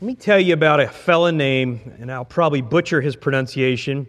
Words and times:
Let 0.00 0.06
me 0.06 0.14
tell 0.14 0.38
you 0.38 0.54
about 0.54 0.78
a 0.78 0.86
fella 0.86 1.32
named, 1.32 1.80
and 1.98 2.12
I'll 2.12 2.24
probably 2.24 2.60
butcher 2.60 3.00
his 3.00 3.16
pronunciation, 3.16 4.06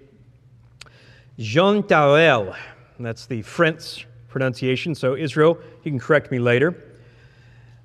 Jean 1.40 1.82
Thurel. 1.82 2.56
That's 3.00 3.26
the 3.26 3.42
French 3.42 4.08
pronunciation, 4.28 4.94
so 4.94 5.16
Israel, 5.16 5.58
you 5.84 5.90
can 5.90 6.00
correct 6.00 6.30
me 6.30 6.38
later. 6.38 6.84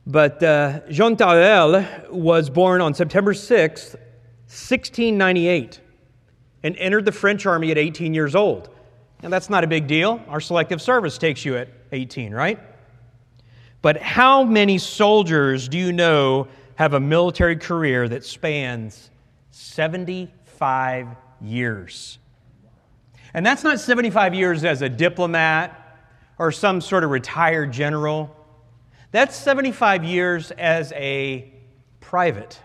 But 0.07 0.43
uh, 0.43 0.81
Jean 0.91 1.17
Thurel 1.17 1.87
was 2.11 2.51
born 2.51 2.83
on 2.83 2.93
September 2.93 3.33
6th, 3.33 3.95
1698, 3.95 5.81
and 6.63 6.77
entered 6.77 7.07
the 7.07 7.13
French 7.13 7.47
army 7.47 7.71
at 7.71 7.79
18 7.79 8.13
years 8.13 8.35
old. 8.35 8.69
Now, 9.23 9.31
that's 9.31 9.49
not 9.49 9.65
a 9.65 9.67
big 9.67 9.87
deal. 9.87 10.23
Our 10.29 10.43
selective 10.43 10.83
service 10.83 11.17
takes 11.17 11.43
you 11.47 11.57
at 11.57 11.69
18, 11.91 12.35
right? 12.35 12.61
But 13.81 13.97
how 13.97 14.45
many 14.45 14.77
soldiers 14.77 15.71
do 15.71 15.79
you 15.79 15.91
know 15.91 16.49
have 16.77 16.95
a 16.95 17.01
military 17.01 17.57
career 17.57 18.09
that 18.09 18.25
spans 18.25 19.11
75 19.51 21.09
years. 21.41 22.19
And 23.33 23.45
that's 23.45 23.65
not 23.65 23.81
75 23.81 24.35
years 24.35 24.65
as 24.65 24.83
a 24.83 24.89
diplomat 24.89 25.81
or 26.39 26.53
some 26.53 26.81
sort 26.81 27.05
of 27.05 27.11
retired 27.11 27.73
general. 27.73 28.35
That's 29.11 29.37
75 29.37 30.05
years 30.05 30.51
as 30.53 30.93
a 30.93 31.53
private. 32.01 32.61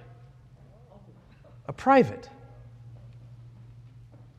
A 1.67 1.73
private. 1.73 2.29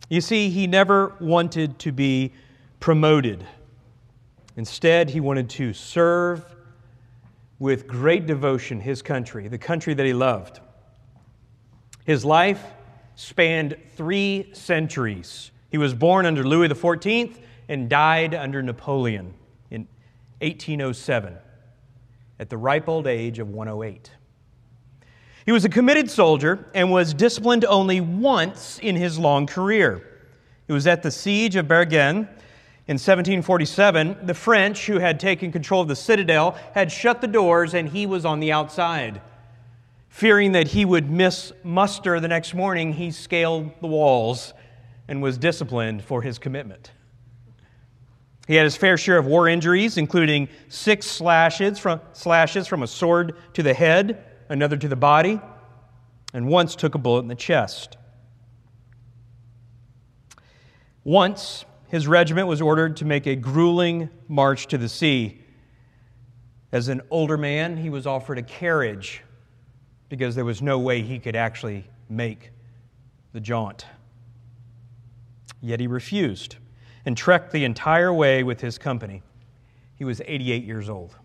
You 0.09 0.21
see, 0.21 0.51
he 0.51 0.67
never 0.67 1.15
wanted 1.21 1.79
to 1.81 1.93
be 1.93 2.33
promoted. 2.81 3.47
Instead, 4.57 5.11
he 5.11 5.21
wanted 5.21 5.49
to 5.51 5.73
serve 5.73 6.45
with 7.61 7.87
great 7.87 8.27
devotion 8.27 8.81
his 8.81 9.03
country, 9.03 9.47
the 9.47 9.59
country 9.59 9.95
that 9.95 10.07
he 10.07 10.15
loved. 10.15 10.59
His 12.05 12.25
life 12.25 12.65
spanned 13.15 13.77
three 13.97 14.51
centuries. 14.55 15.53
He 15.71 15.79
was 15.79 15.95
born 15.95 16.27
under 16.27 16.43
Louis 16.43 16.69
XIV 16.69 17.37
and 17.69 17.89
died 17.89 18.35
under 18.35 18.63
Napoleon 18.63 19.35
in 19.71 19.87
1807 20.41 21.37
at 22.41 22.49
the 22.49 22.57
ripe 22.57 22.89
old 22.89 23.07
age 23.07 23.39
of 23.39 23.51
108. 23.51 24.11
He 25.45 25.53
was 25.53 25.65
a 25.67 25.69
committed 25.69 26.11
soldier 26.11 26.67
and 26.75 26.91
was 26.91 27.13
disciplined 27.13 27.67
only 27.67 28.01
once 28.01 28.79
in 28.83 28.97
his 28.97 29.19
long 29.19 29.47
career. 29.47 30.03
It 30.67 30.73
was 30.73 30.87
at 30.87 31.03
the 31.03 31.11
siege 31.11 31.57
of 31.57 31.69
Bergen 31.69 32.27
in 32.91 32.95
1747, 32.95 34.17
the 34.25 34.35
French, 34.35 34.87
who 34.87 34.99
had 34.99 35.21
taken 35.21 35.53
control 35.53 35.81
of 35.81 35.87
the 35.87 35.95
citadel, 35.95 36.59
had 36.75 36.91
shut 36.91 37.21
the 37.21 37.29
doors 37.29 37.73
and 37.73 37.89
he 37.89 38.05
was 38.05 38.25
on 38.25 38.41
the 38.41 38.51
outside. 38.51 39.21
Fearing 40.09 40.51
that 40.53 40.67
he 40.67 40.85
would 40.85 41.09
miss 41.09 41.53
muster 41.63 42.19
the 42.19 42.27
next 42.27 42.53
morning, 42.53 42.93
he 42.93 43.13
scaled 43.13 43.71
the 43.81 43.87
walls 43.87 44.55
and 45.07 45.23
was 45.23 45.39
disciplined 45.39 46.03
for 46.03 46.21
his 46.21 46.37
commitment. 46.37 46.91
He 48.49 48.57
had 48.57 48.65
his 48.65 48.77
fair 48.77 48.97
share 48.97 49.19
of 49.19 49.27
war 49.27 49.47
injuries, 49.47 49.97
including 49.97 50.49
six 50.69 51.07
slashes 51.07 51.79
from, 51.79 52.01
slashes 52.13 52.67
from 52.67 52.83
a 52.83 52.89
sword 52.89 53.37
to 53.55 53.63
the 53.63 53.73
head, 53.73 54.25
another 54.49 54.77
to 54.77 54.89
the 54.89 54.97
body, 54.97 55.41
and 56.35 56.49
once 56.49 56.75
took 56.75 56.97
a 56.97 56.99
bullet 56.99 57.21
in 57.21 57.29
the 57.29 57.37
chest. 57.37 57.97
Once, 61.05 61.65
his 61.91 62.07
regiment 62.07 62.47
was 62.47 62.61
ordered 62.61 62.97
to 62.99 63.05
make 63.05 63.27
a 63.27 63.35
grueling 63.35 64.09
march 64.29 64.69
to 64.69 64.79
the 64.79 64.89
sea. 64.89 65.43
As 66.71 66.89
an 66.89 67.03
older 67.11 67.37
man, 67.37 67.77
he 67.77 67.91
was 67.91 68.07
offered 68.07 68.39
a 68.39 68.43
carriage 68.43 69.23
because 70.09 70.37
there 70.37 70.45
was 70.45 70.63
no 70.63 70.79
way 70.79 71.03
he 71.03 71.19
could 71.19 71.35
actually 71.35 71.85
make 72.09 72.53
the 73.33 73.41
jaunt. 73.41 73.87
Yet 75.61 75.81
he 75.81 75.89
refused 75.89 76.57
and 77.05 77.17
trekked 77.17 77.51
the 77.53 77.65
entire 77.65 78.13
way 78.13 78.45
with 78.45 78.61
his 78.61 78.79
company. 78.79 79.23
He 79.97 80.05
was 80.05 80.23
88 80.25 80.65
years 80.65 80.89
old. 80.89 81.17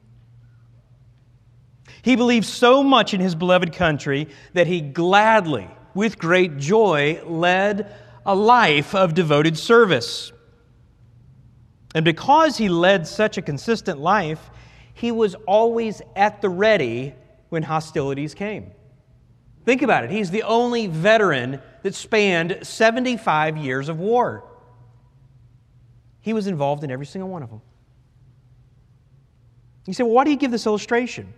He 2.01 2.15
believed 2.15 2.45
so 2.45 2.81
much 2.81 3.13
in 3.13 3.21
his 3.21 3.35
beloved 3.35 3.71
country 3.71 4.29
that 4.53 4.65
he 4.65 4.81
gladly, 4.81 5.67
with 5.93 6.17
great 6.17 6.57
joy, 6.57 7.21
led 7.23 7.95
a 8.25 8.35
life 8.35 8.95
of 8.95 9.13
devoted 9.13 9.57
service. 9.57 10.31
And 11.95 12.03
because 12.03 12.57
he 12.57 12.67
led 12.67 13.07
such 13.07 13.37
a 13.37 13.41
consistent 13.41 13.99
life, 13.99 14.51
he 14.93 15.11
was 15.11 15.33
always 15.47 16.01
at 16.15 16.41
the 16.41 16.49
ready 16.49 17.15
when 17.49 17.63
hostilities 17.63 18.33
came. 18.33 18.71
Think 19.63 19.81
about 19.81 20.03
it. 20.03 20.11
He's 20.11 20.29
the 20.29 20.43
only 20.43 20.87
veteran 20.87 21.61
that 21.83 21.95
spanned 21.95 22.59
75 22.61 23.57
years 23.57 23.87
of 23.87 23.97
war. 23.97 24.43
He 26.19 26.33
was 26.33 26.47
involved 26.47 26.83
in 26.83 26.91
every 26.91 27.05
single 27.05 27.29
one 27.29 27.43
of 27.43 27.49
them. 27.49 27.61
You 29.87 29.93
say, 29.93 30.03
well, 30.03 30.13
why 30.13 30.25
do 30.25 30.31
you 30.31 30.37
give 30.37 30.51
this 30.51 30.65
illustration? 30.65 31.33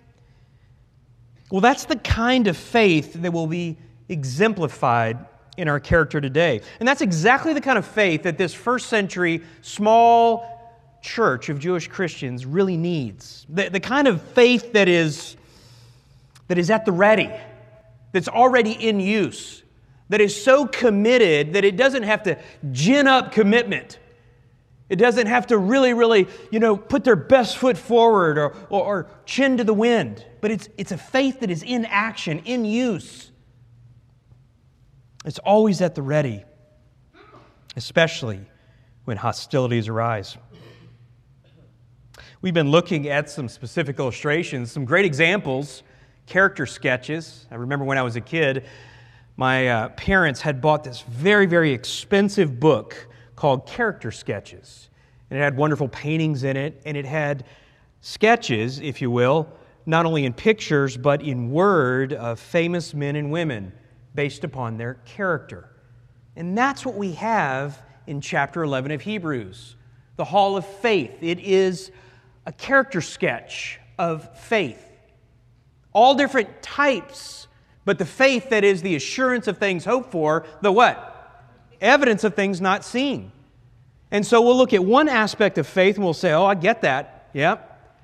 Well, 1.52 1.62
that's 1.62 1.86
the 1.86 1.98
kind 1.98 2.48
of 2.48 2.58
faith 2.58 3.14
that 3.14 3.32
will 3.32 3.48
be 3.48 3.78
exemplified 4.10 5.24
in 5.58 5.68
our 5.68 5.80
character 5.80 6.22
today. 6.22 6.62
And 6.80 6.88
that's 6.88 7.02
exactly 7.02 7.54
the 7.54 7.62
kind 7.62 7.78
of 7.78 7.86
faith 7.86 8.24
that 8.24 8.38
this 8.38 8.54
first 8.54 8.88
century 8.88 9.42
small 9.62 10.54
church 11.02 11.50
of 11.50 11.60
Jewish 11.60 11.88
Christians 11.88 12.46
really 12.46 12.78
needs. 12.78 13.46
The, 13.50 13.70
the 13.70 13.80
kind 13.80 14.08
of 14.08 14.22
faith 14.22 14.74
that 14.74 14.88
is, 14.88 15.36
that 16.48 16.58
is 16.58 16.70
at 16.70 16.86
the 16.86 16.92
ready, 16.92 17.32
that's 18.12 18.28
already 18.28 18.72
in 18.72 19.00
use, 19.00 19.64
that 20.10 20.22
is 20.22 20.42
so 20.42 20.66
committed 20.66 21.54
that 21.54 21.66
it 21.66 21.76
doesn't 21.76 22.04
have 22.04 22.24
to 22.24 22.38
gin 22.72 23.08
up 23.08 23.32
commitment. 23.32 24.00
It 24.90 24.96
doesn't 24.96 25.28
have 25.28 25.48
to 25.48 25.58
really, 25.58 25.94
really, 25.94 26.28
you 26.50 26.60
know, 26.60 26.78
put 26.78 27.04
their 27.04 27.18
best 27.18 27.58
foot 27.58 27.78
forward 27.78 28.38
or, 28.38 28.56
or, 28.70 28.84
or 28.84 29.08
chin 29.26 29.58
to 29.58 29.66
the 29.66 29.74
wind. 29.74 30.24
But 30.40 30.52
it's, 30.52 30.70
it's 30.78 30.94
a 30.94 30.98
faith 30.98 31.42
that 31.42 31.52
is 31.52 31.62
in 31.62 31.84
action, 31.86 32.40
in 32.46 32.64
use. 32.64 33.27
It's 35.28 35.40
always 35.40 35.82
at 35.82 35.94
the 35.94 36.02
ready, 36.02 36.46
especially 37.76 38.40
when 39.04 39.18
hostilities 39.18 39.90
arise. 39.90 40.38
We've 42.42 42.54
been 42.54 42.72
looking 42.72 43.10
at 43.10 43.30
some 43.30 43.50
specific 43.50 44.00
illustrations, 44.00 44.72
some 44.72 44.86
great 44.86 45.04
examples, 45.04 45.84
character 46.28 46.66
sketches. 46.66 47.46
I 47.52 47.56
remember 47.56 47.84
when 47.84 47.98
I 47.98 48.04
was 48.04 48.16
a 48.16 48.22
kid, 48.22 48.68
my 49.36 49.68
uh, 49.68 49.90
parents 49.90 50.40
had 50.40 50.62
bought 50.62 50.86
this 50.86 51.02
very, 51.02 51.46
very 51.46 51.74
expensive 51.74 52.58
book 52.58 53.10
called 53.36 53.68
Character 53.68 54.12
Sketches. 54.12 54.90
And 55.30 55.38
it 55.38 55.44
had 55.44 55.58
wonderful 55.58 55.90
paintings 55.90 56.46
in 56.46 56.56
it, 56.56 56.82
and 56.86 56.96
it 56.96 57.06
had 57.06 57.44
sketches, 58.00 58.80
if 58.80 59.02
you 59.02 59.12
will, 59.12 59.50
not 59.86 60.06
only 60.06 60.24
in 60.24 60.32
pictures, 60.32 60.96
but 60.96 61.22
in 61.22 61.52
word 61.52 62.14
of 62.14 62.40
famous 62.40 62.94
men 62.94 63.18
and 63.18 63.30
women 63.30 63.74
based 64.18 64.44
upon 64.44 64.78
their 64.78 64.96
character. 65.06 65.70
And 66.36 66.58
that's 66.58 66.84
what 66.84 66.96
we 66.96 67.14
have 67.14 67.80
in 68.08 68.20
chapter 68.20 68.64
11 68.64 68.92
of 68.92 69.02
Hebrews 69.02 69.76
the 70.16 70.26
Hall 70.26 70.58
of 70.58 70.66
Faith. 70.66 71.12
It 71.22 71.40
is 71.40 71.92
a 72.48 72.52
character 72.52 73.02
sketch 73.02 73.80
of 74.00 74.36
faith. 74.40 74.84
All 75.94 76.16
different 76.16 76.64
types, 76.64 77.48
but 77.86 78.00
the 78.00 78.06
faith 78.06 78.50
that 78.50 78.64
is 78.64 78.82
the 78.82 78.96
assurance 78.96 79.48
of 79.48 79.60
things 79.60 79.86
hoped 79.86 80.12
for, 80.12 80.48
the 80.62 80.72
what? 80.72 81.46
Evidence 81.80 82.24
of 82.24 82.34
things 82.34 82.60
not 82.60 82.84
seen. 82.84 83.32
And 84.10 84.26
so 84.26 84.42
we'll 84.42 84.58
look 84.58 84.74
at 84.74 84.84
one 84.84 85.08
aspect 85.08 85.60
of 85.60 85.68
faith 85.68 85.98
and 85.98 86.04
we'll 86.04 86.16
say, 86.16 86.32
oh, 86.32 86.46
I 86.46 86.56
get 86.56 86.82
that. 86.82 87.30
Yep. 87.34 88.00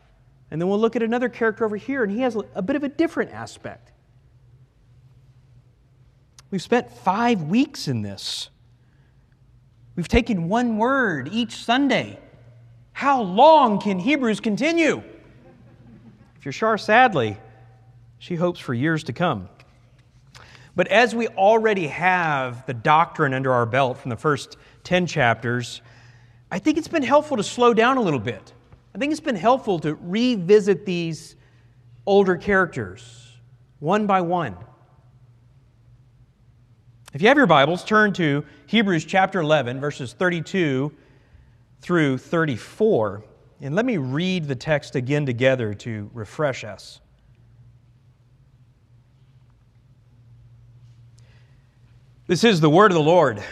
And 0.51 0.61
then 0.61 0.69
we'll 0.69 0.79
look 0.79 0.95
at 0.95 1.01
another 1.01 1.29
character 1.29 1.65
over 1.65 1.77
here, 1.77 2.03
and 2.03 2.11
he 2.11 2.21
has 2.21 2.37
a 2.53 2.61
bit 2.61 2.75
of 2.75 2.83
a 2.83 2.89
different 2.89 3.31
aspect. 3.31 3.92
We've 6.53 6.61
spent 6.61 6.91
five 6.91 7.41
weeks 7.41 7.87
in 7.87 8.03
this. 8.03 8.51
We've 9.95 10.07
taken 10.07 10.49
one 10.49 10.77
word 10.77 11.29
each 11.31 11.55
Sunday. 11.55 12.19
How 12.91 13.23
long 13.23 13.79
can 13.79 13.97
Hebrews 13.97 14.39
continue? 14.39 15.01
If 16.35 16.45
you're 16.45 16.51
Shar, 16.51 16.77
sadly, 16.77 17.37
she 18.19 18.35
hopes 18.35 18.59
for 18.59 18.75
years 18.75 19.03
to 19.05 19.13
come. 19.13 19.49
But 20.75 20.89
as 20.89 21.15
we 21.15 21.27
already 21.29 21.87
have 21.87 22.67
the 22.67 22.75
doctrine 22.75 23.33
under 23.33 23.51
our 23.51 23.65
belt 23.65 23.97
from 23.97 24.09
the 24.09 24.15
first 24.15 24.55
10 24.83 25.07
chapters, 25.07 25.81
I 26.51 26.59
think 26.59 26.77
it's 26.77 26.87
been 26.87 27.01
helpful 27.01 27.37
to 27.37 27.43
slow 27.43 27.73
down 27.73 27.97
a 27.97 28.01
little 28.01 28.19
bit. 28.19 28.53
I 28.93 28.99
think 28.99 29.11
it's 29.11 29.19
been 29.19 29.35
helpful 29.35 29.79
to 29.79 29.95
revisit 29.95 30.85
these 30.85 31.35
older 32.05 32.37
characters 32.37 33.31
one 33.79 34.05
by 34.05 34.21
one. 34.21 34.55
If 37.13 37.21
you 37.21 37.27
have 37.27 37.37
your 37.37 37.45
Bibles, 37.45 37.83
turn 37.83 38.11
to 38.13 38.43
Hebrews 38.65 39.05
chapter 39.05 39.39
11, 39.39 39.79
verses 39.79 40.13
32 40.13 40.91
through 41.79 42.17
34. 42.17 43.23
And 43.61 43.75
let 43.75 43.85
me 43.85 43.97
read 43.97 44.47
the 44.47 44.55
text 44.55 44.95
again 44.95 45.23
together 45.23 45.75
to 45.75 46.09
refresh 46.11 46.63
us. 46.63 47.01
This 52.25 52.43
is 52.43 52.61
the 52.61 52.69
word 52.71 52.89
of 52.89 52.95
the 52.95 53.03
Lord. 53.03 53.43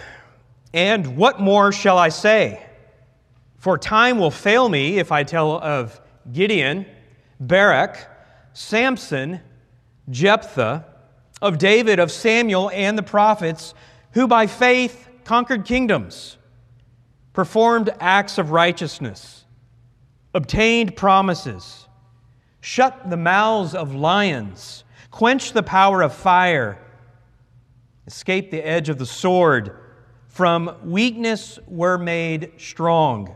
And 0.74 1.16
what 1.16 1.40
more 1.40 1.72
shall 1.72 2.00
I 2.00 2.10
say? 2.10 2.66
For 3.58 3.78
time 3.78 4.18
will 4.18 4.32
fail 4.32 4.70
me 4.70 4.98
if 4.98 5.12
I 5.12 5.24
tell 5.24 5.62
of 5.62 6.02
Gideon, 6.32 6.88
Barak, 7.40 8.10
Samson, 8.54 9.40
Jephthah, 10.10 10.91
of 11.42 11.58
David, 11.58 12.00
of 12.00 12.12
Samuel, 12.12 12.70
and 12.72 12.98
the 12.98 13.04
prophets, 13.04 13.74
who 14.12 14.28
by 14.28 14.48
faith 14.48 15.10
conquered 15.24 15.66
kingdoms, 15.66 16.38
performed 17.34 17.90
acts 18.00 18.38
of 18.38 18.52
righteousness, 18.52 19.46
obtained 20.34 20.96
promises, 20.96 21.88
shut 22.60 23.10
the 23.10 23.18
mouths 23.18 23.74
of 23.74 23.96
lions, 23.96 24.84
quenched 25.10 25.54
the 25.54 25.64
power 25.64 26.02
of 26.02 26.14
fire 26.14 26.78
escaped 28.08 28.52
the 28.52 28.66
edge 28.66 28.90
of 28.90 28.98
the 28.98 29.06
sword, 29.06 29.78
from 30.28 30.76
weakness 30.84 31.60
were 31.68 31.98
made 31.98 32.52
strong, 32.58 33.34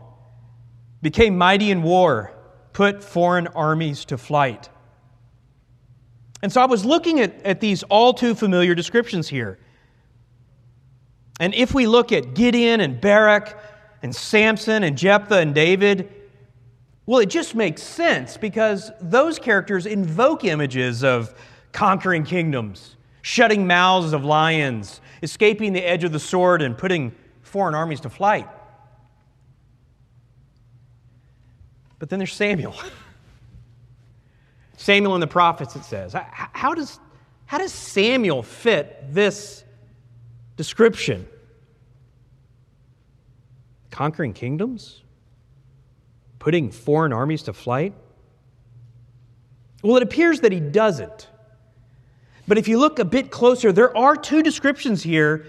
became 1.02 1.36
mighty 1.36 1.70
in 1.70 1.82
war, 1.82 2.32
put 2.72 3.02
foreign 3.02 3.46
armies 3.48 4.04
to 4.04 4.18
flight. 4.18 4.68
And 6.46 6.52
so 6.52 6.60
I 6.60 6.66
was 6.66 6.84
looking 6.84 7.18
at, 7.18 7.42
at 7.44 7.58
these 7.58 7.82
all 7.82 8.14
too 8.14 8.32
familiar 8.32 8.76
descriptions 8.76 9.26
here. 9.26 9.58
And 11.40 11.52
if 11.56 11.74
we 11.74 11.88
look 11.88 12.12
at 12.12 12.34
Gideon 12.34 12.80
and 12.80 13.00
Barak 13.00 13.58
and 14.00 14.14
Samson 14.14 14.84
and 14.84 14.96
Jephthah 14.96 15.38
and 15.38 15.52
David, 15.52 16.08
well, 17.04 17.18
it 17.18 17.30
just 17.30 17.56
makes 17.56 17.82
sense 17.82 18.36
because 18.36 18.92
those 19.00 19.40
characters 19.40 19.86
invoke 19.86 20.44
images 20.44 21.02
of 21.02 21.34
conquering 21.72 22.22
kingdoms 22.22 22.94
shutting 23.22 23.66
mouths 23.66 24.12
of 24.12 24.24
lions, 24.24 25.00
escaping 25.24 25.72
the 25.72 25.82
edge 25.82 26.04
of 26.04 26.12
the 26.12 26.20
sword, 26.20 26.62
and 26.62 26.78
putting 26.78 27.12
foreign 27.42 27.74
armies 27.74 27.98
to 28.02 28.08
flight. 28.08 28.46
But 31.98 32.08
then 32.08 32.20
there's 32.20 32.34
Samuel. 32.34 32.76
Samuel 34.76 35.14
and 35.14 35.22
the 35.22 35.26
prophets, 35.26 35.74
it 35.76 35.84
says. 35.84 36.14
How 36.14 36.74
does, 36.74 37.00
how 37.46 37.58
does 37.58 37.72
Samuel 37.72 38.42
fit 38.42 39.12
this 39.12 39.64
description? 40.56 41.26
Conquering 43.90 44.32
kingdoms? 44.32 45.02
Putting 46.38 46.70
foreign 46.70 47.12
armies 47.12 47.42
to 47.44 47.52
flight? 47.52 47.94
Well, 49.82 49.96
it 49.96 50.02
appears 50.02 50.40
that 50.40 50.52
he 50.52 50.60
doesn't. 50.60 51.28
But 52.48 52.58
if 52.58 52.68
you 52.68 52.78
look 52.78 52.98
a 52.98 53.04
bit 53.04 53.30
closer, 53.30 53.72
there 53.72 53.96
are 53.96 54.14
two 54.14 54.42
descriptions 54.42 55.02
here 55.02 55.46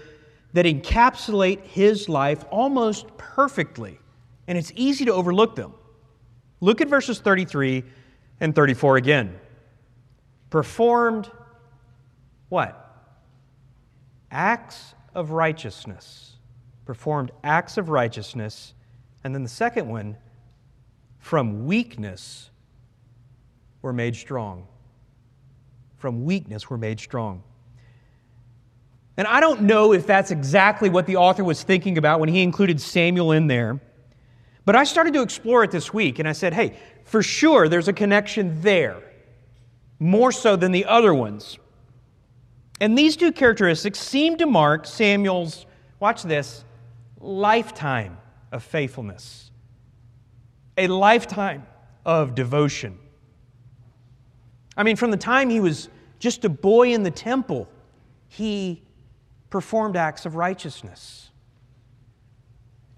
that 0.54 0.64
encapsulate 0.66 1.62
his 1.64 2.08
life 2.08 2.44
almost 2.50 3.06
perfectly, 3.16 3.98
and 4.46 4.56
it's 4.56 4.72
easy 4.74 5.04
to 5.04 5.12
overlook 5.12 5.54
them. 5.54 5.74
Look 6.60 6.80
at 6.80 6.88
verses 6.88 7.20
33 7.20 7.84
and 8.40 8.54
34 8.54 8.96
again. 8.96 9.38
Performed 10.50 11.30
what? 12.48 12.84
Acts 14.30 14.94
of 15.14 15.30
righteousness. 15.30 16.36
Performed 16.84 17.30
acts 17.44 17.76
of 17.76 17.88
righteousness. 17.88 18.74
And 19.24 19.34
then 19.34 19.42
the 19.42 19.48
second 19.48 19.88
one, 19.88 20.16
from 21.18 21.66
weakness 21.66 22.50
were 23.82 23.92
made 23.92 24.16
strong 24.16 24.66
from 25.98 26.24
weakness 26.24 26.70
were 26.70 26.78
made 26.78 27.00
strong. 27.00 27.42
And 29.16 29.26
I 29.26 29.40
don't 29.40 29.62
know 29.62 29.92
if 29.92 30.06
that's 30.06 30.30
exactly 30.30 30.88
what 30.88 31.06
the 31.06 31.16
author 31.16 31.42
was 31.42 31.62
thinking 31.62 31.98
about 31.98 32.20
when 32.20 32.28
he 32.28 32.40
included 32.40 32.80
Samuel 32.80 33.32
in 33.32 33.48
there. 33.48 33.80
But 34.68 34.76
I 34.76 34.84
started 34.84 35.14
to 35.14 35.22
explore 35.22 35.64
it 35.64 35.70
this 35.70 35.94
week 35.94 36.18
and 36.18 36.28
I 36.28 36.32
said, 36.32 36.52
hey, 36.52 36.76
for 37.04 37.22
sure 37.22 37.70
there's 37.70 37.88
a 37.88 37.92
connection 37.94 38.60
there, 38.60 39.02
more 39.98 40.30
so 40.30 40.56
than 40.56 40.72
the 40.72 40.84
other 40.84 41.14
ones. 41.14 41.56
And 42.78 42.98
these 42.98 43.16
two 43.16 43.32
characteristics 43.32 43.98
seem 43.98 44.36
to 44.36 44.46
mark 44.46 44.84
Samuel's, 44.84 45.64
watch 46.00 46.22
this, 46.22 46.66
lifetime 47.18 48.18
of 48.52 48.62
faithfulness, 48.62 49.50
a 50.76 50.86
lifetime 50.86 51.66
of 52.04 52.34
devotion. 52.34 52.98
I 54.76 54.82
mean, 54.82 54.96
from 54.96 55.10
the 55.10 55.16
time 55.16 55.48
he 55.48 55.60
was 55.60 55.88
just 56.18 56.44
a 56.44 56.50
boy 56.50 56.92
in 56.92 57.04
the 57.04 57.10
temple, 57.10 57.70
he 58.26 58.82
performed 59.48 59.96
acts 59.96 60.26
of 60.26 60.36
righteousness. 60.36 61.27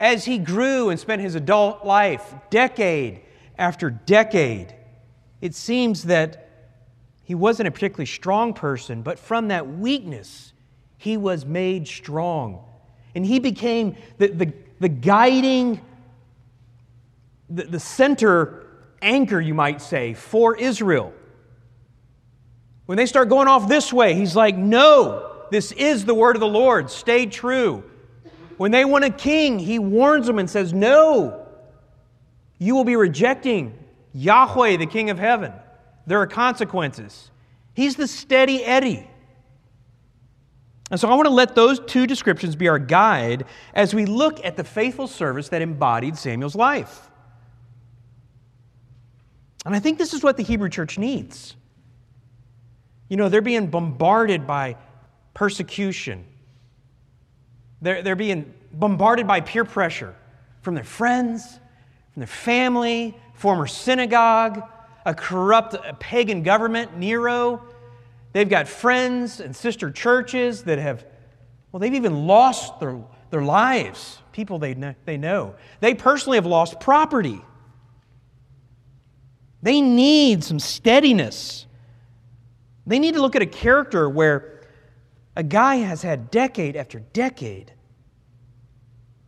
As 0.01 0.25
he 0.25 0.39
grew 0.39 0.89
and 0.89 0.99
spent 0.99 1.21
his 1.21 1.35
adult 1.35 1.85
life, 1.85 2.35
decade 2.49 3.21
after 3.59 3.91
decade, 3.91 4.75
it 5.43 5.55
seems 5.55 6.05
that 6.05 6.49
he 7.23 7.35
wasn't 7.35 7.69
a 7.69 7.71
particularly 7.71 8.07
strong 8.07 8.55
person, 8.55 9.03
but 9.03 9.19
from 9.19 9.49
that 9.49 9.69
weakness, 9.69 10.55
he 10.97 11.19
was 11.19 11.45
made 11.45 11.87
strong. 11.87 12.65
And 13.15 13.25
he 13.27 13.39
became 13.39 13.95
the, 14.19 14.29
the, 14.29 14.53
the 14.81 14.89
guiding, 14.89 15.81
the, 17.51 17.65
the 17.65 17.81
center 17.81 18.67
anchor, 19.03 19.41
you 19.41 19.55
might 19.55 19.83
say, 19.83 20.15
for 20.15 20.57
Israel. 20.57 21.13
When 22.87 22.97
they 22.97 23.07
start 23.07 23.29
going 23.29 23.49
off 23.49 23.69
this 23.69 23.93
way, 23.93 24.15
he's 24.15 24.35
like, 24.35 24.57
No, 24.57 25.45
this 25.51 25.73
is 25.73 26.05
the 26.05 26.15
word 26.15 26.37
of 26.37 26.41
the 26.41 26.49
Lord. 26.49 26.91
Stay 26.91 27.27
true. 27.27 27.85
When 28.61 28.73
they 28.73 28.85
want 28.85 29.05
a 29.05 29.11
king, 29.11 29.59
he 29.59 29.79
warns 29.79 30.27
them 30.27 30.39
and 30.39 30.51
says, 30.51 30.75
No, 30.75 31.47
you 32.59 32.75
will 32.75 32.85
be 32.85 32.95
rejecting 32.95 33.73
Yahweh, 34.13 34.77
the 34.77 34.85
King 34.85 35.09
of 35.09 35.19
heaven. 35.19 35.55
There 36.07 36.21
are 36.21 36.27
consequences. 36.27 37.31
He's 37.73 37.97
the 37.97 38.07
steady 38.07 38.63
Eddie. 38.63 39.09
And 40.91 41.01
so 41.01 41.09
I 41.09 41.15
want 41.15 41.25
to 41.25 41.33
let 41.33 41.55
those 41.55 41.81
two 41.81 42.07
descriptions 42.07 42.55
be 42.55 42.69
our 42.69 42.79
guide 42.79 43.47
as 43.73 43.95
we 43.95 44.05
look 44.05 44.45
at 44.45 44.59
the 44.59 44.65
faithful 44.65 45.07
service 45.07 45.49
that 45.49 45.63
embodied 45.63 46.19
Samuel's 46.19 46.55
life. 46.55 47.09
And 49.65 49.75
I 49.75 49.79
think 49.79 49.97
this 49.97 50.13
is 50.13 50.23
what 50.23 50.37
the 50.37 50.43
Hebrew 50.43 50.69
church 50.69 50.99
needs. 50.99 51.57
You 53.09 53.17
know, 53.17 53.31
they're 53.31 53.41
being 53.41 53.69
bombarded 53.69 54.47
by 54.47 54.77
persecution. 55.33 56.27
They're, 57.83 58.03
they're 58.03 58.17
being 58.17 58.53
bombarded 58.73 59.27
by 59.27 59.41
peer 59.41 59.65
pressure 59.65 60.15
from 60.63 60.75
their 60.75 60.85
friends, 60.85 61.59
from 62.13 62.21
their 62.21 62.27
family, 62.27 63.17
former 63.35 63.67
synagogue, 63.67 64.63
a 65.07 65.15
corrupt 65.15 65.75
a 65.75 65.95
pagan 65.95 66.43
government, 66.43 66.97
Nero. 66.97 67.63
They've 68.33 68.49
got 68.49 68.69
friends 68.69 69.41
and 69.41 69.57
sister 69.57 69.91
churches 69.91 70.65
that 70.65 70.79
have, 70.79 71.05
well, 71.73 71.81
they've 71.81 71.95
even 71.95 72.27
lost 72.27 72.79
their, 72.81 73.03
their 73.31 73.43
lives, 73.43 74.19
people 74.33 74.59
they 74.59 74.75
know, 74.75 74.95
they 75.05 75.17
know. 75.17 75.55
They 75.81 75.95
personally 75.95 76.37
have 76.37 76.47
lost 76.47 76.81
property. 76.81 77.41
They 79.63 79.81
need 79.81 80.45
some 80.45 80.59
steadiness. 80.59 81.67
They 82.87 82.99
need 82.99 83.15
to 83.15 83.23
look 83.23 83.37
at 83.37 83.43
a 83.43 83.47
character 83.47 84.09
where 84.09 84.60
a 85.41 85.43
guy 85.43 85.77
has 85.77 86.03
had 86.03 86.31
decade 86.31 86.77
after 86.77 86.99
decade 86.99 87.73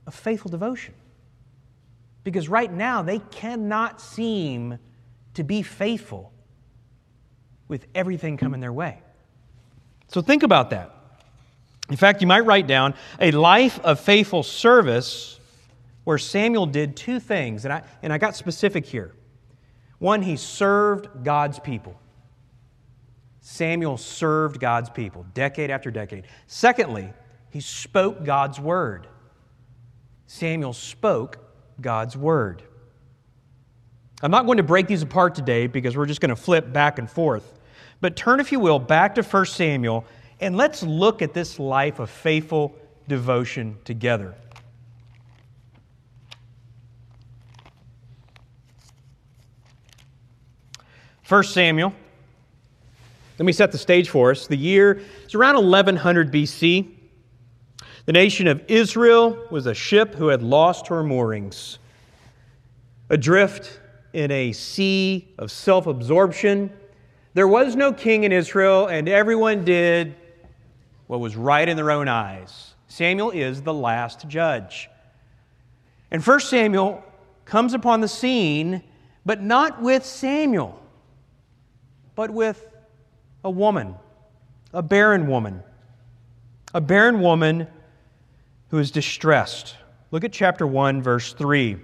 of 0.06 0.14
faithful 0.14 0.50
devotion. 0.50 0.92
Because 2.22 2.50
right 2.50 2.70
now, 2.70 3.00
they 3.00 3.18
cannot 3.18 3.98
seem 3.98 4.78
to 5.32 5.42
be 5.42 5.62
faithful 5.62 6.30
with 7.66 7.86
everything 7.94 8.36
coming 8.36 8.60
their 8.60 8.74
way. 8.74 8.98
So 10.08 10.20
think 10.20 10.42
about 10.42 10.68
that. 10.68 10.94
In 11.88 11.96
fact, 11.96 12.20
you 12.20 12.26
might 12.26 12.44
write 12.44 12.66
down 12.66 12.92
a 13.18 13.30
life 13.30 13.80
of 13.80 13.98
faithful 13.98 14.42
service 14.42 15.40
where 16.04 16.18
Samuel 16.18 16.66
did 16.66 16.94
two 16.94 17.20
things, 17.20 17.64
and 17.64 17.72
I, 17.72 17.84
and 18.02 18.12
I 18.12 18.18
got 18.18 18.36
specific 18.36 18.84
here. 18.84 19.14
One, 19.98 20.20
he 20.20 20.36
served 20.36 21.24
God's 21.24 21.58
people. 21.58 21.98
Samuel 23.42 23.96
served 23.96 24.60
God's 24.60 24.88
people 24.88 25.26
decade 25.34 25.68
after 25.70 25.90
decade. 25.90 26.24
Secondly, 26.46 27.12
he 27.50 27.60
spoke 27.60 28.24
God's 28.24 28.58
word. 28.58 29.08
Samuel 30.26 30.72
spoke 30.72 31.38
God's 31.80 32.16
word. 32.16 32.62
I'm 34.22 34.30
not 34.30 34.46
going 34.46 34.58
to 34.58 34.62
break 34.62 34.86
these 34.86 35.02
apart 35.02 35.34
today 35.34 35.66
because 35.66 35.96
we're 35.96 36.06
just 36.06 36.20
going 36.20 36.30
to 36.30 36.36
flip 36.36 36.72
back 36.72 37.00
and 37.00 37.10
forth. 37.10 37.58
But 38.00 38.14
turn, 38.14 38.38
if 38.38 38.52
you 38.52 38.60
will, 38.60 38.78
back 38.78 39.16
to 39.16 39.22
1 39.22 39.46
Samuel 39.46 40.04
and 40.40 40.56
let's 40.56 40.82
look 40.84 41.20
at 41.20 41.34
this 41.34 41.58
life 41.58 41.98
of 41.98 42.10
faithful 42.10 42.74
devotion 43.08 43.76
together. 43.84 44.34
First 51.22 51.54
Samuel 51.54 51.92
let 53.38 53.46
me 53.46 53.52
set 53.52 53.72
the 53.72 53.78
stage 53.78 54.10
for 54.10 54.30
us. 54.30 54.46
The 54.46 54.56
year 54.56 55.00
is 55.26 55.34
around 55.34 55.54
1100 55.54 56.32
BC. 56.32 56.88
The 58.04 58.12
nation 58.12 58.46
of 58.46 58.62
Israel 58.68 59.46
was 59.50 59.66
a 59.66 59.74
ship 59.74 60.14
who 60.14 60.28
had 60.28 60.42
lost 60.42 60.88
her 60.88 61.02
moorings. 61.02 61.78
Adrift 63.10 63.80
in 64.12 64.30
a 64.30 64.52
sea 64.52 65.28
of 65.38 65.50
self 65.50 65.86
absorption, 65.86 66.72
there 67.34 67.48
was 67.48 67.76
no 67.76 67.92
king 67.92 68.24
in 68.24 68.32
Israel, 68.32 68.88
and 68.88 69.08
everyone 69.08 69.64
did 69.64 70.14
what 71.06 71.20
was 71.20 71.36
right 71.36 71.68
in 71.68 71.76
their 71.76 71.90
own 71.90 72.08
eyes. 72.08 72.74
Samuel 72.88 73.30
is 73.30 73.62
the 73.62 73.72
last 73.72 74.28
judge. 74.28 74.90
And 76.10 76.22
1 76.24 76.40
Samuel 76.40 77.02
comes 77.44 77.72
upon 77.72 78.00
the 78.00 78.08
scene, 78.08 78.82
but 79.24 79.42
not 79.42 79.80
with 79.80 80.04
Samuel, 80.04 80.78
but 82.14 82.30
with 82.30 82.71
a 83.44 83.50
woman, 83.50 83.94
a 84.72 84.82
barren 84.82 85.26
woman. 85.26 85.62
A 86.74 86.80
barren 86.80 87.20
woman 87.20 87.66
who 88.68 88.78
is 88.78 88.90
distressed. 88.90 89.76
Look 90.10 90.24
at 90.24 90.32
chapter 90.32 90.66
1, 90.66 91.02
verse 91.02 91.32
3. 91.34 91.76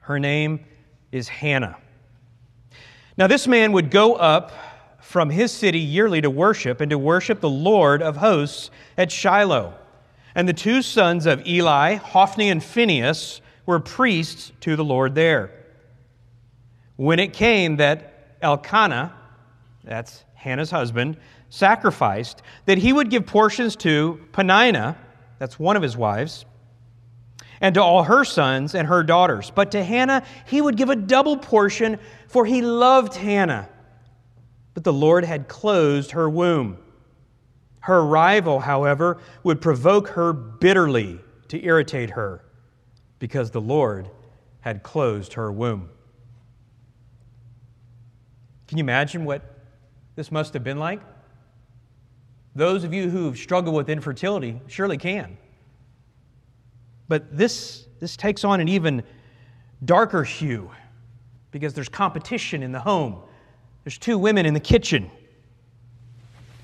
Her 0.00 0.18
name 0.18 0.64
is 1.12 1.28
Hannah. 1.28 1.76
Now, 3.16 3.26
this 3.26 3.46
man 3.46 3.72
would 3.72 3.90
go 3.90 4.14
up 4.14 4.52
from 5.00 5.30
his 5.30 5.52
city 5.52 5.78
yearly 5.78 6.20
to 6.20 6.28
worship 6.28 6.80
and 6.80 6.90
to 6.90 6.98
worship 6.98 7.40
the 7.40 7.48
Lord 7.48 8.02
of 8.02 8.16
hosts 8.16 8.70
at 8.98 9.10
Shiloh. 9.10 9.74
And 10.34 10.46
the 10.46 10.52
two 10.52 10.82
sons 10.82 11.24
of 11.24 11.46
Eli, 11.46 11.94
Hophni 11.94 12.50
and 12.50 12.62
Phinehas, 12.62 13.40
were 13.64 13.80
priests 13.80 14.52
to 14.60 14.76
the 14.76 14.84
Lord 14.84 15.14
there. 15.14 15.50
When 16.96 17.18
it 17.18 17.32
came 17.32 17.76
that 17.76 18.36
Elkanah, 18.42 19.14
that's 19.86 20.24
Hannah's 20.34 20.70
husband, 20.70 21.16
sacrificed, 21.48 22.42
that 22.66 22.76
he 22.76 22.92
would 22.92 23.08
give 23.08 23.24
portions 23.24 23.76
to 23.76 24.20
Peninnah, 24.32 24.98
that's 25.38 25.58
one 25.58 25.76
of 25.76 25.82
his 25.82 25.96
wives, 25.96 26.44
and 27.60 27.74
to 27.74 27.82
all 27.82 28.02
her 28.02 28.24
sons 28.24 28.74
and 28.74 28.88
her 28.88 29.02
daughters. 29.02 29.50
But 29.54 29.70
to 29.70 29.82
Hannah, 29.82 30.24
he 30.46 30.60
would 30.60 30.76
give 30.76 30.90
a 30.90 30.96
double 30.96 31.36
portion, 31.38 31.98
for 32.28 32.44
he 32.44 32.60
loved 32.60 33.14
Hannah. 33.14 33.68
But 34.74 34.84
the 34.84 34.92
Lord 34.92 35.24
had 35.24 35.48
closed 35.48 36.10
her 36.10 36.28
womb. 36.28 36.78
Her 37.80 38.04
rival, 38.04 38.60
however, 38.60 39.18
would 39.42 39.60
provoke 39.60 40.08
her 40.08 40.32
bitterly 40.32 41.20
to 41.48 41.64
irritate 41.64 42.10
her, 42.10 42.44
because 43.20 43.52
the 43.52 43.60
Lord 43.60 44.10
had 44.60 44.82
closed 44.82 45.34
her 45.34 45.50
womb. 45.52 45.88
Can 48.66 48.78
you 48.78 48.82
imagine 48.82 49.24
what 49.24 49.55
this 50.16 50.32
must 50.32 50.54
have 50.54 50.64
been 50.64 50.78
like? 50.78 51.00
Those 52.54 52.84
of 52.84 52.92
you 52.94 53.10
who've 53.10 53.36
struggled 53.36 53.76
with 53.76 53.90
infertility 53.90 54.60
surely 54.66 54.96
can. 54.96 55.36
But 57.06 57.36
this, 57.36 57.86
this 58.00 58.16
takes 58.16 58.42
on 58.42 58.60
an 58.60 58.68
even 58.68 59.02
darker 59.84 60.24
hue 60.24 60.70
because 61.50 61.74
there's 61.74 61.88
competition 61.88 62.62
in 62.62 62.72
the 62.72 62.80
home. 62.80 63.20
There's 63.84 63.98
two 63.98 64.18
women 64.18 64.46
in 64.46 64.54
the 64.54 64.60
kitchen. 64.60 65.10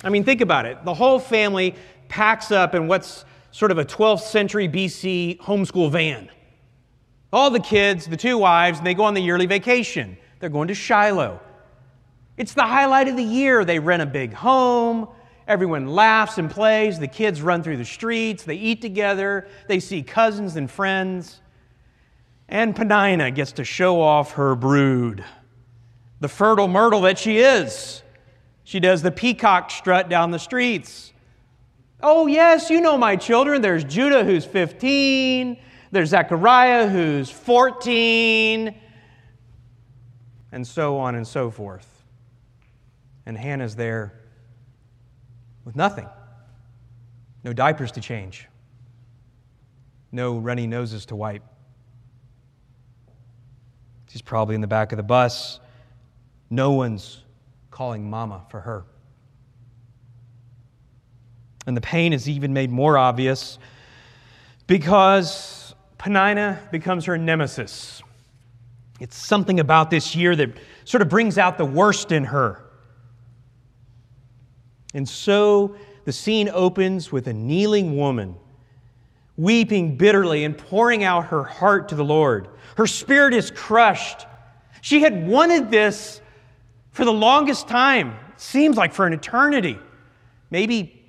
I 0.02 0.08
mean, 0.08 0.24
think 0.24 0.40
about 0.40 0.66
it. 0.66 0.84
The 0.84 0.94
whole 0.94 1.18
family 1.18 1.76
packs 2.08 2.50
up 2.50 2.74
in 2.74 2.88
what's 2.88 3.24
sort 3.52 3.70
of 3.70 3.78
a 3.78 3.84
12th 3.84 4.22
century 4.22 4.68
BC 4.68 5.38
homeschool 5.38 5.90
van. 5.92 6.30
All 7.32 7.50
the 7.50 7.60
kids, 7.60 8.06
the 8.06 8.16
two 8.16 8.38
wives, 8.38 8.78
and 8.78 8.86
they 8.86 8.94
go 8.94 9.04
on 9.04 9.14
the 9.14 9.20
yearly 9.20 9.46
vacation. 9.46 10.16
They're 10.40 10.50
going 10.50 10.68
to 10.68 10.74
Shiloh. 10.74 11.40
It's 12.36 12.54
the 12.54 12.66
highlight 12.66 13.08
of 13.08 13.16
the 13.16 13.22
year. 13.22 13.64
They 13.64 13.78
rent 13.78 14.02
a 14.02 14.06
big 14.06 14.32
home. 14.32 15.08
Everyone 15.46 15.86
laughs 15.86 16.38
and 16.38 16.50
plays. 16.50 16.98
The 16.98 17.08
kids 17.08 17.42
run 17.42 17.62
through 17.62 17.76
the 17.76 17.84
streets. 17.84 18.44
They 18.44 18.54
eat 18.54 18.80
together. 18.80 19.48
They 19.68 19.80
see 19.80 20.02
cousins 20.02 20.56
and 20.56 20.70
friends. 20.70 21.40
And 22.48 22.76
Peninnah 22.76 23.30
gets 23.30 23.52
to 23.52 23.64
show 23.64 24.00
off 24.00 24.32
her 24.32 24.54
brood, 24.54 25.24
the 26.20 26.28
fertile 26.28 26.68
myrtle 26.68 27.02
that 27.02 27.18
she 27.18 27.38
is. 27.38 28.02
She 28.64 28.78
does 28.78 29.02
the 29.02 29.10
peacock 29.10 29.70
strut 29.70 30.08
down 30.08 30.30
the 30.30 30.38
streets. 30.38 31.12
Oh, 32.02 32.26
yes, 32.26 32.68
you 32.68 32.80
know 32.80 32.98
my 32.98 33.16
children. 33.16 33.62
There's 33.62 33.84
Judah, 33.84 34.24
who's 34.24 34.44
15. 34.44 35.56
There's 35.92 36.08
Zechariah, 36.10 36.88
who's 36.88 37.30
14. 37.30 38.74
And 40.50 40.66
so 40.66 40.98
on 40.98 41.14
and 41.14 41.26
so 41.26 41.50
forth. 41.50 41.91
And 43.26 43.36
Hannah's 43.36 43.76
there 43.76 44.14
with 45.64 45.76
nothing. 45.76 46.08
No 47.44 47.52
diapers 47.52 47.92
to 47.92 48.00
change, 48.00 48.48
no 50.12 50.38
runny 50.38 50.66
noses 50.66 51.06
to 51.06 51.16
wipe. 51.16 51.42
She's 54.08 54.22
probably 54.22 54.54
in 54.54 54.60
the 54.60 54.66
back 54.66 54.92
of 54.92 54.98
the 54.98 55.02
bus. 55.02 55.58
No 56.50 56.72
one's 56.72 57.22
calling 57.70 58.08
mama 58.10 58.42
for 58.50 58.60
her. 58.60 58.84
And 61.66 61.76
the 61.76 61.80
pain 61.80 62.12
is 62.12 62.28
even 62.28 62.52
made 62.52 62.70
more 62.70 62.98
obvious 62.98 63.58
because 64.66 65.74
Peninnah 65.96 66.60
becomes 66.70 67.06
her 67.06 67.16
nemesis. 67.16 68.02
It's 69.00 69.16
something 69.16 69.60
about 69.60 69.90
this 69.90 70.14
year 70.14 70.36
that 70.36 70.50
sort 70.84 71.00
of 71.00 71.08
brings 71.08 71.38
out 71.38 71.56
the 71.56 71.64
worst 71.64 72.12
in 72.12 72.24
her. 72.24 72.62
And 74.94 75.08
so 75.08 75.76
the 76.04 76.12
scene 76.12 76.50
opens 76.52 77.12
with 77.12 77.26
a 77.28 77.32
kneeling 77.32 77.96
woman 77.96 78.36
weeping 79.36 79.96
bitterly 79.96 80.44
and 80.44 80.56
pouring 80.56 81.04
out 81.04 81.26
her 81.26 81.42
heart 81.42 81.88
to 81.88 81.94
the 81.94 82.04
Lord. 82.04 82.48
Her 82.76 82.86
spirit 82.86 83.34
is 83.34 83.50
crushed. 83.50 84.26
She 84.80 85.00
had 85.00 85.26
wanted 85.26 85.70
this 85.70 86.20
for 86.90 87.04
the 87.04 87.12
longest 87.12 87.68
time, 87.68 88.14
seems 88.36 88.76
like 88.76 88.92
for 88.92 89.06
an 89.06 89.12
eternity. 89.12 89.78
Maybe, 90.50 91.02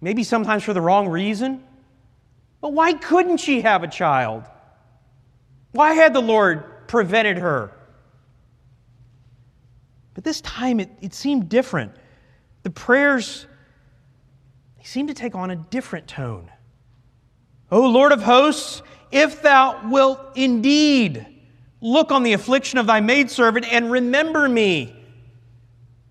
maybe 0.00 0.22
sometimes 0.22 0.62
for 0.62 0.72
the 0.72 0.80
wrong 0.80 1.08
reason. 1.08 1.64
But 2.60 2.74
why 2.74 2.92
couldn't 2.92 3.38
she 3.38 3.62
have 3.62 3.82
a 3.82 3.88
child? 3.88 4.44
Why 5.72 5.94
had 5.94 6.12
the 6.14 6.22
Lord 6.22 6.86
prevented 6.86 7.38
her? 7.38 7.72
But 10.14 10.22
this 10.22 10.40
time 10.42 10.78
it, 10.78 10.90
it 11.00 11.14
seemed 11.14 11.48
different. 11.48 11.92
The 12.62 12.70
prayers 12.70 13.46
they 14.78 14.84
seem 14.84 15.06
to 15.06 15.14
take 15.14 15.34
on 15.34 15.50
a 15.50 15.56
different 15.56 16.08
tone. 16.08 16.50
O 17.70 17.88
Lord 17.88 18.10
of 18.10 18.22
hosts, 18.22 18.82
if 19.12 19.40
thou 19.42 19.88
wilt 19.88 20.20
indeed 20.34 21.26
look 21.80 22.10
on 22.10 22.22
the 22.22 22.32
affliction 22.32 22.78
of 22.78 22.86
thy 22.86 23.00
maidservant 23.00 23.66
and 23.70 23.90
remember 23.90 24.48
me, 24.48 24.96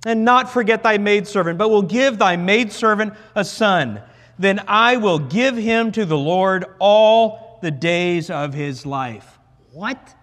and 0.06 0.26
not 0.26 0.50
forget 0.50 0.84
thy 0.84 0.98
maidservant, 0.98 1.58
but 1.58 1.70
will 1.70 1.82
give 1.82 2.18
thy 2.18 2.36
maidservant 2.36 3.14
a 3.36 3.44
son, 3.44 4.02
then 4.40 4.62
I 4.68 4.98
will 4.98 5.20
give 5.20 5.56
him 5.56 5.92
to 5.92 6.06
the 6.06 6.18
Lord 6.18 6.66
all 6.80 7.60
the 7.62 7.72
days 7.72 8.30
of 8.30 8.54
his 8.54 8.86
life. 8.86 9.38
What? 9.72 10.16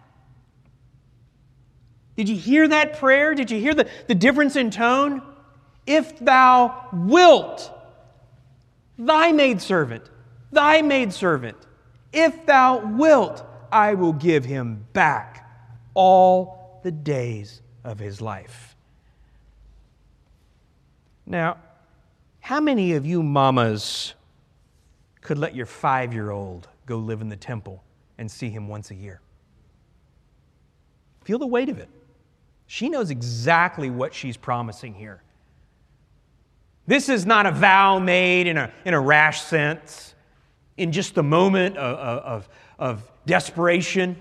Did 2.16 2.28
you 2.28 2.36
hear 2.36 2.66
that 2.66 2.98
prayer? 2.98 3.34
Did 3.34 3.50
you 3.50 3.60
hear 3.60 3.74
the, 3.74 3.88
the 4.08 4.14
difference 4.14 4.56
in 4.56 4.70
tone? 4.70 5.22
If 5.88 6.18
thou 6.18 6.86
wilt, 6.92 7.72
thy 8.98 9.32
maidservant, 9.32 10.04
thy 10.52 10.82
maidservant, 10.82 11.56
if 12.12 12.44
thou 12.44 12.84
wilt, 12.96 13.44
I 13.72 13.94
will 13.94 14.12
give 14.12 14.44
him 14.44 14.86
back 14.92 15.50
all 15.94 16.80
the 16.84 16.90
days 16.90 17.62
of 17.84 17.98
his 17.98 18.20
life. 18.20 18.76
Now, 21.24 21.56
how 22.40 22.60
many 22.60 22.92
of 22.92 23.06
you 23.06 23.22
mamas 23.22 24.14
could 25.22 25.38
let 25.38 25.54
your 25.54 25.66
five 25.66 26.12
year 26.12 26.30
old 26.30 26.68
go 26.84 26.98
live 26.98 27.22
in 27.22 27.30
the 27.30 27.36
temple 27.36 27.82
and 28.18 28.30
see 28.30 28.50
him 28.50 28.68
once 28.68 28.90
a 28.90 28.94
year? 28.94 29.22
Feel 31.24 31.38
the 31.38 31.46
weight 31.46 31.70
of 31.70 31.78
it. 31.78 31.88
She 32.66 32.90
knows 32.90 33.10
exactly 33.10 33.88
what 33.88 34.12
she's 34.12 34.36
promising 34.36 34.92
here. 34.92 35.22
This 36.88 37.10
is 37.10 37.26
not 37.26 37.44
a 37.44 37.50
vow 37.50 37.98
made 37.98 38.46
in 38.46 38.56
a, 38.56 38.72
in 38.86 38.94
a 38.94 39.00
rash 39.00 39.42
sense, 39.42 40.14
in 40.78 40.90
just 40.90 41.18
a 41.18 41.22
moment 41.22 41.76
of, 41.76 41.98
of, 41.98 42.48
of 42.78 43.12
desperation. 43.26 44.16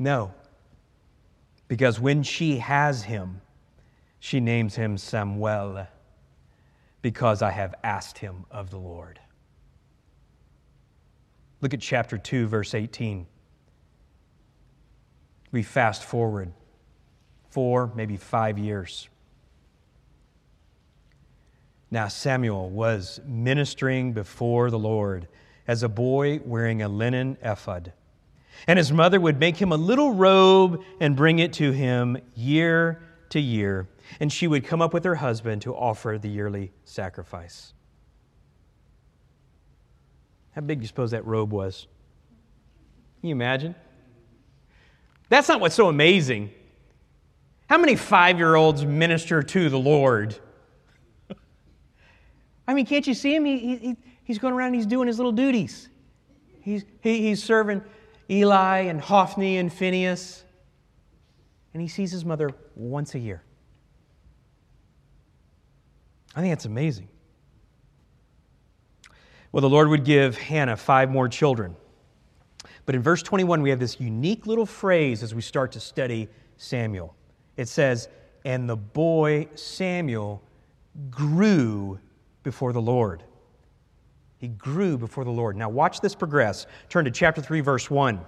No. 0.00 0.34
Because 1.68 2.00
when 2.00 2.24
she 2.24 2.58
has 2.58 3.04
him, 3.04 3.40
she 4.18 4.40
names 4.40 4.74
him 4.74 4.98
Samuel, 4.98 5.86
because 7.02 7.40
I 7.40 7.52
have 7.52 7.76
asked 7.84 8.18
him 8.18 8.46
of 8.50 8.70
the 8.70 8.78
Lord. 8.78 9.20
Look 11.60 11.72
at 11.72 11.80
chapter 11.80 12.18
2, 12.18 12.48
verse 12.48 12.74
18. 12.74 13.28
We 15.52 15.62
fast 15.62 16.02
forward 16.02 16.52
four, 17.48 17.92
maybe 17.94 18.16
five 18.16 18.58
years. 18.58 19.08
Now 21.90 22.08
Samuel 22.08 22.68
was 22.70 23.20
ministering 23.24 24.12
before 24.12 24.70
the 24.70 24.78
Lord 24.78 25.28
as 25.68 25.82
a 25.82 25.88
boy 25.88 26.40
wearing 26.44 26.82
a 26.82 26.88
linen 26.88 27.36
ephod. 27.42 27.92
And 28.66 28.78
his 28.78 28.92
mother 28.92 29.20
would 29.20 29.38
make 29.38 29.56
him 29.56 29.72
a 29.72 29.76
little 29.76 30.12
robe 30.12 30.82
and 31.00 31.14
bring 31.14 31.38
it 31.38 31.52
to 31.54 31.72
him 31.72 32.16
year 32.34 33.02
to 33.30 33.40
year. 33.40 33.88
And 34.18 34.32
she 34.32 34.46
would 34.46 34.64
come 34.64 34.80
up 34.80 34.94
with 34.94 35.04
her 35.04 35.16
husband 35.16 35.62
to 35.62 35.74
offer 35.74 36.18
the 36.20 36.28
yearly 36.28 36.72
sacrifice. 36.84 37.72
How 40.52 40.62
big 40.62 40.78
do 40.78 40.82
you 40.82 40.88
suppose 40.88 41.10
that 41.10 41.26
robe 41.26 41.52
was? 41.52 41.86
Can 43.20 43.28
you 43.28 43.34
imagine? 43.34 43.74
That's 45.28 45.48
not 45.48 45.60
what's 45.60 45.74
so 45.74 45.88
amazing. 45.88 46.50
How 47.68 47.78
many 47.78 47.96
five 47.96 48.38
year 48.38 48.54
olds 48.54 48.84
minister 48.84 49.42
to 49.42 49.68
the 49.68 49.78
Lord? 49.78 50.38
I 52.68 52.74
mean, 52.74 52.86
can't 52.86 53.06
you 53.06 53.14
see 53.14 53.34
him? 53.34 53.44
He, 53.44 53.58
he, 53.58 53.96
he's 54.24 54.38
going 54.38 54.54
around, 54.54 54.74
he's 54.74 54.86
doing 54.86 55.06
his 55.06 55.18
little 55.18 55.32
duties. 55.32 55.88
He's, 56.60 56.84
he, 57.00 57.22
he's 57.22 57.42
serving 57.42 57.82
Eli 58.28 58.80
and 58.80 59.00
Hophni 59.00 59.58
and 59.58 59.72
Phinehas, 59.72 60.44
and 61.72 61.80
he 61.80 61.88
sees 61.88 62.10
his 62.10 62.24
mother 62.24 62.50
once 62.74 63.14
a 63.14 63.18
year. 63.18 63.42
I 66.34 66.40
think 66.40 66.52
that's 66.52 66.64
amazing. 66.64 67.08
Well, 69.52 69.62
the 69.62 69.70
Lord 69.70 69.88
would 69.88 70.04
give 70.04 70.36
Hannah 70.36 70.76
five 70.76 71.10
more 71.10 71.28
children. 71.28 71.76
But 72.84 72.94
in 72.94 73.02
verse 73.02 73.22
21, 73.22 73.62
we 73.62 73.70
have 73.70 73.78
this 73.78 73.98
unique 74.00 74.46
little 74.46 74.66
phrase 74.66 75.22
as 75.22 75.34
we 75.34 75.40
start 75.40 75.72
to 75.72 75.80
study 75.80 76.28
Samuel. 76.56 77.14
It 77.56 77.68
says, 77.68 78.08
And 78.44 78.68
the 78.68 78.76
boy 78.76 79.48
Samuel 79.54 80.42
grew 81.10 81.98
before 82.46 82.72
the 82.72 82.80
Lord. 82.80 83.24
He 84.38 84.46
grew 84.46 84.96
before 84.96 85.24
the 85.24 85.32
Lord. 85.32 85.56
Now, 85.56 85.68
watch 85.68 86.00
this 86.00 86.14
progress. 86.14 86.68
Turn 86.88 87.04
to 87.04 87.10
chapter 87.10 87.42
3, 87.42 87.60
verse 87.60 87.90
1. 87.90 88.14
We're 88.14 88.22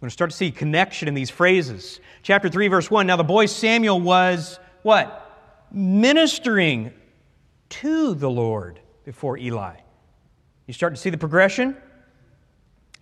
going 0.00 0.08
to 0.08 0.10
start 0.10 0.30
to 0.30 0.36
see 0.36 0.52
connection 0.52 1.08
in 1.08 1.14
these 1.14 1.30
phrases. 1.30 1.98
Chapter 2.22 2.48
3, 2.48 2.68
verse 2.68 2.92
1. 2.92 3.08
Now, 3.08 3.16
the 3.16 3.24
boy 3.24 3.46
Samuel 3.46 4.00
was 4.00 4.60
what? 4.82 5.66
Ministering 5.72 6.92
to 7.70 8.14
the 8.14 8.30
Lord 8.30 8.78
before 9.04 9.36
Eli. 9.36 9.78
You 10.68 10.74
start 10.74 10.94
to 10.94 11.00
see 11.00 11.10
the 11.10 11.18
progression? 11.18 11.76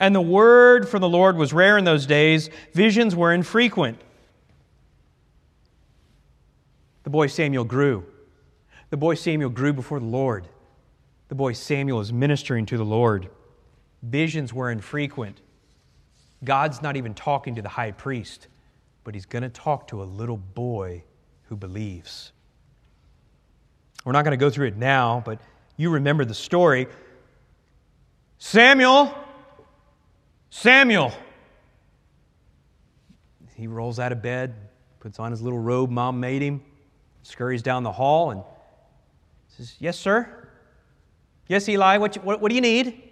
And 0.00 0.14
the 0.14 0.22
word 0.22 0.88
from 0.88 1.02
the 1.02 1.10
Lord 1.10 1.36
was 1.36 1.52
rare 1.52 1.76
in 1.76 1.84
those 1.84 2.06
days, 2.06 2.48
visions 2.72 3.14
were 3.14 3.34
infrequent. 3.34 4.00
The 7.02 7.10
boy 7.10 7.26
Samuel 7.26 7.64
grew. 7.64 8.06
The 8.92 8.99
boy 8.99 9.14
Samuel 9.14 9.49
grew 9.49 9.72
before 9.72 10.00
the 10.00 10.04
Lord. 10.04 10.46
The 11.28 11.34
boy 11.34 11.54
Samuel 11.54 12.00
is 12.00 12.12
ministering 12.12 12.66
to 12.66 12.76
the 12.76 12.84
Lord. 12.84 13.30
Visions 14.02 14.52
were 14.52 14.70
infrequent. 14.70 15.40
God's 16.44 16.82
not 16.82 16.99
even 16.99 17.14
talking 17.14 17.54
to 17.54 17.62
the 17.62 17.70
high 17.70 17.92
priest, 17.92 18.49
but 19.02 19.14
he's 19.14 19.25
going 19.25 19.44
to 19.44 19.49
talk 19.49 19.88
to 19.88 20.02
a 20.02 20.04
little 20.04 20.37
boy 20.37 21.04
who 21.44 21.56
believes. 21.56 22.32
We're 24.04 24.12
not 24.12 24.26
going 24.26 24.38
to 24.38 24.44
go 24.44 24.50
through 24.50 24.66
it 24.66 24.76
now, 24.76 25.22
but 25.25 25.40
you 25.78 25.88
remember 25.88 26.26
the 26.26 26.34
story. 26.34 26.87
Samuel, 28.37 29.14
Samuel. 30.50 31.14
He 33.54 33.66
rolls 33.68 33.99
out 33.99 34.12
of 34.12 34.20
bed, 34.20 34.54
puts 35.00 35.18
on 35.18 35.30
his 35.30 35.40
little 35.40 35.61
robe 35.61 35.88
mom 35.88 36.20
made 36.20 36.42
him, 36.42 36.61
scurries 37.22 37.62
down 37.62 37.84
the 37.84 37.92
hall, 37.92 38.33
and 38.33 38.42
says, 39.56 39.74
Yes, 39.78 39.98
sir. 39.98 40.48
Yes, 41.48 41.68
Eli, 41.68 41.98
what, 41.98 42.16
what, 42.24 42.40
what 42.40 42.48
do 42.48 42.54
you 42.54 42.60
need? 42.60 43.02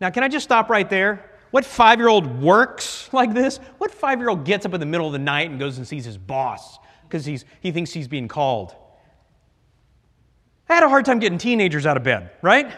Now, 0.00 0.10
can 0.10 0.22
I 0.22 0.28
just 0.28 0.44
stop 0.44 0.70
right 0.70 0.88
there? 0.88 1.30
What 1.50 1.64
five 1.64 1.98
year 1.98 2.08
old 2.08 2.40
works 2.40 3.08
like 3.12 3.34
this? 3.34 3.58
What 3.78 3.90
five 3.92 4.18
year 4.18 4.28
old 4.28 4.44
gets 4.44 4.66
up 4.66 4.74
in 4.74 4.80
the 4.80 4.86
middle 4.86 5.06
of 5.06 5.12
the 5.12 5.18
night 5.18 5.50
and 5.50 5.58
goes 5.58 5.78
and 5.78 5.86
sees 5.86 6.04
his 6.04 6.18
boss 6.18 6.78
because 7.04 7.24
he 7.24 7.72
thinks 7.72 7.92
he's 7.92 8.08
being 8.08 8.28
called? 8.28 8.74
I 10.68 10.74
had 10.74 10.82
a 10.82 10.88
hard 10.88 11.06
time 11.06 11.18
getting 11.18 11.38
teenagers 11.38 11.86
out 11.86 11.96
of 11.96 12.02
bed, 12.02 12.30
right? 12.42 12.70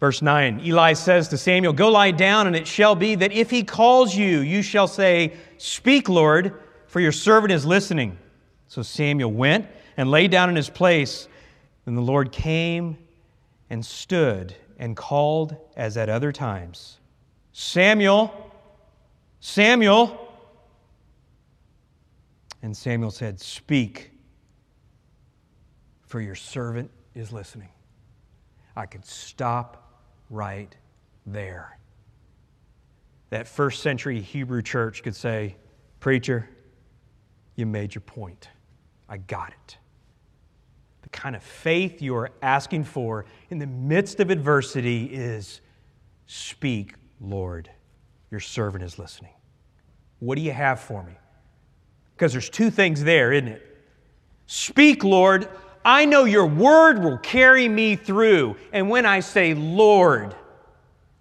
Verse 0.00 0.20
9 0.20 0.60
Eli 0.64 0.92
says 0.92 1.28
to 1.28 1.38
Samuel, 1.38 1.72
Go 1.72 1.90
lie 1.90 2.10
down, 2.10 2.46
and 2.46 2.56
it 2.56 2.66
shall 2.66 2.94
be 2.94 3.14
that 3.14 3.32
if 3.32 3.50
he 3.50 3.62
calls 3.62 4.14
you, 4.14 4.40
you 4.40 4.62
shall 4.62 4.88
say, 4.88 5.34
Speak, 5.58 6.08
Lord, 6.08 6.60
for 6.96 7.00
your 7.00 7.12
servant 7.12 7.52
is 7.52 7.66
listening. 7.66 8.16
So 8.68 8.80
Samuel 8.80 9.30
went 9.30 9.66
and 9.98 10.10
lay 10.10 10.28
down 10.28 10.48
in 10.48 10.56
his 10.56 10.70
place. 10.70 11.28
Then 11.84 11.94
the 11.94 12.00
Lord 12.00 12.32
came 12.32 12.96
and 13.68 13.84
stood 13.84 14.56
and 14.78 14.96
called 14.96 15.56
as 15.76 15.98
at 15.98 16.08
other 16.08 16.32
times 16.32 16.96
Samuel, 17.52 18.50
Samuel. 19.40 20.32
And 22.62 22.74
Samuel 22.74 23.10
said, 23.10 23.40
Speak, 23.40 24.12
for 26.06 26.22
your 26.22 26.34
servant 26.34 26.90
is 27.14 27.30
listening. 27.30 27.68
I 28.74 28.86
could 28.86 29.04
stop 29.04 30.00
right 30.30 30.74
there. 31.26 31.78
That 33.28 33.46
first 33.46 33.82
century 33.82 34.22
Hebrew 34.22 34.62
church 34.62 35.02
could 35.02 35.14
say, 35.14 35.56
Preacher, 36.00 36.48
you 37.56 37.66
made 37.66 37.94
your 37.94 38.02
point. 38.02 38.48
I 39.08 39.16
got 39.16 39.50
it. 39.50 39.78
The 41.02 41.08
kind 41.08 41.34
of 41.34 41.42
faith 41.42 42.02
you 42.02 42.14
are 42.16 42.30
asking 42.42 42.84
for 42.84 43.26
in 43.50 43.58
the 43.58 43.66
midst 43.66 44.20
of 44.20 44.30
adversity 44.30 45.06
is 45.06 45.60
speak, 46.26 46.94
Lord. 47.20 47.70
Your 48.30 48.40
servant 48.40 48.84
is 48.84 48.98
listening. 48.98 49.32
What 50.18 50.36
do 50.36 50.42
you 50.42 50.52
have 50.52 50.80
for 50.80 51.02
me? 51.02 51.12
Because 52.14 52.32
there's 52.32 52.50
two 52.50 52.70
things 52.70 53.04
there, 53.04 53.32
isn't 53.32 53.48
it? 53.48 53.62
Speak, 54.46 55.04
Lord. 55.04 55.48
I 55.84 56.04
know 56.04 56.24
your 56.24 56.46
word 56.46 57.02
will 57.02 57.18
carry 57.18 57.68
me 57.68 57.94
through. 57.94 58.56
And 58.72 58.90
when 58.90 59.06
I 59.06 59.20
say 59.20 59.54
Lord, 59.54 60.34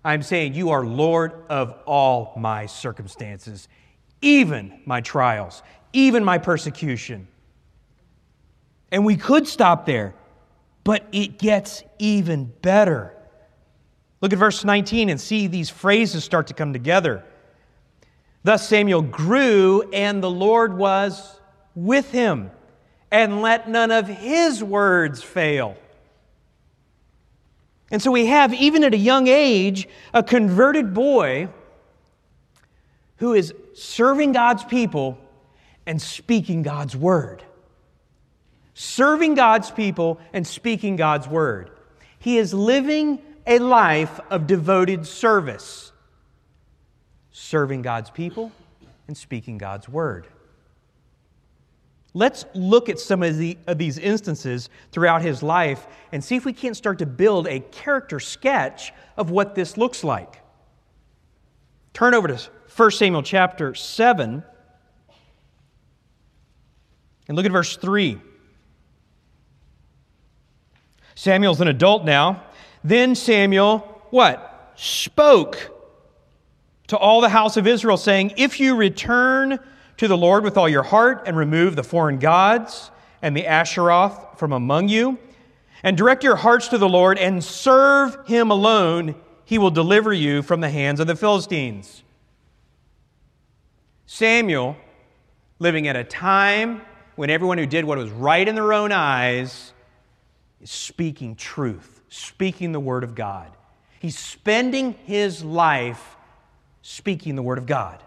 I'm 0.04 0.24
saying 0.24 0.56
you 0.56 0.72
are 0.72 0.84
Lord 0.84 1.34
of 1.50 1.76
all 1.86 2.34
my 2.38 2.66
circumstances, 2.66 3.68
even 4.22 4.80
my 4.86 5.02
trials, 5.02 5.64
even 5.94 6.24
my 6.24 6.38
persecution. 6.38 7.28
And 8.92 9.06
we 9.06 9.16
could 9.18 9.48
stop 9.48 9.86
there, 9.86 10.14
but 10.84 11.06
it 11.12 11.38
gets 11.40 11.84
even 12.00 12.46
better. 12.62 13.14
Look 14.22 14.34
at 14.34 14.40
verse 14.40 14.64
19 14.64 15.10
and 15.10 15.20
see 15.20 15.48
these 15.48 15.70
phrases 15.70 16.24
start 16.24 16.48
to 16.48 16.54
come 16.54 16.74
together. 16.74 17.24
Thus 18.44 18.68
Samuel 18.68 19.02
grew, 19.02 19.90
and 19.92 20.22
the 20.22 20.30
Lord 20.30 20.78
was 20.78 21.40
with 21.74 22.12
him 22.12 22.52
and 23.12 23.42
let 23.42 23.70
none 23.70 23.92
of 23.92 24.08
his 24.08 24.64
words 24.64 25.24
fail. 25.24 25.76
And 27.92 28.02
so 28.02 28.12
we 28.12 28.26
have, 28.28 28.54
even 28.54 28.84
at 28.84 28.94
a 28.94 28.98
young 28.98 29.28
age, 29.28 29.88
a 30.14 30.24
converted 30.24 30.94
boy 30.94 31.50
who 33.18 33.34
is 33.34 33.54
serving 33.74 34.34
God's 34.34 34.64
people 34.64 35.18
and 35.86 36.02
speaking 36.02 36.64
God's 36.64 36.96
word. 36.96 37.44
Serving 38.74 39.36
God's 39.36 39.72
people 39.72 40.20
and 40.34 40.46
speaking 40.46 40.96
God's 40.96 41.28
word. 41.28 41.72
He 42.20 42.38
is 42.38 42.54
living 42.54 43.22
a 43.48 43.60
life 43.60 44.20
of 44.30 44.48
devoted 44.48 45.06
service, 45.06 45.92
serving 47.32 47.84
God's 47.84 48.10
people 48.10 48.52
and 49.08 49.16
speaking 49.16 49.58
God's 49.58 49.88
word. 49.88 50.28
Let's 52.14 52.46
look 52.54 52.88
at 52.88 52.98
some 52.98 53.24
of, 53.24 53.38
the, 53.38 53.58
of, 53.68 53.78
these 53.78 53.98
instances 53.98 54.70
throughout 54.94 55.22
his 55.22 55.44
life 55.44 55.86
and 56.14 56.24
see 56.24 56.38
if 56.38 56.46
we 56.46 56.54
can't 56.54 56.76
start 56.76 57.00
to 57.00 57.06
build 57.06 57.46
a 57.46 57.60
character 57.60 58.22
sketch 58.22 58.94
of 59.18 59.32
what 59.32 59.54
this 59.54 59.78
looks 59.78 60.02
like. 60.02 60.42
Turn 61.94 62.14
over 62.14 62.30
to 62.30 62.50
1 62.76 62.92
Samuel 62.92 63.24
chapter 63.24 63.74
7 63.74 64.44
and 67.28 67.38
look 67.38 67.46
at 67.46 67.52
verse 67.52 67.78
3. 67.78 68.20
Samuel's 71.16 71.62
an 71.62 71.70
adult 71.70 72.04
now. 72.04 72.44
Then 72.84 73.16
Samuel, 73.16 73.80
what? 74.10 74.74
Spoke 74.76 75.72
to 76.88 76.98
all 76.98 77.22
the 77.22 77.30
house 77.30 77.56
of 77.56 77.66
Israel, 77.66 77.96
saying, 77.96 78.34
If 78.36 78.60
you 78.60 78.76
return 78.76 79.58
to 79.96 80.08
the 80.10 80.18
Lord 80.18 80.44
with 80.44 80.58
all 80.58 80.68
your 80.68 80.84
heart 80.84 81.24
and 81.26 81.38
remove 81.38 81.78
the 81.78 81.84
foreign 81.84 82.20
gods 82.20 82.92
and 83.22 83.38
the 83.38 83.44
Asheroth 83.44 84.38
from 84.38 84.52
among 84.52 84.90
you, 84.90 85.18
and 85.82 85.98
direct 85.98 86.26
your 86.26 86.36
hearts 86.36 86.68
to 86.68 86.78
the 86.78 86.90
Lord 86.90 87.18
and 87.18 87.42
serve 87.42 88.18
him 88.28 88.52
alone, 88.52 89.16
he 89.46 89.58
will 89.58 89.72
deliver 89.72 90.12
you 90.12 90.42
from 90.42 90.60
the 90.60 90.70
hands 90.70 91.00
of 91.00 91.08
the 91.08 91.16
Philistines. 91.16 92.04
Samuel 94.06 94.78
living 95.60 95.88
at 95.88 95.96
a 95.96 96.04
time 96.04 96.82
when 97.16 97.30
everyone 97.30 97.58
who 97.58 97.66
did 97.66 97.86
what 97.86 97.98
was 97.98 98.12
right 98.12 98.48
in 98.48 98.56
their 98.56 98.74
own 98.74 98.92
eyes 98.92 99.74
is 100.62 100.72
speaking 100.72 101.36
truth, 101.36 102.02
speaking 102.10 102.72
the 102.72 102.80
Word 102.80 103.04
of 103.04 103.16
God. 103.16 103.52
He's 104.00 104.18
spending 104.18 104.94
his 105.06 105.44
life 105.44 106.18
speaking 106.82 107.36
the 107.36 107.42
Word 107.42 107.58
of 107.58 107.66
God. 107.66 108.04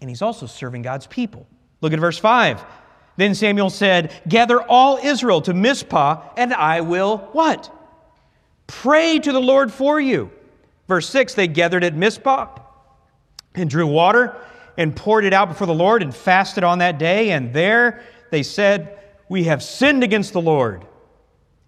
And 0.00 0.10
he's 0.10 0.22
also 0.22 0.46
serving 0.46 0.82
God's 0.82 1.06
people. 1.06 1.46
Look 1.80 1.92
at 1.92 2.00
verse 2.00 2.18
5. 2.18 2.64
Then 3.16 3.34
Samuel 3.34 3.70
said, 3.70 4.12
Gather 4.28 4.60
all 4.60 4.98
Israel 5.02 5.40
to 5.42 5.54
Mizpah, 5.54 6.22
and 6.36 6.52
I 6.52 6.80
will 6.80 7.18
what? 7.32 7.70
Pray 8.66 9.18
to 9.18 9.32
the 9.32 9.40
Lord 9.40 9.72
for 9.72 10.00
you. 10.00 10.30
Verse 10.88 11.08
6 11.08 11.34
They 11.34 11.46
gathered 11.46 11.84
at 11.84 11.94
Mizpah 11.94 12.48
and 13.54 13.70
drew 13.70 13.86
water 13.86 14.36
and 14.76 14.94
poured 14.94 15.24
it 15.24 15.32
out 15.32 15.48
before 15.48 15.66
the 15.66 15.74
Lord 15.74 16.02
and 16.02 16.14
fasted 16.14 16.64
on 16.64 16.78
that 16.78 16.98
day. 16.98 17.30
And 17.30 17.52
there 17.52 18.02
they 18.30 18.42
said, 18.42 18.98
We 19.28 19.44
have 19.44 19.62
sinned 19.62 20.02
against 20.02 20.32
the 20.32 20.40
Lord. 20.40 20.86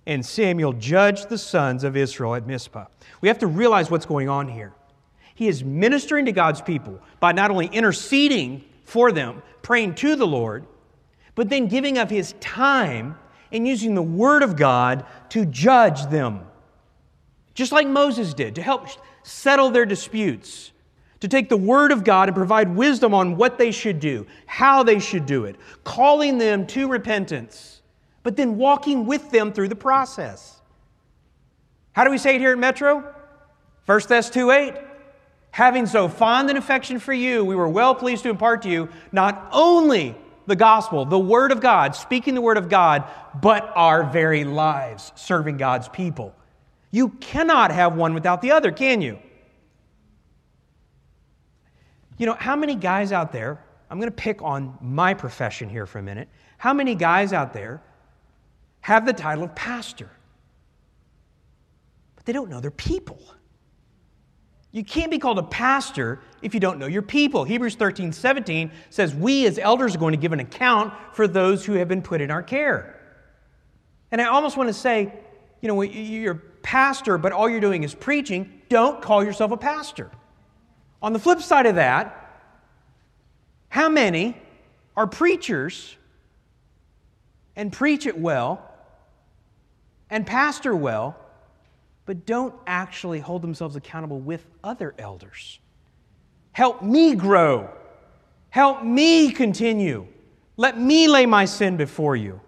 And 0.07 0.25
Samuel 0.25 0.73
judged 0.73 1.29
the 1.29 1.39
sons 1.39 1.85
of 1.85 1.97
Israel 1.97 2.35
at 2.35 2.47
Mizpah. 2.47 2.87
We 3.21 3.29
have 3.29 3.39
to 3.41 3.47
realize 3.47 3.91
what's 3.91 4.07
going 4.07 4.29
on 4.29 4.49
here. 4.49 4.73
He 5.35 5.49
is 5.49 5.63
ministering 5.63 6.25
to 6.27 6.33
God's 6.33 6.63
people 6.63 7.01
by 7.21 7.33
not 7.33 7.51
only 7.51 7.67
interceding 7.67 8.65
for 8.85 9.13
them, 9.13 9.43
praying 9.63 9.95
to 9.97 10.17
the 10.17 10.27
Lord, 10.27 10.67
but 11.35 11.49
then 11.49 11.69
giving 11.69 11.99
of 11.99 12.11
his 12.11 12.35
time 12.41 13.17
and 13.53 13.69
using 13.69 13.95
the 13.95 14.03
word 14.03 14.43
of 14.43 14.57
God 14.57 15.05
to 15.31 15.45
judge 15.47 16.07
them. 16.07 16.41
Just 17.55 17.71
like 17.71 17.87
Moses 17.87 18.35
did, 18.35 18.55
to 18.55 18.63
help 18.63 18.89
settle 19.23 19.71
their 19.71 19.87
disputes, 19.87 20.73
to 21.21 21.29
take 21.29 21.49
the 21.49 21.57
word 21.57 21.93
of 21.93 22.05
God 22.05 22.29
and 22.29 22.37
provide 22.37 22.75
wisdom 22.75 23.13
on 23.13 23.37
what 23.37 23.59
they 23.59 23.71
should 23.71 24.01
do, 24.01 24.27
how 24.47 24.83
they 24.83 24.99
should 24.99 25.27
do 25.27 25.45
it, 25.45 25.57
calling 25.85 26.39
them 26.39 26.67
to 26.69 26.89
repentance, 26.89 27.83
but 28.23 28.37
then 28.37 28.57
walking 28.57 29.07
with 29.07 29.31
them 29.31 29.53
through 29.53 29.69
the 29.69 29.77
process. 29.77 30.61
How 31.93 32.05
do 32.05 32.11
we 32.11 32.19
say 32.19 32.37
it 32.37 32.41
here 32.41 32.53
at 32.53 32.59
Metro? 32.59 33.15
1 33.87 34.01
Thess 34.03 34.31
2 34.31 34.51
8. 34.51 34.75
Having 35.51 35.87
so 35.87 36.09
fond 36.09 36.51
an 36.51 36.57
affection 36.57 36.99
for 37.01 37.13
you, 37.13 37.45
we 37.45 37.57
were 37.57 37.69
well 37.69 37.95
pleased 37.95 38.23
to 38.23 38.31
impart 38.31 38.63
to 38.63 38.69
you 38.69 38.89
not 39.11 39.49
only 39.51 40.15
the 40.47 40.55
gospel, 40.57 41.05
the 41.05 41.19
word 41.19 41.53
of 41.53 41.61
God, 41.61 41.97
speaking 41.97 42.35
the 42.35 42.41
word 42.41 42.57
of 42.57 42.69
God, 42.69 43.05
but 43.41 43.73
our 43.75 44.05
very 44.05 44.45
lives 44.45 45.13
serving 45.15 45.57
God's 45.57 45.89
people. 45.89 46.35
You 46.91 47.09
cannot 47.09 47.71
have 47.71 47.97
one 47.97 48.15
without 48.15 48.41
the 48.41 48.53
other, 48.53 48.73
can 48.73 49.03
you? 49.03 49.19
You 52.19 52.27
know, 52.27 52.35
how 52.35 52.57
many 52.57 52.75
guys 52.75 53.13
out 53.13 53.33
there, 53.33 53.59
I'm 53.91 53.99
going 53.99 54.11
to 54.11 54.17
pick 54.17 54.43
on 54.43 54.77
my 54.83 55.15
profession 55.15 55.69
here 55.69 55.87
for 55.87 55.99
a 55.99 56.03
minute. 56.03 56.29
How 56.59 56.75
many 56.75 56.95
guys 56.95 57.33
out 57.33 57.53
there 57.53 57.81
have 58.81 59.07
the 59.07 59.13
title 59.13 59.45
of 59.45 59.55
pastor? 59.55 60.11
But 62.17 62.27
they 62.27 62.33
don't 62.33 62.51
know 62.51 62.61
their 62.61 62.73
people. 62.73 63.23
You 64.71 64.85
can't 64.85 65.11
be 65.11 65.19
called 65.19 65.39
a 65.39 65.45
pastor 65.45 66.21
if 66.43 66.53
you 66.53 66.61
don't 66.61 66.79
know 66.79 66.87
your 66.87 67.03
people. 67.03 67.45
Hebrews 67.45 67.77
13, 67.77 68.13
17 68.13 68.71
says, 68.91 69.15
We 69.15 69.47
as 69.47 69.59
elders 69.59 69.95
are 69.95 69.99
going 69.99 70.13
to 70.13 70.19
give 70.19 70.33
an 70.33 70.41
account 70.41 70.93
for 71.13 71.27
those 71.27 71.65
who 71.65 71.75
have 71.75 71.89
been 71.89 72.03
put 72.03 72.21
in 72.21 72.31
our 72.31 72.43
care. 72.43 73.01
And 74.11 74.21
I 74.21 74.27
almost 74.27 74.57
want 74.57 74.69
to 74.69 74.75
say, 74.75 75.13
you 75.63 75.69
know, 75.69 75.81
you're 75.83 76.35
a 76.35 76.37
pastor, 76.63 77.17
but 77.17 77.33
all 77.33 77.49
you're 77.49 77.61
doing 77.61 77.83
is 77.83 77.95
preaching. 77.95 78.61
Don't 78.69 79.01
call 79.01 79.25
yourself 79.25 79.51
a 79.53 79.57
pastor. 79.57 80.11
On 81.03 81.13
the 81.13 81.19
flip 81.19 81.41
side 81.41 81.67
of 81.67 81.77
that, 81.77 82.15
how 83.69 83.89
many 83.89 84.37
are 84.97 85.07
preachers 85.07 85.97
and 87.55 87.73
preach 87.73 88.07
it 88.07 88.19
well 88.19 88.63
and 90.11 90.27
pastor 90.27 90.75
well? 90.75 91.17
but 92.09 92.25
don't 92.25 92.55
actually 92.67 93.21
hold 93.21 93.43
themselves 93.43 93.77
accountable 93.77 94.19
with 94.19 94.43
other 94.65 94.95
elders. 94.99 95.61
Help 96.53 96.83
me 96.83 97.15
grow. 97.15 97.69
Help 98.49 98.83
me 98.83 99.31
continue. 99.31 100.07
Let 100.57 100.81
me 100.81 101.07
lay 101.07 101.27
my 101.27 101.45
sin 101.45 101.77
before 101.77 102.17
you. 102.17 102.41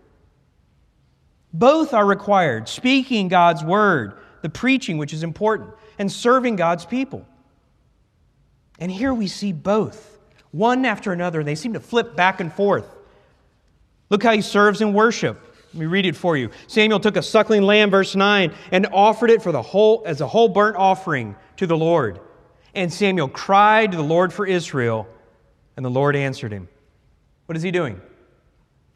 Both 1.52 1.92
are 1.92 2.06
required 2.06 2.70
speaking 2.70 3.28
God's 3.28 3.62
word, 3.62 4.14
the 4.40 4.48
preaching, 4.48 4.96
which 4.96 5.12
is 5.12 5.22
important, 5.22 5.68
and 5.98 6.10
serving 6.10 6.56
God's 6.56 6.86
people. 6.86 7.26
And 8.80 8.90
here 8.90 9.12
we 9.12 9.26
see 9.26 9.52
both, 9.52 10.18
one 10.50 10.84
after 10.84 11.12
another. 11.12 11.44
They 11.44 11.54
seem 11.54 11.74
to 11.74 11.80
flip 11.80 12.16
back 12.16 12.40
and 12.40 12.52
forth. 12.52 12.86
Look 14.08 14.22
how 14.22 14.32
he 14.32 14.40
serves 14.40 14.80
in 14.80 14.94
worship. 14.94 15.38
Let 15.72 15.80
me 15.80 15.86
read 15.86 16.06
it 16.06 16.16
for 16.16 16.36
you. 16.36 16.50
Samuel 16.66 16.98
took 16.98 17.16
a 17.16 17.22
suckling 17.22 17.62
lamb, 17.62 17.90
verse 17.90 18.16
9, 18.16 18.52
and 18.72 18.86
offered 18.92 19.30
it 19.30 19.42
for 19.42 19.52
the 19.52 19.62
whole 19.62 20.02
as 20.04 20.20
a 20.20 20.26
whole 20.26 20.48
burnt 20.48 20.76
offering 20.76 21.36
to 21.58 21.66
the 21.66 21.76
Lord. 21.76 22.18
And 22.74 22.92
Samuel 22.92 23.28
cried 23.28 23.92
to 23.92 23.96
the 23.96 24.02
Lord 24.02 24.32
for 24.32 24.46
Israel, 24.46 25.06
and 25.76 25.84
the 25.84 25.90
Lord 25.90 26.16
answered 26.16 26.52
him. 26.52 26.68
What 27.46 27.56
is 27.56 27.62
he 27.62 27.70
doing? 27.70 28.00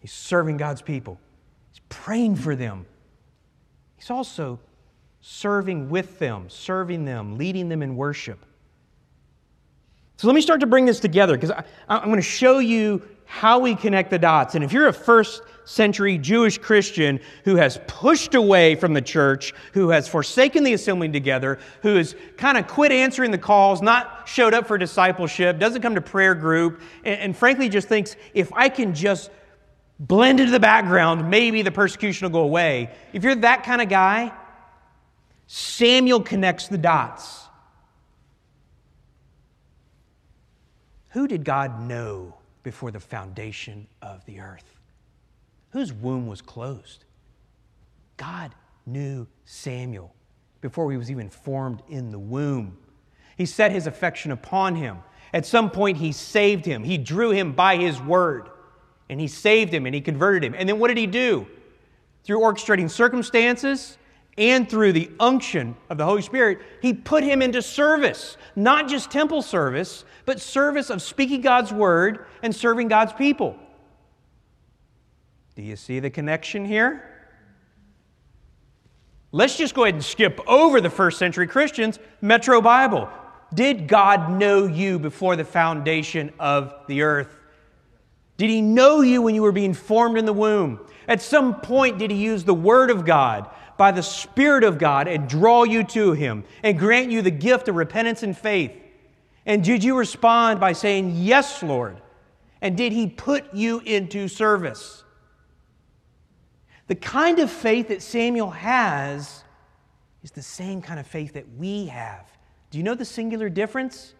He's 0.01 0.13
serving 0.13 0.57
God's 0.57 0.83
people. 0.83 1.21
He's 1.71 1.81
praying 1.89 2.37
for 2.37 2.57
them. 2.57 2.87
He's 3.97 4.11
also 4.11 4.59
serving 5.21 5.91
with 5.91 6.19
them, 6.19 6.51
serving 6.51 7.05
them, 7.05 7.39
leading 7.39 7.69
them 7.69 7.83
in 7.83 7.97
worship. 7.97 8.45
So 10.17 10.27
let 10.27 10.35
me 10.35 10.41
start 10.41 10.61
to 10.61 10.67
bring 10.67 10.87
this 10.87 11.01
together 11.01 11.37
because 11.37 11.51
I'm 11.89 12.05
going 12.05 12.17
to 12.17 12.23
show 12.23 12.59
you 12.59 13.03
how 13.25 13.59
we 13.59 13.75
connect 13.75 14.11
the 14.11 14.19
dots. 14.19 14.55
And 14.55 14.63
if 14.63 14.73
you're 14.73 14.87
a 14.87 14.93
first 14.93 15.43
century 15.65 16.19
Jewish 16.19 16.59
Christian 16.59 17.19
who 17.45 17.57
has 17.57 17.81
pushed 17.87 18.35
away 18.35 18.75
from 18.75 18.95
the 18.95 19.01
church, 19.03 19.55
who 19.73 19.89
has 19.89 20.07
forsaken 20.07 20.63
the 20.63 20.75
assembling 20.75 21.13
together, 21.13 21.59
who 21.83 21.97
has 21.97 22.15
kind 22.37 22.59
of 22.59 22.69
quit 22.69 22.93
answering 22.93 23.31
the 23.31 23.39
calls, 23.39 23.83
not 23.83 24.29
showed 24.29 24.55
up 24.55 24.67
for 24.67 24.79
discipleship, 24.79 25.59
doesn't 25.59 25.83
come 25.83 25.95
to 25.95 26.01
prayer 26.01 26.35
group, 26.35 26.81
and, 27.05 27.21
and 27.21 27.37
frankly 27.37 27.69
just 27.69 27.89
thinks 27.89 28.15
if 28.35 28.53
I 28.53 28.69
can 28.69 28.95
just 28.95 29.31
blend 29.99 30.39
into 30.41 30.53
the 30.53 30.61
background, 30.61 31.31
maybe 31.31 31.63
the 31.63 31.71
persecution 31.71 32.27
will 32.27 32.41
go 32.41 32.45
away. 32.45 32.91
If 33.13 33.25
you're 33.25 33.35
that 33.37 33.65
kind 33.65 33.81
of 33.81 33.89
guy, 33.89 34.33
Samuel 35.47 36.21
connects 36.21 36.69
the 36.69 36.79
dots. 36.79 37.44
Who 41.15 41.27
did 41.27 41.45
God 41.45 41.81
know 41.81 42.35
before 42.63 42.91
the 42.91 43.01
foundation 43.01 43.89
of 44.03 44.25
the 44.27 44.41
earth? 44.41 44.75
whose 45.75 45.93
womb 45.93 46.29
was 46.29 46.41
closed. 46.41 47.05
God 48.17 48.55
knew 48.87 49.27
Samuel 49.45 50.15
before 50.61 50.91
he 50.93 50.97
was 50.97 51.11
even 51.11 51.29
formed 51.29 51.83
in 51.89 52.13
the 52.13 52.19
womb. 52.19 52.79
He 53.37 53.45
set 53.45 53.73
his 53.73 53.89
affection 53.89 54.31
upon 54.31 54.77
him. 54.77 54.99
At 55.33 55.45
some 55.45 55.69
point, 55.69 55.99
he 55.99 56.13
saved 56.13 56.65
him. 56.65 56.85
He 56.85 56.97
drew 56.97 57.33
him 57.33 57.55
by 57.55 57.77
his 57.77 58.01
word, 58.01 58.49
and 59.11 59.21
he 59.21 59.27
saved 59.27 59.75
him 59.75 59.85
and 59.85 59.93
he 59.93 60.01
converted 60.01 60.45
him. 60.45 60.55
And 60.57 60.69
then 60.69 60.79
what 60.79 60.89
did 60.89 60.97
he 60.97 61.09
do? 61.09 61.49
Through 62.23 62.39
orchestrating 62.39 62.89
circumstances 62.89 63.99
and 64.37 64.69
through 64.69 64.93
the 64.93 65.11
unction 65.21 65.77
of 65.89 65.99
the 65.99 66.05
Holy 66.05 66.23
Spirit, 66.23 66.61
he 66.83 66.93
put 66.93 67.23
him 67.23 67.41
into 67.41 67.63
service, 67.63 68.37
not 68.57 68.89
just 68.89 69.11
temple 69.11 69.43
service, 69.43 70.05
but 70.27 70.41
service 70.41 70.91
of 70.91 71.03
speaking 71.03 71.41
God's 71.41 71.73
word 71.73 72.27
and 72.43 72.55
serving 72.55 72.89
God's 72.89 73.13
people. 73.13 73.57
Do 75.55 75.63
you 75.63 75.77
see 75.77 76.01
the 76.01 76.11
connection 76.11 76.65
here? 76.65 77.11
Let's 79.31 79.57
just 79.57 79.75
go 79.75 79.85
ahead 79.85 79.95
and 79.95 80.05
skip 80.05 80.41
over 80.47 80.81
the 80.81 80.91
first 80.91 81.19
century 81.19 81.47
Christians. 81.47 81.99
Metro 82.21 82.61
Bible. 82.61 83.09
Did 83.53 83.87
God 83.87 84.31
know 84.31 84.67
you 84.67 84.99
before 84.99 85.37
the 85.37 85.45
foundation 85.45 86.33
of 86.41 86.75
the 86.89 87.03
earth? 87.03 87.37
Did 88.37 88.51
He 88.51 88.63
know 88.63 89.01
you 89.01 89.23
when 89.23 89.35
you 89.35 89.43
were 89.43 89.53
being 89.53 89.75
formed 89.75 90.19
in 90.19 90.25
the 90.25 90.33
womb? 90.33 90.81
At 91.07 91.23
some 91.23 91.61
point, 91.61 91.99
did 91.99 92.11
He 92.11 92.17
use 92.17 92.45
the 92.45 92.55
Word 92.55 92.91
of 92.91 93.05
God 93.05 93.49
by 93.77 93.93
the 93.93 94.03
Spirit 94.03 94.65
of 94.65 94.79
God 94.79 95.09
and 95.09 95.29
draw 95.29 95.65
you 95.65 95.85
to 95.85 96.13
Him 96.13 96.45
and 96.63 96.79
grant 96.79 97.11
you 97.11 97.23
the 97.23 97.31
gift 97.31 97.69
of 97.69 97.75
repentance 97.75 98.23
and 98.23 98.37
faith? 98.37 98.73
And 99.47 99.63
did 99.63 99.85
you 99.85 99.97
respond 99.97 100.61
by 100.61 100.73
saying, 100.73 101.13
Yes, 101.17 101.63
Lord? 101.63 102.01
And 102.61 102.77
did 102.77 102.93
He 102.93 103.07
put 103.07 103.53
you 103.53 103.81
into 103.81 104.29
service? 104.29 105.05
The 106.87 106.95
kind 106.95 107.39
of 107.39 107.51
faith 107.51 107.89
that 107.89 108.03
Samuel 108.03 108.51
has 108.51 109.43
is 110.23 110.31
the 110.31 110.43
same 110.43 110.83
kind 110.83 111.01
of 111.01 111.07
faith 111.07 111.35
that 111.35 111.47
we 111.57 111.87
have. 111.87 112.31
Do 112.71 112.79
you 112.79 112.85
know 112.85 112.95
the 112.95 113.05
singular 113.05 113.49
difference? 113.49 114.15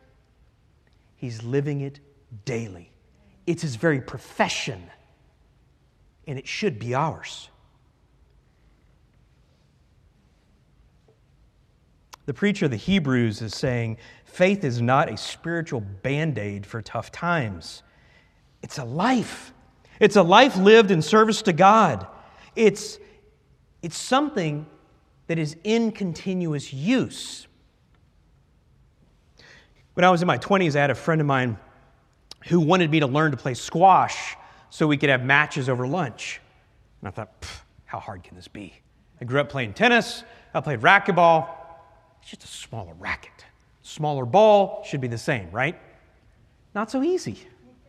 He's 1.17 1.43
living 1.43 1.81
it 1.81 2.01
daily. 2.45 2.91
It's 3.47 3.63
his 3.63 3.77
very 3.77 4.01
profession, 4.01 4.91
and 6.27 6.39
it 6.39 6.47
should 6.47 6.79
be 6.79 6.95
ours. 6.95 7.49
The 12.27 12.35
preacher 12.35 12.65
of 12.65 12.71
the 12.71 12.77
Hebrews 12.77 13.43
is 13.43 13.55
saying 13.55 13.99
faith 14.25 14.65
is 14.65 14.81
not 14.81 15.11
a 15.13 15.17
spiritual 15.17 15.81
band 15.81 16.39
aid 16.39 16.65
for 16.65 16.81
tough 16.81 17.13
times. 17.13 17.83
It's 18.63 18.79
a 18.79 18.85
life. 18.85 19.53
It's 20.01 20.17
a 20.17 20.23
life 20.23 20.57
lived 20.57 20.91
in 20.91 21.03
service 21.03 21.43
to 21.43 21.53
God. 21.53 22.07
It's, 22.57 22.99
it's 23.83 23.97
something 23.97 24.67
that 25.27 25.39
is 25.39 25.57
in 25.65 25.93
continuous 25.93 26.73
use. 26.73 27.47
When 29.93 30.05
I 30.05 30.11
was 30.11 30.23
in 30.23 30.27
my 30.27 30.39
20s, 30.39 30.77
I 30.77 30.81
had 30.81 30.91
a 30.91 30.95
friend 30.95 31.21
of 31.21 31.27
mine 31.27 31.59
who 32.47 32.61
wanted 32.61 32.91
me 32.91 33.01
to 33.01 33.07
learn 33.07 33.31
to 33.31 33.37
play 33.37 33.55
squash 33.55 34.37
so 34.71 34.87
we 34.87 34.97
could 34.97 35.11
have 35.11 35.23
matches 35.23 35.69
over 35.69 35.87
lunch. 35.87 36.41
And 37.01 37.09
I 37.09 37.11
thought, 37.11 37.47
how 37.85 38.01
hard 38.01 38.25
can 38.25 38.35
this 38.35 38.49
be? 38.49 38.75
I 39.21 39.25
grew 39.25 39.41
up 39.41 39.49
playing 39.49 39.75
tennis, 39.75 40.25
I 40.53 40.61
played 40.61 40.81
racquetball. 40.81 41.64
It's 42.25 42.31
just 42.31 42.45
a 42.45 42.47
smaller 42.47 42.95
racket. 42.95 43.45
Smaller 43.83 44.25
ball 44.25 44.83
should 44.89 45.03
be 45.03 45.09
the 45.09 45.19
same, 45.19 45.51
right? 45.51 45.79
Not 46.75 46.91
so 46.91 47.03
easy. 47.03 47.39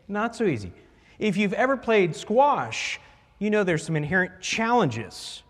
Not 0.10 0.36
so 0.36 0.44
easy. 0.44 0.74
If 1.20 1.38
you've 1.38 1.54
ever 1.54 1.78
played 1.78 2.14
squash, 2.14 3.00
you 3.40 3.50
know 3.50 3.64
there's 3.64 3.86
some 3.86 3.96
inherent 3.96 4.42
challenges, 4.42 5.42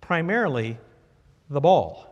primarily 0.00 0.78
the 1.50 1.60
ball. 1.60 2.06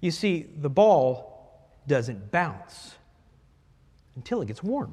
You 0.00 0.10
see, 0.10 0.46
the 0.56 0.70
ball 0.70 1.70
doesn't 1.86 2.32
bounce 2.32 2.96
until 4.16 4.42
it 4.42 4.46
gets 4.46 4.60
warm. 4.60 4.92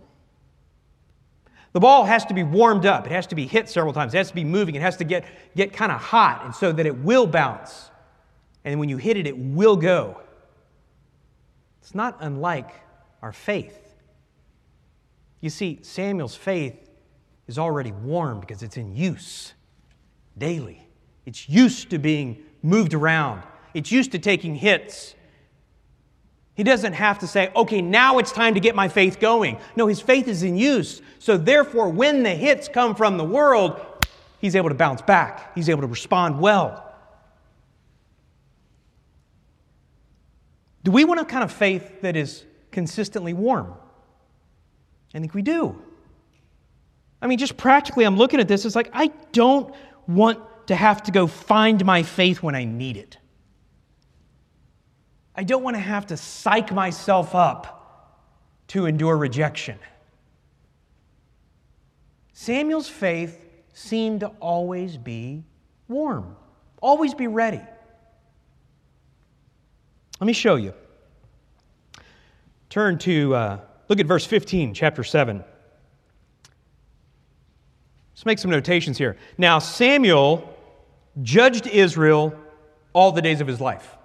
The 1.74 1.80
ball 1.80 2.06
has 2.06 2.24
to 2.26 2.36
be 2.36 2.44
warmed 2.44 2.86
up. 2.86 3.08
It 3.08 3.12
has 3.13 3.26
to 3.28 3.36
be 3.36 3.48
hit 3.48 3.67
several 3.67 3.94
times. 3.94 4.13
It 4.13 4.17
has 4.17 4.30
to 4.30 4.36
be 4.36 4.44
moving. 4.44 4.76
It 4.76 4.84
has 4.84 4.98
to 4.98 5.06
get, 5.06 5.26
get 5.56 5.74
kind 5.74 5.91
of 5.91 6.00
hot 6.00 6.46
and 6.46 6.54
so 6.54 6.72
that 6.72 6.86
it 6.86 7.00
will 7.00 7.26
bounce. 7.26 7.90
And 8.63 8.80
when 8.80 8.89
you 8.89 8.97
hit 8.97 9.17
it, 9.17 9.28
it 9.28 9.38
will 9.38 9.76
go. 9.76 10.21
It's 11.82 11.95
not 11.95 12.17
unlike 12.19 12.69
our 13.21 13.32
faith. 13.32 13.78
You 15.41 15.50
see, 15.50 15.80
Samuel's 15.82 16.36
faith 16.36 16.76
is 17.47 17.58
already 17.58 17.91
warm 17.91 18.39
because 18.39 18.62
it's 18.63 18.78
in 18.78 18.95
use 18.95 19.54
daily. 20.38 20.88
It's 21.26 21.50
used 21.50 21.89
to 21.89 21.97
being 21.97 22.43
moved 22.63 22.93
around, 22.93 23.43
it's 23.74 23.91
used 23.91 24.12
to 24.12 24.19
taking 24.19 24.56
hits. 24.56 25.15
He 26.54 26.63
doesn't 26.63 26.93
have 26.93 27.19
to 27.19 27.28
say, 27.28 27.50
okay, 27.56 27.82
now 27.82 28.19
it's 28.19 28.32
time 28.32 28.54
to 28.54 28.60
get 28.60 28.76
my 28.76 28.89
faith 28.89 29.19
going. 29.19 29.58
No, 29.76 29.88
his 29.88 30.02
faith 30.02 30.28
is 30.28 30.43
in 30.43 30.58
use. 30.58 31.02
So, 31.17 31.38
therefore, 31.38 31.89
when 31.89 32.24
the 32.24 32.32
hits 32.36 32.67
come 32.67 32.93
from 32.93 33.17
the 33.17 33.24
world, 33.24 33.80
he's 34.39 34.56
able 34.56 34.67
to 34.69 34.76
bounce 34.76 35.02
back, 35.02 35.56
he's 35.56 35.69
able 35.69 35.82
to 35.82 35.88
respond 35.88 36.39
well. 36.39 36.90
Do 40.84 40.91
we 40.91 41.06
want 41.06 41.20
a 41.20 41.26
kind 41.26 41.44
of 41.44 41.52
faith 41.52 42.02
that 42.02 42.15
is 42.15 42.44
consistently 42.72 43.34
warm? 43.34 43.74
I 45.13 45.20
think 45.20 45.34
we 45.34 45.41
do. 45.41 45.82
I 47.22 47.28
mean, 47.28 47.38
just 47.38 47.58
practically, 47.58 48.06
I'm 48.06 48.17
looking 48.17 48.39
at 48.39 48.48
this, 48.48 48.65
it's 48.65 48.76
like, 48.76 48.89
I 48.94 49.08
don't 49.32 49.74
want 50.08 50.39
to 50.67 50.76
have 50.76 51.04
to 51.04 51.12
go 51.12 51.28
find 51.28 51.84
my 51.86 52.02
faith 52.02 52.41
when 52.41 52.56
I 52.56 52.63
need 52.63 52.98
it. 52.98 53.17
I 55.36 55.44
don't 55.44 55.63
want 55.63 55.76
to 55.76 55.82
have 55.82 56.08
to 56.08 56.17
psych 56.17 56.72
myself 56.72 57.36
up 57.36 57.78
to 58.67 58.86
endure 58.86 59.17
rejection. 59.17 59.78
Samuel's 62.34 62.89
faith 62.89 63.46
seemed 63.74 64.22
to 64.22 64.28
always 64.39 64.98
be 64.98 65.44
warm, 65.88 66.36
always 66.82 67.13
be 67.13 67.28
ready. 67.28 67.62
Let 70.22 70.28
me 70.28 70.34
show 70.34 70.56
you. 70.56 70.76
Turn 72.70 73.00
to, 73.00 73.34
uh, 73.34 73.60
look 73.90 74.00
at 74.00 74.06
verse 74.06 74.24
15, 74.24 74.76
chapter 74.76 75.04
7. 75.04 75.44
Let's 78.12 78.26
make 78.28 78.38
some 78.38 78.52
notations 78.52 79.00
here. 79.00 79.18
Now, 79.40 79.58
Samuel 79.58 80.56
judged 81.24 81.66
Israel 81.66 82.36
all 82.94 83.12
the 83.12 83.24
days 83.24 83.42
of 83.42 83.48
his 83.48 83.60
life. 83.60 83.98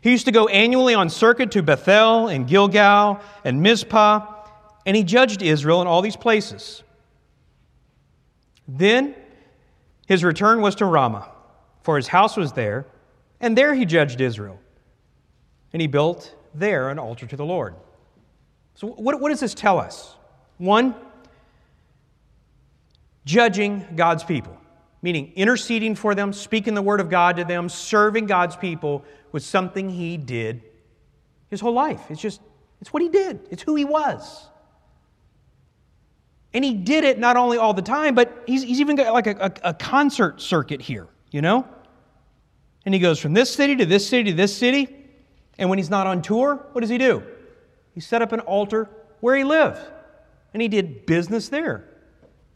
He 0.00 0.12
used 0.12 0.24
to 0.24 0.32
go 0.32 0.48
annually 0.48 0.94
on 0.94 1.10
circuit 1.10 1.50
to 1.50 1.62
Bethel 1.62 2.28
and 2.28 2.48
Gilgal 2.48 3.20
and 3.44 3.60
Mizpah, 3.60 4.26
and 4.86 4.96
he 4.96 5.04
judged 5.04 5.42
Israel 5.42 5.82
in 5.82 5.88
all 5.88 6.00
these 6.00 6.16
places. 6.16 6.82
Then 8.66 9.14
his 10.06 10.24
return 10.24 10.62
was 10.62 10.74
to 10.76 10.86
Ramah, 10.86 11.30
for 11.82 11.96
his 11.96 12.08
house 12.08 12.34
was 12.34 12.54
there, 12.54 12.86
and 13.42 13.58
there 13.58 13.74
he 13.74 13.84
judged 13.84 14.22
Israel. 14.22 14.58
And 15.72 15.80
he 15.80 15.88
built 15.88 16.34
there 16.54 16.88
an 16.88 16.98
altar 16.98 17.26
to 17.26 17.36
the 17.36 17.44
Lord. 17.44 17.74
So, 18.74 18.88
what, 18.88 19.20
what 19.20 19.28
does 19.28 19.40
this 19.40 19.54
tell 19.54 19.78
us? 19.78 20.16
One, 20.58 20.94
judging 23.24 23.86
God's 23.96 24.24
people, 24.24 24.56
meaning 25.02 25.32
interceding 25.36 25.94
for 25.94 26.14
them, 26.14 26.32
speaking 26.32 26.74
the 26.74 26.82
word 26.82 27.00
of 27.00 27.08
God 27.08 27.36
to 27.36 27.44
them, 27.44 27.68
serving 27.68 28.26
God's 28.26 28.56
people 28.56 29.04
was 29.32 29.44
something 29.44 29.90
he 29.90 30.16
did 30.16 30.62
his 31.48 31.60
whole 31.60 31.72
life. 31.72 32.00
It's 32.10 32.20
just, 32.20 32.40
it's 32.80 32.92
what 32.92 33.02
he 33.02 33.08
did, 33.08 33.40
it's 33.50 33.62
who 33.62 33.74
he 33.74 33.84
was. 33.84 34.46
And 36.52 36.64
he 36.64 36.74
did 36.74 37.04
it 37.04 37.18
not 37.18 37.36
only 37.36 37.58
all 37.58 37.74
the 37.74 37.82
time, 37.82 38.14
but 38.14 38.42
he's, 38.46 38.62
he's 38.62 38.80
even 38.80 38.96
got 38.96 39.12
like 39.12 39.26
a, 39.26 39.36
a, 39.64 39.70
a 39.70 39.74
concert 39.74 40.40
circuit 40.40 40.80
here, 40.80 41.06
you 41.30 41.42
know? 41.42 41.66
And 42.84 42.94
he 42.94 43.00
goes 43.00 43.20
from 43.20 43.34
this 43.34 43.54
city 43.54 43.76
to 43.76 43.86
this 43.86 44.08
city 44.08 44.30
to 44.30 44.36
this 44.36 44.56
city. 44.56 44.99
And 45.60 45.68
when 45.68 45.78
he's 45.78 45.90
not 45.90 46.06
on 46.06 46.22
tour, 46.22 46.56
what 46.72 46.80
does 46.80 46.88
he 46.88 46.96
do? 46.96 47.22
He 47.94 48.00
set 48.00 48.22
up 48.22 48.32
an 48.32 48.40
altar 48.40 48.88
where 49.20 49.36
he 49.36 49.44
lived. 49.44 49.78
And 50.54 50.62
he 50.62 50.68
did 50.68 51.04
business 51.04 51.50
there. 51.50 51.84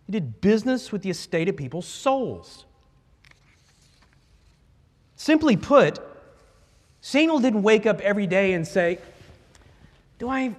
He 0.07 0.13
did 0.13 0.41
business 0.41 0.91
with 0.91 1.03
the 1.03 1.11
estate 1.11 1.51
of 1.51 1.57
people's 1.57 1.87
souls. 1.87 2.65
Simply 5.17 5.57
put, 5.57 6.01
Samuel 7.03 7.41
didn't 7.41 7.63
wake 7.63 7.85
up 7.85 8.01
every 8.01 8.27
day 8.27 8.55
and 8.55 8.67
say, 8.67 8.99
Do 10.19 10.31
I, 10.31 10.57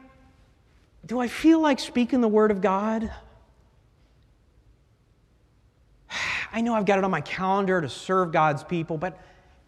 do 1.04 1.20
I 1.20 1.28
feel 1.28 1.60
like 1.60 1.80
speaking 1.80 2.22
the 2.22 2.28
word 2.28 2.52
of 2.52 2.62
God? 2.62 3.12
I 6.54 6.62
know 6.62 6.76
I've 6.76 6.86
got 6.86 7.00
it 7.00 7.04
on 7.04 7.12
my 7.12 7.22
calendar 7.22 7.82
to 7.82 7.90
serve 7.90 8.32
God's 8.32 8.64
people, 8.64 9.00
but 9.00 9.20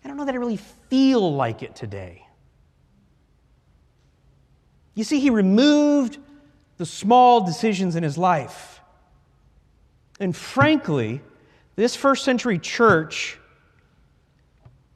I 0.05 0.07
don't 0.07 0.15
know 0.15 0.25
that 0.25 0.35
I 0.35 0.37
really 0.37 0.57
feel 0.57 1.33
like 1.33 1.63
it 1.63 1.75
today. 1.75 2.26
You 4.97 5.03
see, 5.03 5.19
he 5.19 5.29
removed 5.29 6.17
the 6.77 6.85
small 6.85 7.41
decisions 7.41 7.95
in 7.95 8.01
his 8.01 8.17
life. 8.17 8.81
And 10.19 10.35
frankly, 10.35 11.21
this 11.75 11.95
first 11.95 12.25
century 12.25 12.57
church 12.57 13.37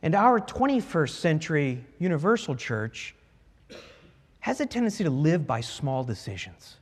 and 0.02 0.16
our 0.16 0.40
21st 0.40 1.12
century 1.12 1.86
universal 2.00 2.56
church 2.56 3.14
has 4.40 4.60
a 4.60 4.66
tendency 4.66 5.04
to 5.04 5.12
live 5.12 5.46
by 5.46 5.62
small 5.62 6.04
decisions. 6.04 6.78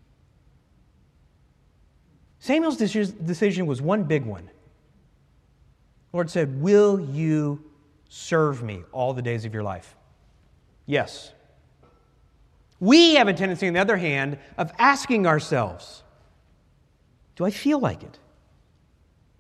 Samuel's 2.40 2.78
decision 2.78 3.66
was 3.66 3.82
one 3.82 4.06
big 4.06 4.24
one. 4.24 4.46
The 4.46 6.14
Lord 6.14 6.30
said, 6.30 6.62
Will 6.62 7.02
you 7.02 7.62
serve 8.08 8.64
me 8.64 8.84
all 8.94 9.14
the 9.14 9.22
days 9.22 9.44
of 9.44 9.54
your 9.54 9.64
life? 9.64 9.98
Yes. 10.86 11.34
We 12.80 13.16
have 13.16 13.28
a 13.28 13.34
tendency, 13.34 13.68
on 13.68 13.74
the 13.74 13.80
other 13.80 13.98
hand, 13.98 14.38
of 14.58 14.72
asking 14.80 15.28
ourselves, 15.28 16.04
Do 17.36 17.46
I 17.46 17.52
feel 17.52 17.80
like 17.80 18.04
it? 18.04 18.20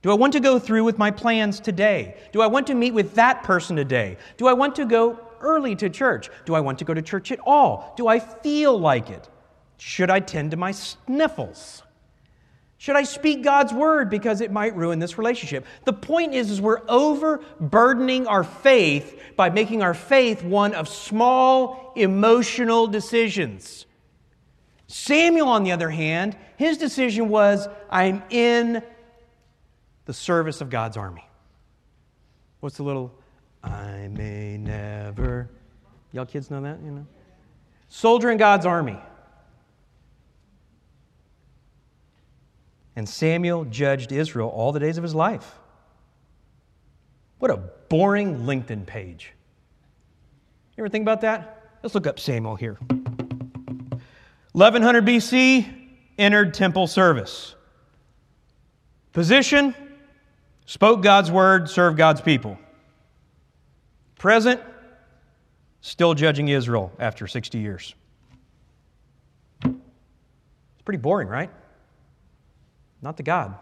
Do 0.01 0.11
I 0.11 0.13
want 0.13 0.33
to 0.33 0.39
go 0.39 0.59
through 0.59 0.85
with 0.85 0.97
my 0.97 1.11
plans 1.11 1.59
today? 1.59 2.15
Do 2.31 2.41
I 2.41 2.47
want 2.47 2.67
to 2.67 2.73
meet 2.73 2.93
with 2.93 3.15
that 3.15 3.43
person 3.43 3.75
today? 3.75 4.17
Do 4.37 4.47
I 4.47 4.53
want 4.53 4.75
to 4.75 4.85
go 4.85 5.19
early 5.41 5.75
to 5.75 5.89
church? 5.89 6.29
Do 6.45 6.55
I 6.55 6.59
want 6.59 6.79
to 6.79 6.85
go 6.85 6.93
to 6.93 7.01
church 7.01 7.31
at 7.31 7.39
all? 7.45 7.93
Do 7.97 8.07
I 8.07 8.19
feel 8.19 8.77
like 8.77 9.09
it? 9.09 9.29
Should 9.77 10.09
I 10.09 10.19
tend 10.19 10.51
to 10.51 10.57
my 10.57 10.71
sniffles? 10.71 11.83
Should 12.79 12.95
I 12.95 13.03
speak 13.03 13.43
God's 13.43 13.73
word 13.73 14.09
because 14.09 14.39
it 14.39 14.53
might 14.53 14.73
ruin 14.73 14.99
this 14.99 15.17
relationship? 15.17 15.65
The 15.83 15.91
point 15.91 16.33
is, 16.33 16.49
is 16.49 16.61
we're 16.61 16.81
overburdening 16.87 18.25
our 18.25 18.45
faith 18.45 19.21
by 19.35 19.49
making 19.49 19.83
our 19.83 19.93
faith 19.93 20.43
one 20.43 20.73
of 20.73 20.87
small 20.87 21.91
emotional 21.97 22.87
decisions. 22.87 23.85
Samuel, 24.87 25.49
on 25.49 25.65
the 25.65 25.73
other 25.73 25.89
hand, 25.89 26.37
his 26.55 26.77
decision 26.77 27.27
was, 27.27 27.67
I'm 27.89 28.23
in 28.29 28.81
the 30.05 30.13
service 30.13 30.61
of 30.61 30.69
God's 30.69 30.95
army. 30.95 31.27
What's 32.61 32.77
the 32.77 32.83
little, 32.83 33.13
I 33.61 34.07
may 34.07 34.57
never, 34.57 35.49
y'all 36.13 36.25
kids 36.25 36.49
know 36.49 36.61
that, 36.61 36.79
you 36.81 36.91
know? 36.91 37.05
Soldier 37.89 38.31
in 38.31 38.37
God's 38.37 38.65
army. 38.65 38.97
And 42.99 43.07
Samuel 43.07 43.63
judged 43.63 44.11
Israel 44.11 44.49
all 44.49 44.73
the 44.73 44.79
days 44.81 44.97
of 44.97 45.03
his 45.03 45.15
life. 45.15 45.55
What 47.37 47.49
a 47.49 47.55
boring 47.55 48.39
LinkedIn 48.39 48.85
page. 48.85 49.33
You 50.75 50.81
ever 50.81 50.89
think 50.89 51.03
about 51.03 51.21
that? 51.21 51.77
Let's 51.81 51.95
look 51.95 52.07
up 52.07 52.19
Samuel 52.19 52.57
here. 52.57 52.77
1100 54.51 55.05
BC, 55.05 55.65
entered 56.17 56.53
temple 56.53 56.87
service. 56.87 57.55
Position, 59.13 59.73
spoke 60.65 61.01
God's 61.01 61.31
word, 61.31 61.69
served 61.69 61.97
God's 61.97 62.19
people. 62.19 62.59
Present, 64.17 64.59
still 65.79 66.15
judging 66.15 66.49
Israel 66.49 66.91
after 66.99 67.27
60 67.27 67.59
years. 67.59 67.95
It's 69.63 70.83
pretty 70.83 70.99
boring, 70.99 71.29
right? 71.29 71.49
Not 73.01 73.17
to 73.17 73.23
God. 73.23 73.55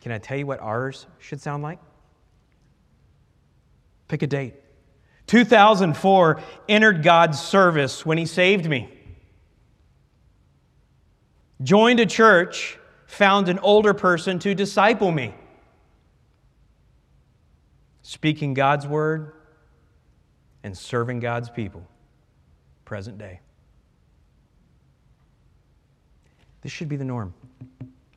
Can 0.00 0.12
I 0.12 0.18
tell 0.18 0.36
you 0.36 0.46
what 0.46 0.60
ours 0.60 1.06
should 1.18 1.40
sound 1.40 1.62
like? 1.62 1.78
Pick 4.08 4.22
a 4.22 4.26
date. 4.26 4.54
2004 5.26 6.40
entered 6.68 7.02
God's 7.02 7.40
service 7.40 8.04
when 8.04 8.18
He 8.18 8.26
saved 8.26 8.68
me. 8.68 8.90
Joined 11.62 12.00
a 12.00 12.06
church, 12.06 12.78
found 13.06 13.48
an 13.48 13.58
older 13.60 13.94
person 13.94 14.38
to 14.40 14.54
disciple 14.54 15.10
me. 15.10 15.34
Speaking 18.02 18.52
God's 18.52 18.86
word 18.86 19.32
and 20.62 20.76
serving 20.76 21.20
God's 21.20 21.48
people, 21.48 21.86
present 22.84 23.16
day. 23.16 23.40
This 26.64 26.72
should 26.72 26.88
be 26.88 26.96
the 26.96 27.04
norm. 27.04 27.32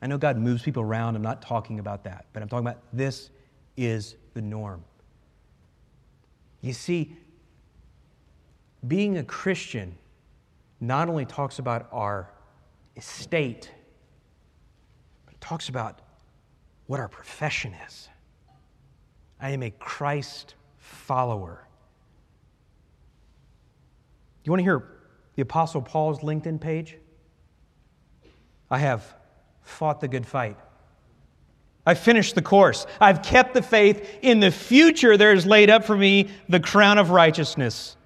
I 0.00 0.06
know 0.06 0.16
God 0.16 0.38
moves 0.38 0.62
people 0.62 0.82
around. 0.82 1.14
I'm 1.14 1.22
not 1.22 1.42
talking 1.42 1.78
about 1.78 2.02
that, 2.04 2.24
but 2.32 2.42
I'm 2.42 2.48
talking 2.48 2.66
about 2.66 2.80
this 2.92 3.30
is 3.76 4.16
the 4.32 4.40
norm. 4.40 4.82
You 6.62 6.72
see, 6.72 7.14
being 8.86 9.18
a 9.18 9.22
Christian 9.22 9.96
not 10.80 11.10
only 11.10 11.26
talks 11.26 11.58
about 11.58 11.88
our 11.92 12.30
estate, 12.96 13.70
but 15.26 15.34
it 15.34 15.40
talks 15.42 15.68
about 15.68 16.00
what 16.86 17.00
our 17.00 17.08
profession 17.08 17.74
is. 17.86 18.08
I 19.40 19.50
am 19.50 19.62
a 19.62 19.70
Christ 19.70 20.54
follower. 20.78 21.66
You 24.44 24.52
want 24.52 24.60
to 24.60 24.64
hear 24.64 24.84
the 25.36 25.42
Apostle 25.42 25.82
Paul's 25.82 26.20
LinkedIn 26.20 26.60
page? 26.60 26.96
I 28.70 28.78
have 28.78 29.14
fought 29.62 30.00
the 30.00 30.08
good 30.08 30.26
fight. 30.26 30.56
I've 31.86 31.98
finished 31.98 32.34
the 32.34 32.42
course. 32.42 32.86
I've 33.00 33.22
kept 33.22 33.54
the 33.54 33.62
faith. 33.62 34.18
In 34.20 34.40
the 34.40 34.50
future, 34.50 35.16
there 35.16 35.32
is 35.32 35.46
laid 35.46 35.70
up 35.70 35.84
for 35.84 35.96
me 35.96 36.28
the 36.48 36.60
crown 36.60 36.98
of 36.98 37.10
righteousness, 37.10 37.96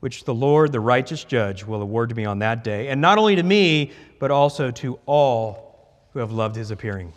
which 0.00 0.24
the 0.24 0.34
Lord, 0.34 0.72
the 0.72 0.80
righteous 0.80 1.24
judge, 1.24 1.64
will 1.64 1.80
award 1.80 2.10
to 2.10 2.14
me 2.14 2.26
on 2.26 2.40
that 2.40 2.62
day. 2.62 2.88
And 2.88 3.00
not 3.00 3.16
only 3.16 3.36
to 3.36 3.42
me, 3.42 3.92
but 4.18 4.30
also 4.30 4.70
to 4.72 4.98
all 5.06 6.02
who 6.12 6.18
have 6.18 6.32
loved 6.32 6.54
his 6.54 6.70
appearing. 6.70 7.14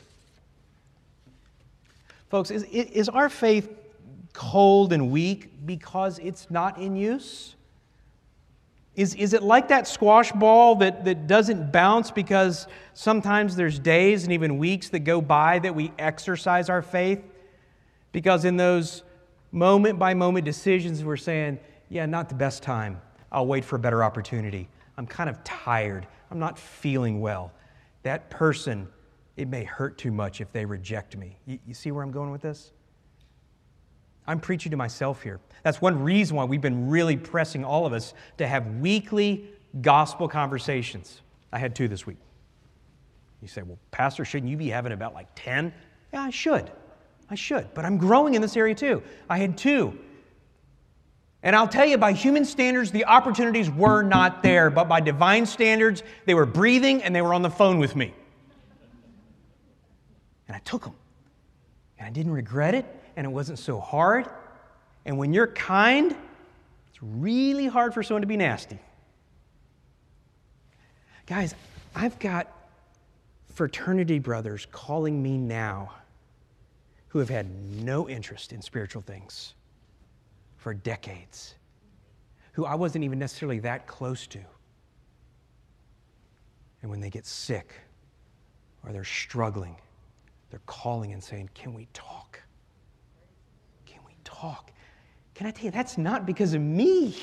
Folks, 2.29 2.51
is, 2.51 2.63
is 2.63 3.09
our 3.09 3.27
faith 3.27 3.69
cold 4.31 4.93
and 4.93 5.11
weak 5.11 5.65
because 5.65 6.19
it's 6.19 6.49
not 6.49 6.77
in 6.77 6.95
use? 6.95 7.54
Is, 8.95 9.13
is 9.15 9.33
it 9.33 9.43
like 9.43 9.67
that 9.67 9.87
squash 9.87 10.31
ball 10.31 10.75
that, 10.75 11.03
that 11.03 11.27
doesn't 11.27 11.71
bounce 11.71 12.11
because 12.11 12.67
sometimes 12.93 13.55
there's 13.55 13.77
days 13.77 14.23
and 14.23 14.31
even 14.31 14.57
weeks 14.57 14.89
that 14.89 14.99
go 14.99 15.19
by 15.19 15.59
that 15.59 15.75
we 15.75 15.91
exercise 15.99 16.69
our 16.69 16.81
faith? 16.81 17.21
Because 18.13 18.45
in 18.45 18.55
those 18.55 19.03
moment 19.51 19.99
by 19.99 20.13
moment 20.13 20.45
decisions, 20.45 21.03
we're 21.03 21.17
saying, 21.17 21.59
yeah, 21.89 22.05
not 22.05 22.29
the 22.29 22.35
best 22.35 22.63
time. 22.63 23.01
I'll 23.31 23.47
wait 23.47 23.65
for 23.65 23.75
a 23.75 23.79
better 23.79 24.03
opportunity. 24.03 24.69
I'm 24.97 25.05
kind 25.05 25.29
of 25.29 25.43
tired. 25.43 26.07
I'm 26.31 26.39
not 26.39 26.57
feeling 26.57 27.19
well. 27.19 27.51
That 28.03 28.29
person, 28.29 28.87
it 29.35 29.49
may 29.49 29.65
hurt 29.65 29.97
too 29.97 30.11
much 30.11 30.39
if 30.39 30.53
they 30.53 30.63
reject 30.63 31.17
me. 31.17 31.37
You, 31.45 31.59
you 31.67 31.73
see 31.73 31.91
where 31.91 32.03
I'm 32.03 32.11
going 32.11 32.31
with 32.31 32.41
this? 32.41 32.71
I'm 34.27 34.39
preaching 34.39 34.71
to 34.71 34.77
myself 34.77 35.21
here. 35.21 35.39
That's 35.63 35.81
one 35.81 36.01
reason 36.01 36.35
why 36.35 36.45
we've 36.45 36.61
been 36.61 36.89
really 36.89 37.17
pressing 37.17 37.63
all 37.63 37.85
of 37.85 37.93
us 37.93 38.13
to 38.37 38.47
have 38.47 38.65
weekly 38.77 39.49
gospel 39.81 40.27
conversations. 40.27 41.21
I 41.51 41.59
had 41.59 41.75
two 41.75 41.87
this 41.87 42.05
week. 42.05 42.17
You 43.41 43.47
say, 43.47 43.61
well, 43.61 43.77
Pastor, 43.91 44.25
shouldn't 44.25 44.49
you 44.49 44.57
be 44.57 44.69
having 44.69 44.91
about 44.91 45.13
like 45.13 45.27
10? 45.35 45.73
Yeah, 46.13 46.23
I 46.23 46.29
should. 46.29 46.71
I 47.29 47.35
should. 47.35 47.73
But 47.73 47.85
I'm 47.85 47.97
growing 47.97 48.33
in 48.33 48.41
this 48.41 48.57
area 48.57 48.75
too. 48.75 49.03
I 49.29 49.37
had 49.37 49.57
two. 49.57 49.97
And 51.43 51.55
I'll 51.55 51.67
tell 51.67 51.85
you, 51.85 51.99
by 51.99 52.13
human 52.13 52.43
standards, 52.43 52.91
the 52.91 53.05
opportunities 53.05 53.69
were 53.69 54.01
not 54.01 54.41
there. 54.41 54.71
But 54.71 54.89
by 54.89 54.99
divine 54.99 55.45
standards, 55.45 56.01
they 56.25 56.33
were 56.33 56.47
breathing 56.47 57.03
and 57.03 57.15
they 57.15 57.21
were 57.21 57.35
on 57.35 57.43
the 57.43 57.51
phone 57.51 57.77
with 57.77 57.95
me. 57.95 58.15
And 60.47 60.55
I 60.55 60.59
took 60.59 60.83
them. 60.83 60.95
And 61.99 62.07
I 62.07 62.09
didn't 62.09 62.31
regret 62.31 62.73
it 62.73 62.85
and 63.15 63.25
it 63.25 63.29
wasn't 63.29 63.59
so 63.59 63.79
hard. 63.79 64.29
And 65.05 65.17
when 65.17 65.33
you're 65.33 65.47
kind, 65.47 66.11
it's 66.11 66.99
really 67.01 67.67
hard 67.67 67.93
for 67.93 68.03
someone 68.03 68.21
to 68.21 68.27
be 68.27 68.37
nasty. 68.37 68.79
Guys, 71.27 71.55
I've 71.95 72.17
got 72.19 72.51
fraternity 73.53 74.19
brothers 74.19 74.67
calling 74.71 75.21
me 75.21 75.37
now 75.37 75.91
who 77.07 77.19
have 77.19 77.29
had 77.29 77.47
no 77.81 78.09
interest 78.09 78.51
in 78.51 78.61
spiritual 78.61 79.01
things 79.01 79.53
for 80.57 80.73
decades, 80.73 81.55
who 82.51 82.65
I 82.65 82.75
wasn't 82.75 83.05
even 83.05 83.19
necessarily 83.19 83.59
that 83.59 83.87
close 83.87 84.27
to. 84.27 84.39
And 86.81 86.91
when 86.91 86.99
they 86.99 87.09
get 87.09 87.25
sick 87.25 87.73
or 88.83 88.91
they're 88.91 89.03
struggling, 89.03 89.77
they're 90.49 90.61
calling 90.65 91.13
and 91.13 91.23
saying, 91.23 91.49
Can 91.55 91.73
we 91.73 91.87
talk? 91.93 92.41
Talk. 94.39 94.71
Can 95.33 95.47
I 95.47 95.51
tell 95.51 95.65
you, 95.65 95.71
that's 95.71 95.97
not 95.97 96.25
because 96.25 96.53
of 96.53 96.61
me. 96.61 97.15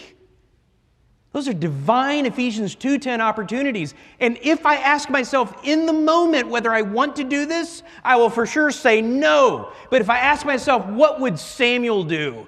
Those 1.33 1.49
are 1.49 1.55
divine 1.55 2.27
Ephesians 2.27 2.77
2:10 2.77 3.21
opportunities. 3.21 3.95
And 4.21 4.39
if 4.43 4.67
I 4.67 4.77
ask 4.77 5.09
myself 5.09 5.55
in 5.65 5.87
the 5.87 5.93
moment 5.93 6.49
whether 6.49 6.71
I 6.71 6.83
want 6.83 7.17
to 7.17 7.25
do 7.25 7.47
this, 7.47 7.83
I 8.05 8.17
will 8.17 8.29
for 8.29 8.45
sure 8.45 8.71
say 8.71 9.01
no. 9.01 9.73
But 9.89 10.03
if 10.03 10.11
I 10.11 10.19
ask 10.19 10.45
myself, 10.45 10.85
what 10.87 11.21
would 11.21 11.39
Samuel 11.39 12.05
do? 12.05 12.47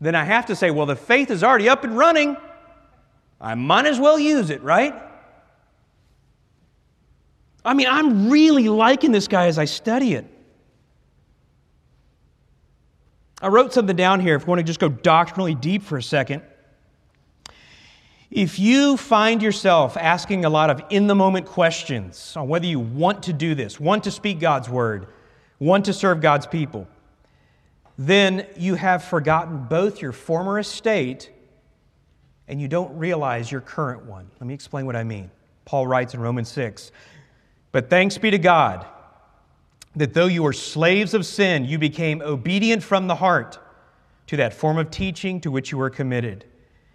Then 0.00 0.14
I 0.14 0.24
have 0.24 0.46
to 0.46 0.56
say, 0.56 0.70
well, 0.70 0.86
the 0.86 0.96
faith 0.96 1.30
is 1.30 1.42
already 1.42 1.68
up 1.68 1.82
and 1.82 1.96
running. 1.96 2.36
I 3.40 3.54
might 3.54 3.86
as 3.86 3.98
well 3.98 4.18
use 4.18 4.50
it, 4.50 4.62
right? 4.62 4.94
I 7.64 7.74
mean, 7.74 7.86
I'm 7.88 8.30
really 8.30 8.68
liking 8.68 9.12
this 9.12 9.28
guy 9.28 9.46
as 9.46 9.58
I 9.58 9.64
study 9.64 10.14
it. 10.14 10.26
I 13.40 13.48
wrote 13.48 13.72
something 13.72 13.94
down 13.94 14.20
here 14.20 14.34
if 14.34 14.46
we 14.46 14.50
want 14.50 14.58
to 14.58 14.64
just 14.64 14.80
go 14.80 14.88
doctrinally 14.88 15.54
deep 15.54 15.82
for 15.82 15.96
a 15.96 16.02
second. 16.02 16.42
If 18.30 18.58
you 18.58 18.96
find 18.96 19.42
yourself 19.42 19.96
asking 19.96 20.44
a 20.44 20.50
lot 20.50 20.70
of 20.70 20.82
in 20.90 21.06
the 21.06 21.14
moment 21.14 21.46
questions 21.46 22.34
on 22.36 22.48
whether 22.48 22.66
you 22.66 22.80
want 22.80 23.22
to 23.24 23.32
do 23.32 23.54
this, 23.54 23.80
want 23.80 24.04
to 24.04 24.10
speak 24.10 24.40
God's 24.40 24.68
word, 24.68 25.06
want 25.58 25.86
to 25.86 25.92
serve 25.92 26.20
God's 26.20 26.46
people, 26.46 26.88
then 27.96 28.46
you 28.56 28.74
have 28.74 29.04
forgotten 29.04 29.64
both 29.64 30.02
your 30.02 30.12
former 30.12 30.58
estate 30.58 31.30
and 32.48 32.60
you 32.60 32.68
don't 32.68 32.96
realize 32.98 33.50
your 33.50 33.60
current 33.60 34.04
one. 34.04 34.28
Let 34.40 34.46
me 34.46 34.54
explain 34.54 34.84
what 34.84 34.96
I 34.96 35.04
mean. 35.04 35.30
Paul 35.64 35.86
writes 35.86 36.14
in 36.14 36.20
Romans 36.20 36.48
6 36.50 36.92
But 37.72 37.88
thanks 37.88 38.18
be 38.18 38.30
to 38.30 38.38
God 38.38 38.86
that 39.98 40.14
though 40.14 40.26
you 40.26 40.42
were 40.42 40.52
slaves 40.52 41.14
of 41.14 41.26
sin, 41.26 41.64
you 41.64 41.78
became 41.78 42.22
obedient 42.22 42.82
from 42.82 43.06
the 43.06 43.16
heart 43.16 43.58
to 44.28 44.36
that 44.36 44.54
form 44.54 44.78
of 44.78 44.90
teaching 44.90 45.40
to 45.40 45.50
which 45.50 45.72
you 45.72 45.78
were 45.78 45.90
committed. 45.90 46.44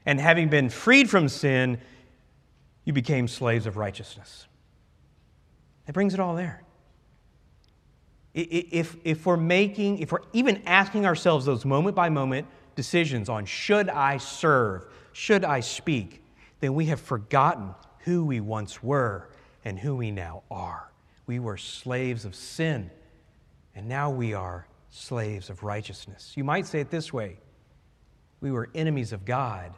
And 0.06 0.20
having 0.20 0.49
been 0.49 0.70
freed 0.70 1.10
from 1.10 1.30
sin, 1.30 1.80
you 2.86 2.93
became 2.93 3.28
slaves 3.28 3.66
of 3.66 3.78
righteousness. 3.78 4.47
It 5.88 5.93
brings 5.93 6.14
it 6.14 6.20
all 6.20 6.36
there. 6.36 6.64
If, 8.34 8.95
if 9.04 9.26
we're 9.26 9.38
making, 9.38 9.99
if 9.99 10.12
we're 10.12 10.22
even 10.34 10.64
asking 10.66 11.06
ourselves 11.06 11.45
those 11.45 11.66
moment 11.66 11.95
by 11.95 12.10
moment 12.10 12.47
decisions 12.76 13.30
on 13.30 13.45
should 13.45 13.89
I 13.89 14.18
serve, 14.18 14.86
should 15.12 15.45
I 15.45 15.60
speak, 15.60 16.24
then 16.60 16.74
we 16.74 16.88
have 16.88 16.99
forgotten 16.99 17.76
who 17.99 18.26
we 18.26 18.39
once 18.39 18.82
were 18.82 19.30
and 19.64 19.78
who 19.78 19.95
we 19.95 20.10
now 20.10 20.43
are. 20.49 20.93
We 21.26 21.40
were 21.40 21.58
slaves 21.58 22.26
of 22.26 22.36
sin, 22.36 22.92
and 23.76 23.88
now 23.88 24.10
we 24.10 24.34
are 24.34 24.68
slaves 24.90 25.50
of 25.50 25.64
righteousness. 25.64 26.34
You 26.36 26.44
might 26.44 26.68
say 26.68 26.80
it 26.80 26.90
this 26.90 27.12
way 27.12 27.38
we 28.42 28.52
were 28.52 28.70
enemies 28.76 29.14
of 29.14 29.24
God. 29.24 29.74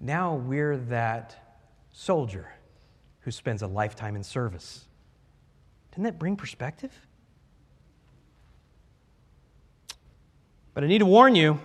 Now 0.00 0.34
we're 0.34 0.76
that 0.76 1.58
soldier 1.90 2.52
who 3.20 3.30
spends 3.30 3.62
a 3.62 3.66
lifetime 3.66 4.14
in 4.14 4.22
service. 4.22 4.84
Doesn't 5.90 6.04
that 6.04 6.18
bring 6.18 6.36
perspective? 6.36 6.92
But 10.74 10.84
I 10.84 10.86
need 10.86 10.98
to 10.98 11.06
warn 11.06 11.34
you, 11.34 11.58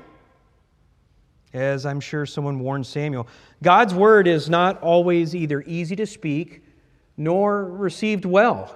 as 1.53 1.85
I'm 1.85 1.99
sure 1.99 2.25
someone 2.25 2.59
warned 2.61 2.87
Samuel, 2.87 3.27
God's 3.61 3.93
word 3.93 4.25
is 4.25 4.49
not 4.49 4.81
always 4.81 5.35
either 5.35 5.61
easy 5.67 5.95
to 5.97 6.07
speak 6.07 6.63
nor 7.23 7.65
received 7.65 8.25
well, 8.25 8.75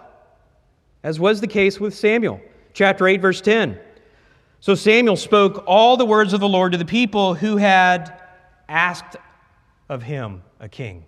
as 1.04 1.20
was 1.20 1.42
the 1.42 1.48
case 1.48 1.80
with 1.80 1.96
Samuel. 1.96 2.40
Chapter 2.74 3.08
8, 3.08 3.22
verse 3.22 3.42
10. 3.42 3.80
So 4.60 4.76
Samuel 4.76 5.16
spoke 5.16 5.64
all 5.66 5.98
the 5.98 6.06
words 6.06 6.34
of 6.34 6.40
the 6.40 6.48
Lord 6.48 6.72
to 6.74 6.78
the 6.78 6.86
people 6.86 7.34
who 7.34 7.58
had 7.58 8.22
asked 8.70 9.16
of 9.90 10.04
him 10.04 10.44
a 10.60 10.70
king. 10.70 11.06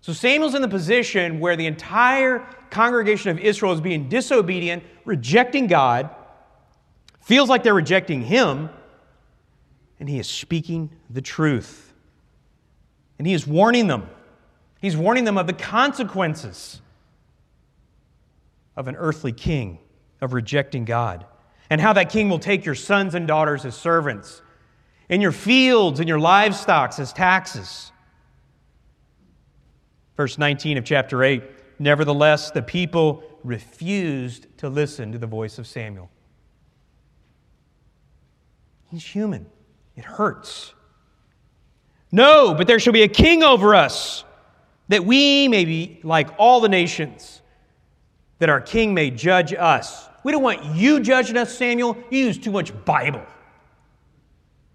So 0.00 0.12
Samuel's 0.12 0.56
in 0.56 0.62
the 0.62 0.68
position 0.68 1.38
where 1.38 1.54
the 1.54 1.66
entire 1.66 2.40
congregation 2.70 3.30
of 3.30 3.38
Israel 3.38 3.72
is 3.72 3.80
being 3.80 4.08
disobedient, 4.08 4.82
rejecting 5.04 5.68
God, 5.68 6.10
feels 7.20 7.48
like 7.48 7.62
they're 7.62 7.74
rejecting 7.74 8.22
him, 8.22 8.70
and 10.00 10.08
he 10.08 10.18
is 10.18 10.28
speaking 10.28 10.90
the 11.10 11.22
truth. 11.22 11.92
And 13.18 13.26
he 13.26 13.34
is 13.34 13.46
warning 13.46 13.86
them. 13.86 14.08
He's 14.82 14.96
warning 14.96 15.22
them 15.22 15.38
of 15.38 15.46
the 15.46 15.52
consequences 15.52 16.82
of 18.76 18.88
an 18.88 18.96
earthly 18.96 19.32
king, 19.32 19.78
of 20.20 20.32
rejecting 20.32 20.84
God, 20.84 21.24
and 21.70 21.80
how 21.80 21.92
that 21.92 22.10
king 22.10 22.28
will 22.28 22.40
take 22.40 22.64
your 22.64 22.74
sons 22.74 23.14
and 23.14 23.28
daughters 23.28 23.64
as 23.64 23.76
servants, 23.76 24.42
and 25.08 25.22
your 25.22 25.30
fields 25.30 26.00
and 26.00 26.08
your 26.08 26.18
livestock 26.18 26.98
as 26.98 27.12
taxes. 27.12 27.92
Verse 30.16 30.36
19 30.36 30.78
of 30.78 30.84
chapter 30.84 31.22
8 31.22 31.44
Nevertheless, 31.78 32.50
the 32.50 32.62
people 32.62 33.22
refused 33.44 34.46
to 34.58 34.68
listen 34.68 35.12
to 35.12 35.18
the 35.18 35.26
voice 35.28 35.58
of 35.58 35.66
Samuel. 35.66 36.10
He's 38.90 39.04
human, 39.04 39.46
it 39.94 40.04
hurts. 40.04 40.74
No, 42.10 42.52
but 42.54 42.66
there 42.66 42.80
shall 42.80 42.92
be 42.92 43.02
a 43.04 43.08
king 43.08 43.44
over 43.44 43.76
us, 43.76 44.24
that 44.88 45.04
we 45.04 45.48
may 45.48 45.64
be 45.64 46.00
like 46.02 46.28
all 46.38 46.60
the 46.60 46.68
nations, 46.68 47.40
that 48.38 48.48
our 48.48 48.60
king 48.60 48.94
may 48.94 49.10
judge 49.10 49.52
us. 49.54 50.08
We 50.24 50.32
don't 50.32 50.42
want 50.42 50.64
you 50.76 51.00
judging 51.00 51.36
us, 51.36 51.56
Samuel. 51.56 51.96
You 52.10 52.26
use 52.26 52.38
too 52.38 52.50
much 52.50 52.72
Bible. 52.84 53.24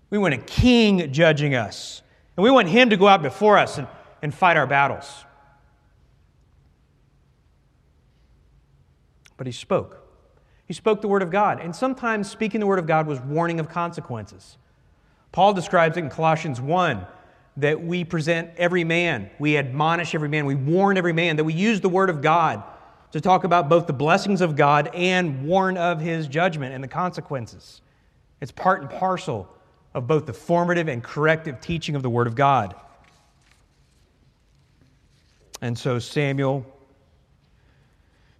We 0.09 0.17
want 0.17 0.33
a 0.33 0.37
king 0.37 1.11
judging 1.11 1.55
us. 1.55 2.01
And 2.35 2.43
we 2.43 2.51
want 2.51 2.69
him 2.69 2.89
to 2.89 2.97
go 2.97 3.07
out 3.07 3.21
before 3.21 3.57
us 3.57 3.77
and, 3.77 3.87
and 4.21 4.33
fight 4.33 4.57
our 4.57 4.67
battles. 4.67 5.25
But 9.37 9.47
he 9.47 9.53
spoke. 9.53 10.03
He 10.65 10.73
spoke 10.73 11.01
the 11.01 11.07
word 11.07 11.21
of 11.21 11.29
God. 11.29 11.59
And 11.59 11.75
sometimes 11.75 12.29
speaking 12.29 12.59
the 12.59 12.67
word 12.67 12.79
of 12.79 12.87
God 12.87 13.07
was 13.07 13.19
warning 13.21 13.59
of 13.59 13.69
consequences. 13.69 14.57
Paul 15.31 15.53
describes 15.53 15.97
it 15.97 16.01
in 16.01 16.09
Colossians 16.09 16.59
1 16.59 17.05
that 17.57 17.83
we 17.83 18.03
present 18.03 18.51
every 18.57 18.83
man, 18.83 19.29
we 19.39 19.57
admonish 19.57 20.13
every 20.13 20.29
man, 20.29 20.45
we 20.45 20.55
warn 20.55 20.95
every 20.97 21.13
man, 21.13 21.35
that 21.37 21.43
we 21.43 21.53
use 21.53 21.81
the 21.81 21.89
Word 21.89 22.09
of 22.09 22.21
God 22.21 22.63
to 23.11 23.19
talk 23.19 23.43
about 23.43 23.67
both 23.67 23.87
the 23.87 23.93
blessings 23.93 24.41
of 24.41 24.55
God 24.55 24.91
and 24.93 25.45
warn 25.45 25.75
of 25.75 25.99
His 25.99 26.27
judgment 26.27 26.75
and 26.75 26.83
the 26.83 26.87
consequences. 26.87 27.81
It's 28.41 28.51
part 28.51 28.81
and 28.81 28.89
parcel 28.89 29.49
of 29.95 30.05
both 30.05 30.27
the 30.27 30.33
formative 30.33 30.87
and 30.87 31.03
corrective 31.03 31.59
teaching 31.59 31.95
of 31.95 32.03
the 32.03 32.09
Word 32.09 32.27
of 32.27 32.35
God. 32.35 32.75
And 35.59 35.77
so 35.77 35.97
Samuel 35.97 36.63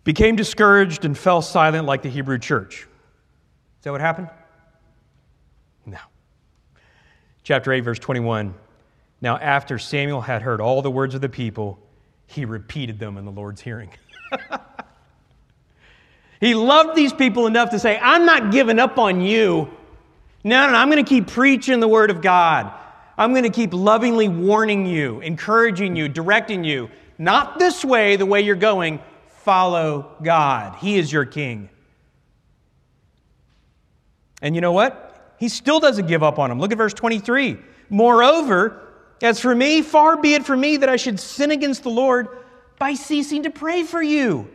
became 0.03 0.35
discouraged 0.35 1.05
and 1.05 1.17
fell 1.17 1.41
silent 1.41 1.87
like 1.87 2.03
the 2.03 2.09
Hebrew 2.09 2.37
church. 2.37 2.81
Is 2.81 3.83
that 3.83 3.91
what 3.91 4.01
happened? 4.01 4.29
No. 5.87 5.97
Chapter 7.43 7.73
8, 7.73 7.79
verse 7.79 7.97
21. 7.97 8.53
Now, 9.21 9.37
after 9.37 9.79
Samuel 9.79 10.21
had 10.21 10.41
heard 10.41 10.61
all 10.61 10.81
the 10.81 10.91
words 10.91 11.15
of 11.15 11.21
the 11.21 11.29
people, 11.29 11.79
he 12.27 12.45
repeated 12.45 12.99
them 12.99 13.17
in 13.17 13.25
the 13.25 13.31
Lord's 13.31 13.61
hearing. 13.61 13.89
he 16.39 16.53
loved 16.53 16.95
these 16.95 17.13
people 17.13 17.47
enough 17.47 17.71
to 17.71 17.79
say, 17.79 17.97
I'm 17.99 18.25
not 18.25 18.51
giving 18.51 18.79
up 18.79 18.97
on 18.99 19.21
you. 19.21 19.69
No, 20.43 20.69
no, 20.69 20.73
I'm 20.77 20.89
going 20.89 21.03
to 21.03 21.09
keep 21.09 21.27
preaching 21.27 21.79
the 21.79 21.87
word 21.87 22.11
of 22.11 22.21
God. 22.21 22.71
I'm 23.17 23.31
going 23.31 23.43
to 23.43 23.49
keep 23.49 23.73
lovingly 23.73 24.27
warning 24.27 24.85
you, 24.85 25.19
encouraging 25.21 25.95
you, 25.95 26.07
directing 26.07 26.63
you. 26.63 26.89
Not 27.17 27.57
this 27.57 27.83
way, 27.83 28.15
the 28.15 28.25
way 28.25 28.41
you're 28.41 28.55
going. 28.55 28.99
Follow 29.43 30.15
God. 30.21 30.75
He 30.75 30.99
is 30.99 31.11
your 31.11 31.25
king. 31.25 31.69
And 34.41 34.53
you 34.53 34.61
know 34.61 34.73
what? 34.73 35.35
He 35.39 35.49
still 35.49 35.79
doesn't 35.79 36.07
give 36.07 36.21
up 36.21 36.37
on 36.37 36.51
him. 36.51 36.59
Look 36.59 36.71
at 36.71 36.77
verse 36.77 36.93
23. 36.93 37.57
Moreover, 37.89 38.86
as 39.21 39.39
for 39.39 39.55
me, 39.55 39.81
far 39.81 40.17
be 40.17 40.33
it 40.33 40.45
from 40.45 40.61
me 40.61 40.77
that 40.77 40.89
I 40.89 40.95
should 40.95 41.19
sin 41.19 41.51
against 41.51 41.83
the 41.83 41.89
Lord 41.89 42.27
by 42.77 42.93
ceasing 42.93 43.43
to 43.43 43.49
pray 43.49 43.83
for 43.83 44.01
you, 44.01 44.47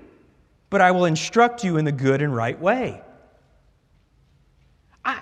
but 0.71 0.81
I 0.81 0.93
will 0.93 1.05
instruct 1.05 1.65
you 1.65 1.77
in 1.77 1.85
the 1.85 1.93
good 1.93 2.23
and 2.23 2.35
right 2.35 2.59
way. 2.59 3.01
I, 5.05 5.21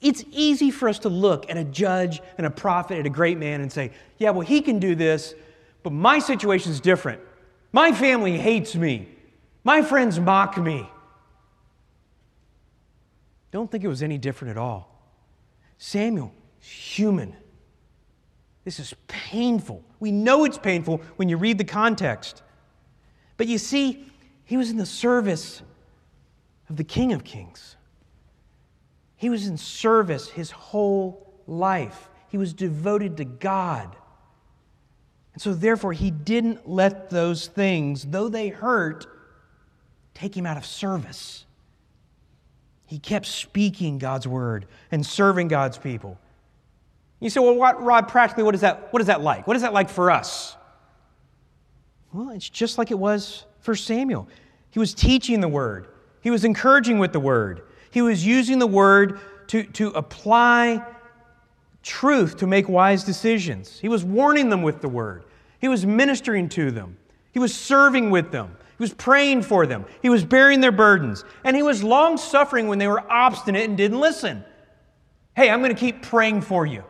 it's 0.00 0.22
easy 0.30 0.70
for 0.70 0.88
us 0.88 0.98
to 1.00 1.08
look 1.08 1.48
at 1.48 1.56
a 1.56 1.64
judge 1.64 2.20
and 2.36 2.46
a 2.46 2.50
prophet 2.50 2.98
and 2.98 3.06
a 3.06 3.10
great 3.10 3.38
man 3.38 3.62
and 3.62 3.72
say, 3.72 3.90
yeah, 4.18 4.30
well, 4.30 4.46
he 4.46 4.60
can 4.60 4.78
do 4.78 4.94
this, 4.94 5.34
but 5.82 5.92
my 5.92 6.18
situation 6.18 6.70
is 6.72 6.80
different. 6.80 7.20
My 7.72 7.92
family 7.92 8.38
hates 8.38 8.74
me. 8.74 9.08
My 9.64 9.80
friends 9.80 10.20
mock 10.20 10.58
me. 10.58 10.88
Don't 13.50 13.70
think 13.70 13.82
it 13.82 13.88
was 13.88 14.02
any 14.02 14.18
different 14.18 14.50
at 14.50 14.58
all. 14.58 14.90
Samuel 15.78 16.32
human. 16.60 17.34
This 18.64 18.80
is 18.80 18.94
painful. 19.08 19.82
We 20.00 20.10
know 20.10 20.44
it's 20.44 20.58
painful 20.58 21.02
when 21.16 21.28
you 21.28 21.36
read 21.36 21.58
the 21.58 21.64
context. 21.64 22.42
But 23.36 23.46
you 23.46 23.58
see, 23.58 24.06
he 24.44 24.56
was 24.56 24.70
in 24.70 24.78
the 24.78 24.86
service 24.86 25.62
of 26.68 26.76
the 26.76 26.84
King 26.84 27.12
of 27.12 27.24
Kings. 27.24 27.76
He 29.16 29.28
was 29.28 29.46
in 29.46 29.58
service 29.58 30.28
his 30.28 30.50
whole 30.50 31.32
life. 31.46 32.08
He 32.28 32.38
was 32.38 32.52
devoted 32.52 33.18
to 33.18 33.24
God. 33.24 33.94
And 35.34 35.42
so, 35.42 35.52
therefore, 35.52 35.92
he 35.92 36.10
didn't 36.10 36.68
let 36.68 37.10
those 37.10 37.48
things, 37.48 38.04
though 38.04 38.28
they 38.28 38.48
hurt, 38.48 39.06
take 40.14 40.36
him 40.36 40.46
out 40.46 40.56
of 40.56 40.64
service. 40.64 41.44
He 42.86 42.98
kept 42.98 43.26
speaking 43.26 43.98
God's 43.98 44.28
word 44.28 44.66
and 44.92 45.04
serving 45.04 45.48
God's 45.48 45.76
people. 45.76 46.18
You 47.24 47.30
say, 47.30 47.40
well, 47.40 47.54
what, 47.54 47.82
Rod, 47.82 48.06
practically, 48.06 48.42
what 48.44 48.54
is, 48.54 48.60
that, 48.60 48.92
what 48.92 49.00
is 49.00 49.06
that 49.06 49.22
like? 49.22 49.46
What 49.46 49.56
is 49.56 49.62
that 49.62 49.72
like 49.72 49.88
for 49.88 50.10
us? 50.10 50.56
Well, 52.12 52.28
it's 52.28 52.50
just 52.50 52.76
like 52.76 52.90
it 52.90 52.98
was 52.98 53.46
for 53.60 53.74
Samuel. 53.74 54.28
He 54.70 54.78
was 54.78 54.92
teaching 54.92 55.40
the 55.40 55.48
word, 55.48 55.88
he 56.20 56.30
was 56.30 56.44
encouraging 56.44 56.98
with 56.98 57.14
the 57.14 57.20
word, 57.20 57.62
he 57.90 58.02
was 58.02 58.26
using 58.26 58.58
the 58.58 58.66
word 58.66 59.20
to, 59.48 59.62
to 59.62 59.88
apply 59.92 60.84
truth 61.82 62.36
to 62.38 62.46
make 62.46 62.68
wise 62.68 63.04
decisions. 63.04 63.78
He 63.80 63.88
was 63.88 64.04
warning 64.04 64.50
them 64.50 64.60
with 64.60 64.82
the 64.82 64.88
word, 64.90 65.24
he 65.62 65.68
was 65.68 65.86
ministering 65.86 66.50
to 66.50 66.70
them, 66.70 66.98
he 67.32 67.38
was 67.38 67.54
serving 67.54 68.10
with 68.10 68.32
them. 68.32 68.54
He 68.76 68.82
was 68.82 68.92
praying 68.92 69.42
for 69.42 69.66
them. 69.68 69.84
He 70.02 70.10
was 70.10 70.24
bearing 70.24 70.60
their 70.60 70.72
burdens. 70.72 71.22
And 71.44 71.54
he 71.54 71.62
was 71.62 71.84
long 71.84 72.16
suffering 72.16 72.66
when 72.66 72.80
they 72.80 72.88
were 72.88 73.08
obstinate 73.08 73.68
and 73.68 73.78
didn't 73.78 74.00
listen. 74.00 74.44
Hey, 75.36 75.48
I'm 75.48 75.60
going 75.60 75.72
to 75.72 75.78
keep 75.78 76.02
praying 76.02 76.40
for 76.40 76.66
you. 76.66 76.82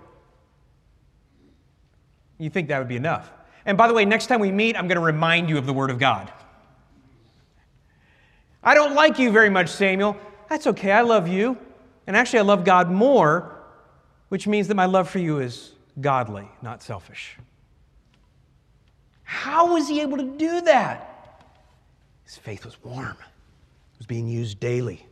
You 2.39 2.51
think 2.51 2.69
that 2.69 2.79
would 2.79 2.89
be 2.89 2.97
enough. 2.97 3.31
And 3.67 3.79
by 3.79 3.89
the 3.89 3.95
way, 3.95 4.05
next 4.05 4.27
time 4.27 4.41
we 4.41 4.51
meet, 4.51 4.77
I'm 4.77 4.89
going 4.89 4.99
to 4.99 5.05
remind 5.05 5.49
you 5.49 5.57
of 5.57 5.67
the 5.67 5.73
Word 5.73 5.91
of 5.91 5.99
God. 5.99 6.31
I 8.63 8.75
don't 8.75 8.95
like 8.95 9.19
you 9.19 9.31
very 9.31 9.51
much, 9.51 9.69
Samuel. 9.69 10.17
That's 10.49 10.67
okay. 10.67 10.93
I 10.93 11.03
love 11.03 11.29
you. 11.29 11.57
And 12.07 12.17
actually, 12.17 12.41
I 12.41 12.43
love 12.43 12.65
God 12.65 12.91
more, 12.91 13.57
which 14.29 14.47
means 14.47 14.69
that 14.69 14.75
my 14.75 14.87
love 14.87 15.09
for 15.09 15.19
you 15.19 15.39
is 15.39 15.73
godly, 16.01 16.49
not 16.63 16.83
selfish. 16.83 17.37
How 19.23 19.73
was 19.73 19.89
he 19.89 20.01
able 20.01 20.19
to 20.19 20.37
do 20.37 20.61
that? 20.63 21.43
His 22.25 22.37
faith 22.37 22.65
was 22.65 22.83
warm, 22.83 23.17
it 23.19 23.99
was 23.99 24.07
being 24.07 24.29
used 24.29 24.61
daily. 24.61 25.07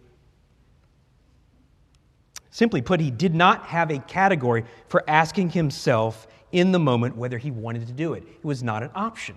Simply 2.51 2.83
put, 2.83 3.01
he 3.01 3.11
did 3.11 3.35
not 3.35 3.65
have 3.65 3.91
a 3.91 3.99
category 4.01 4.65
for 4.89 5.03
asking 5.09 5.51
himself 5.51 6.27
in 6.53 6.73
the 6.73 6.79
moment 6.79 7.17
whether 7.17 7.39
he 7.39 7.51
wanted 7.51 7.87
to 7.87 7.93
do 7.93 8.13
it. 8.13 8.23
It 8.23 8.45
was 8.45 8.63
not 8.63 8.83
an 8.83 8.91
option. 8.95 9.37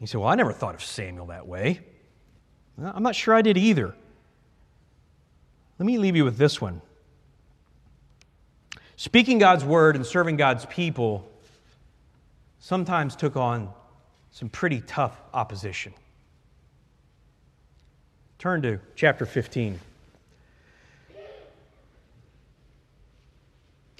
He 0.00 0.06
said, 0.06 0.20
Well, 0.20 0.28
I 0.28 0.34
never 0.34 0.52
thought 0.52 0.74
of 0.74 0.84
Samuel 0.84 1.26
that 1.26 1.46
way. 1.46 1.80
I'm 2.82 3.02
not 3.02 3.14
sure 3.14 3.34
I 3.34 3.42
did 3.42 3.56
either. 3.56 3.94
Let 5.78 5.86
me 5.86 5.98
leave 5.98 6.16
you 6.16 6.24
with 6.24 6.36
this 6.36 6.60
one. 6.60 6.82
Speaking 8.96 9.38
God's 9.38 9.64
word 9.64 9.96
and 9.96 10.04
serving 10.04 10.36
God's 10.36 10.66
people 10.66 11.30
sometimes 12.58 13.16
took 13.16 13.36
on 13.36 13.70
some 14.30 14.48
pretty 14.48 14.82
tough 14.82 15.18
opposition. 15.32 15.92
Turn 18.38 18.62
to 18.62 18.78
chapter 18.94 19.26
15. 19.26 19.78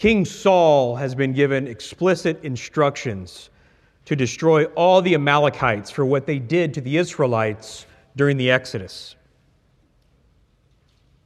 King 0.01 0.24
Saul 0.24 0.96
has 0.96 1.14
been 1.14 1.34
given 1.34 1.68
explicit 1.68 2.42
instructions 2.42 3.51
to 4.07 4.16
destroy 4.16 4.64
all 4.64 5.03
the 5.03 5.14
Amalekites 5.14 5.90
for 5.90 6.07
what 6.07 6.24
they 6.24 6.38
did 6.38 6.72
to 6.72 6.80
the 6.80 6.96
Israelites 6.96 7.84
during 8.16 8.38
the 8.38 8.51
Exodus. 8.51 9.14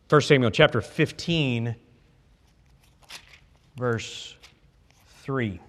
1 0.09 0.20
Samuel 0.22 0.51
chapter 0.51 0.81
15, 0.81 1.77
verse 3.77 4.35
3. 5.22 5.61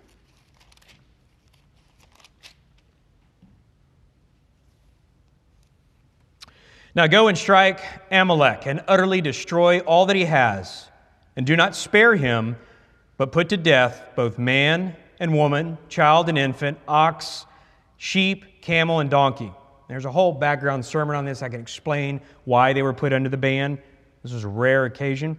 Now 6.95 7.06
go 7.06 7.28
and 7.28 7.38
strike 7.38 7.82
Amalek 8.10 8.66
and 8.66 8.84
utterly 8.88 9.22
destroy 9.22 9.82
all 9.82 10.08
that 10.08 10.16
he 10.16 10.26
has, 10.26 10.89
and 11.36 11.45
do 11.45 11.56
not 11.56 11.76
spare 11.76 12.16
him, 12.16 12.56
but 13.18 13.32
put 13.32 13.49
to 13.49 13.57
death 13.57 14.01
both 14.16 14.38
man 14.38 14.95
and 15.20 15.34
woman, 15.34 15.78
child 15.89 16.30
and 16.30 16.38
infant, 16.38 16.78
ox, 16.88 17.45
sheep, 17.97 18.61
camel, 18.61 18.99
and 18.99 19.09
donkey. 19.09 19.51
There's 19.88 20.05
a 20.05 20.11
whole 20.11 20.34
background 20.34 20.86
sermon 20.86 21.16
on 21.16 21.26
this. 21.26 21.41
I 21.41 21.49
can 21.49 21.61
explain 21.61 22.22
why 22.43 22.74
they 22.74 22.82
were 22.82 22.93
put 22.93 23.13
under 23.13 23.30
the 23.30 23.38
ban. 23.38 23.80
This 24.24 24.34
was 24.34 24.43
a 24.43 24.49
rare 24.49 24.86
occasion. 24.86 25.38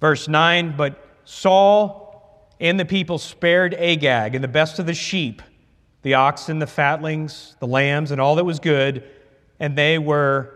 Verse 0.00 0.28
9 0.28 0.74
But 0.76 1.04
Saul 1.24 2.50
and 2.60 2.80
the 2.80 2.84
people 2.84 3.18
spared 3.18 3.74
Agag 3.74 4.34
and 4.34 4.42
the 4.42 4.48
best 4.48 4.78
of 4.78 4.86
the 4.86 4.94
sheep, 4.94 5.42
the 6.02 6.14
oxen, 6.14 6.58
the 6.58 6.66
fatlings, 6.66 7.56
the 7.60 7.66
lambs, 7.66 8.10
and 8.10 8.20
all 8.20 8.36
that 8.36 8.44
was 8.44 8.58
good 8.58 9.04
and 9.60 9.76
they 9.76 9.98
were 9.98 10.52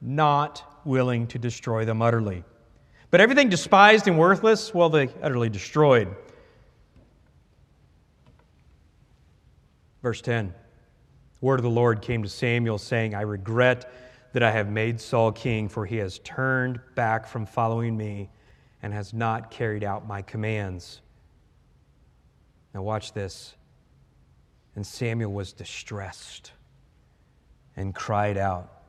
not 0.00 0.80
willing 0.84 1.26
to 1.28 1.38
destroy 1.38 1.84
them 1.84 2.02
utterly. 2.02 2.44
But 3.10 3.20
everything 3.20 3.48
despised 3.48 4.06
and 4.06 4.18
worthless, 4.18 4.74
well, 4.74 4.90
they 4.90 5.08
utterly 5.22 5.48
destroyed. 5.48 6.14
Verse 10.02 10.20
10 10.20 10.54
Word 11.40 11.60
of 11.60 11.62
the 11.62 11.70
Lord 11.70 12.02
came 12.02 12.22
to 12.22 12.28
Samuel, 12.28 12.78
saying, 12.78 13.14
I 13.14 13.22
regret 13.22 13.90
that 14.32 14.42
I 14.42 14.50
have 14.50 14.68
made 14.68 15.00
Saul 15.00 15.32
king, 15.32 15.68
for 15.68 15.86
he 15.86 15.96
has 15.96 16.18
turned 16.20 16.80
back 16.94 17.26
from 17.26 17.46
following 17.46 17.96
me 17.96 18.28
and 18.82 18.92
has 18.92 19.14
not 19.14 19.50
carried 19.50 19.84
out 19.84 20.06
my 20.06 20.22
commands. 20.22 21.00
Now, 22.74 22.82
watch 22.82 23.12
this. 23.12 23.54
And 24.76 24.86
Samuel 24.86 25.32
was 25.32 25.52
distressed 25.52 26.52
and 27.76 27.94
cried 27.94 28.36
out 28.36 28.82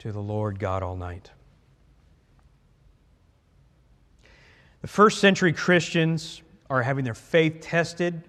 to 0.00 0.12
the 0.12 0.20
Lord 0.20 0.58
God 0.58 0.82
all 0.82 0.96
night. 0.96 1.30
The 4.80 4.88
first 4.88 5.18
century 5.20 5.52
Christians 5.52 6.42
are 6.70 6.82
having 6.82 7.04
their 7.04 7.14
faith 7.14 7.60
tested 7.60 8.22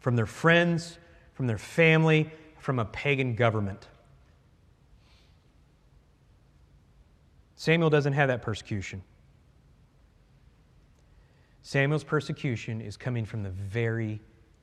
from 0.00 0.16
their 0.16 0.26
friends, 0.26 0.98
from 1.34 1.46
their 1.46 1.58
family, 1.58 2.30
from 2.58 2.78
a 2.78 2.84
pagan 2.84 3.34
government. 3.34 3.88
Samuel 7.56 7.90
doesn't 7.90 8.12
have 8.12 8.28
that 8.28 8.42
persecution. 8.42 9.02
Samuel's 11.62 12.04
persecution 12.04 12.80
is 12.80 12.96
coming 12.96 13.24
from 13.24 13.42
the 13.42 13.50
very 13.50 14.20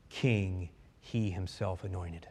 king 0.10 0.70
he 1.02 1.30
himself 1.30 1.84
anointed 1.84 2.28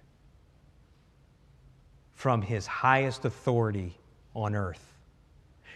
from 2.22 2.40
his 2.40 2.68
highest 2.68 3.24
authority 3.24 3.98
on 4.32 4.54
earth, 4.54 4.91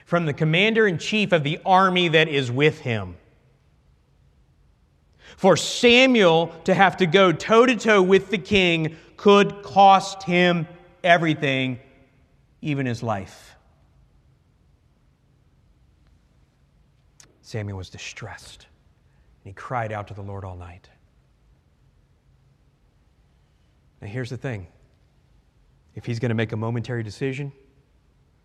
from 0.06 0.24
the 0.24 0.32
commander 0.32 0.86
in 0.86 0.98
chief 0.98 1.32
of 1.32 1.42
the 1.42 1.58
army 1.66 2.08
that 2.08 2.28
is 2.28 2.50
with 2.50 2.80
him. 2.80 3.16
For 5.36 5.56
Samuel 5.56 6.54
to 6.64 6.72
have 6.72 6.96
to 6.98 7.06
go 7.06 7.32
toe 7.32 7.66
to 7.66 7.76
toe 7.76 8.00
with 8.00 8.30
the 8.30 8.38
king 8.38 8.96
could 9.16 9.62
cost 9.62 10.22
him 10.22 10.66
everything, 11.04 11.80
even 12.62 12.86
his 12.86 13.02
life. 13.02 13.56
Samuel 17.42 17.76
was 17.76 17.90
distressed, 17.90 18.66
and 19.44 19.50
he 19.50 19.54
cried 19.54 19.92
out 19.92 20.08
to 20.08 20.14
the 20.14 20.22
Lord 20.22 20.44
all 20.44 20.56
night. 20.56 20.88
Now, 24.00 24.08
here's 24.08 24.30
the 24.30 24.36
thing 24.36 24.68
if 25.96 26.06
he's 26.06 26.20
going 26.20 26.28
to 26.28 26.34
make 26.34 26.52
a 26.52 26.56
momentary 26.56 27.02
decision. 27.02 27.52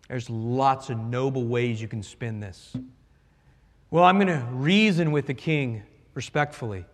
There's 0.08 0.28
lots 0.28 0.90
of 0.90 0.98
noble 0.98 1.44
ways 1.44 1.80
you 1.80 1.88
can 1.88 2.02
spin 2.02 2.40
this. 2.40 2.76
Well, 3.90 4.04
I'm 4.04 4.16
going 4.16 4.28
to 4.28 4.46
reason 4.50 5.12
with 5.12 5.26
the 5.26 5.34
king 5.34 5.82
respectfully. 6.14 6.84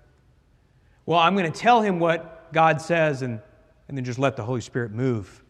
Well, 1.07 1.19
I'm 1.19 1.37
going 1.37 1.51
to 1.51 1.59
tell 1.59 1.81
him 1.81 2.01
what 2.01 2.53
God 2.53 2.81
says 2.81 3.23
and, 3.23 3.41
and 3.89 3.97
then 3.97 4.05
just 4.05 4.19
let 4.19 4.37
the 4.37 4.43
Holy 4.43 4.61
Spirit 4.61 4.93
move. 4.93 5.43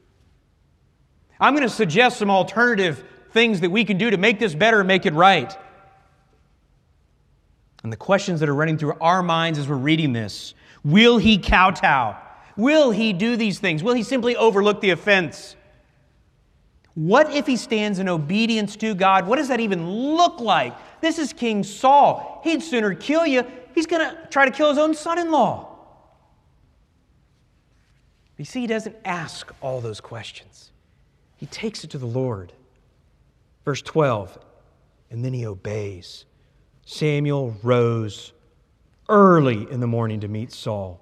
I'm 1.41 1.55
going 1.55 1.67
to 1.67 1.75
suggest 1.75 2.19
some 2.19 2.31
alternative 2.31 3.05
things 3.31 3.61
that 3.61 3.71
we 3.71 3.85
can 3.85 3.99
do 3.99 4.11
to 4.11 4.17
make 4.17 4.39
this 4.39 4.55
better 4.55 4.81
and 4.81 4.89
make 4.89 5.07
it 5.07 5.15
right. 5.15 5.57
And 7.83 7.93
the 7.93 7.97
questions 7.97 8.41
that 8.41 8.49
are 8.49 8.55
running 8.55 8.79
through 8.79 8.95
our 9.01 9.23
minds 9.23 9.59
as 9.59 9.69
we're 9.69 9.77
reading 9.77 10.13
this 10.13 10.55
will 10.85 11.19
he 11.19 11.39
kowtow? 11.39 12.17
Will 12.57 12.91
he 12.91 13.13
do 13.13 13.37
these 13.37 13.59
things? 13.59 13.83
Will 13.83 13.95
he 13.95 14.03
simply 14.03 14.35
overlook 14.37 14.81
the 14.81 14.91
offense? 14.91 15.55
What 16.99 17.33
if 17.33 17.47
he 17.47 17.57
stands 17.57 18.01
in 18.01 18.09
obedience 18.09 18.75
to 18.79 18.93
God? 18.93 19.29
What 19.29 19.37
does 19.37 19.47
that 19.47 19.61
even 19.61 19.89
look 19.89 20.41
like? 20.41 20.75
This 21.01 21.21
is 21.21 21.33
King 21.33 21.63
Saul. 21.63 22.41
He'd 22.43 22.61
sooner 22.61 22.93
kill 22.93 23.25
you. 23.25 23.45
He's 23.73 23.87
going 23.87 24.03
to 24.03 24.27
try 24.31 24.47
to 24.47 24.51
kill 24.51 24.69
his 24.69 24.79
own 24.79 24.97
son 24.97 25.17
in 25.17 25.31
law. 25.31 25.77
You 28.37 28.45
see, 28.45 28.63
he 28.63 28.67
doesn't 28.67 28.97
ask 29.05 29.53
all 29.61 29.81
those 29.81 30.01
questions, 30.01 30.73
he 31.37 31.47
takes 31.47 31.85
it 31.85 31.91
to 31.91 31.99
the 31.99 32.07
Lord. 32.07 32.53
Verse 33.65 33.83
12, 33.83 34.37
and 35.13 35.25
then 35.25 35.33
he 35.33 35.47
obeys. 35.47 36.25
Samuel 36.85 37.55
rose 37.63 38.33
early 39.09 39.71
in 39.71 39.79
the 39.79 39.87
morning 39.87 40.19
to 40.21 40.29
meet 40.29 40.51
Saul. 40.51 41.01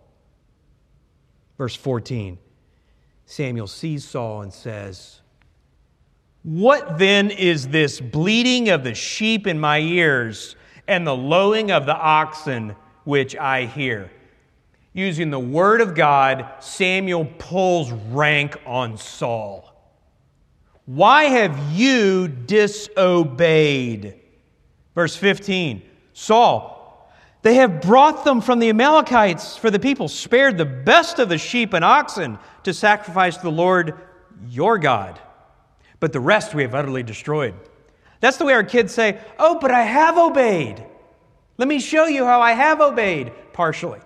Verse 1.57 1.75
14 1.75 2.37
Samuel 3.25 3.67
sees 3.67 4.05
Saul 4.05 4.43
and 4.43 4.53
says, 4.53 5.23
What 6.47 6.97
then 6.97 7.33
is 7.33 7.67
this 7.67 8.01
bleating 8.01 8.69
of 8.69 8.85
the 8.85 8.95
sheep 8.95 9.49
in 9.49 9.59
my 9.59 9.81
ears 9.81 10.55
and 10.87 11.05
the 11.05 11.17
lowing 11.17 11.73
of 11.73 11.87
the 11.87 11.97
oxen 11.97 12.77
which 13.03 13.35
I 13.35 13.65
hear? 13.65 14.13
Using 14.93 15.31
the 15.31 15.41
word 15.41 15.81
of 15.81 15.97
God, 15.97 16.49
Samuel 16.61 17.25
pulls 17.39 17.91
rank 17.91 18.57
on 18.65 18.97
Saul. 18.97 19.75
Why 20.85 21.25
have 21.25 21.59
you 21.73 22.29
disobeyed? 22.29 24.15
Verse 24.95 25.17
15 25.17 25.83
Saul, 26.13 27.11
they 27.43 27.55
have 27.55 27.81
brought 27.81 28.25
them 28.25 28.41
from 28.41 28.61
the 28.61 28.69
Amalekites, 28.69 29.57
for 29.57 29.73
the 29.73 29.81
people 29.81 30.07
spared 30.07 30.59
the 30.59 30.65
best 30.65 31.19
of 31.19 31.29
the 31.29 31.39
sheep 31.39 31.73
and 31.73 31.85
oxen 31.85 32.39
to 32.63 32.73
sacrifice 32.73 33.37
to 33.37 33.43
the 33.43 33.51
Lord 33.51 33.95
your 34.49 34.79
God. 34.79 35.19
But 36.01 36.13
the 36.13 36.21
rest 36.21 36.55
we 36.55 36.63
have 36.63 36.75
utterly 36.75 37.03
destroyed. 37.03 37.55
That's 38.21 38.37
the 38.37 38.45
way 38.45 38.53
our 38.53 38.65
kids 38.65 38.93
say, 38.93 39.19
Oh, 39.39 39.59
but 39.61 39.71
I 39.71 39.83
have 39.83 40.19
obeyed. 40.19 40.85
Let 41.59 41.69
me 41.69 41.79
show 41.79 42.07
you 42.07 42.25
how 42.25 42.41
I 42.41 42.53
have 42.53 42.81
obeyed 42.81 43.33
partially. 43.53 44.01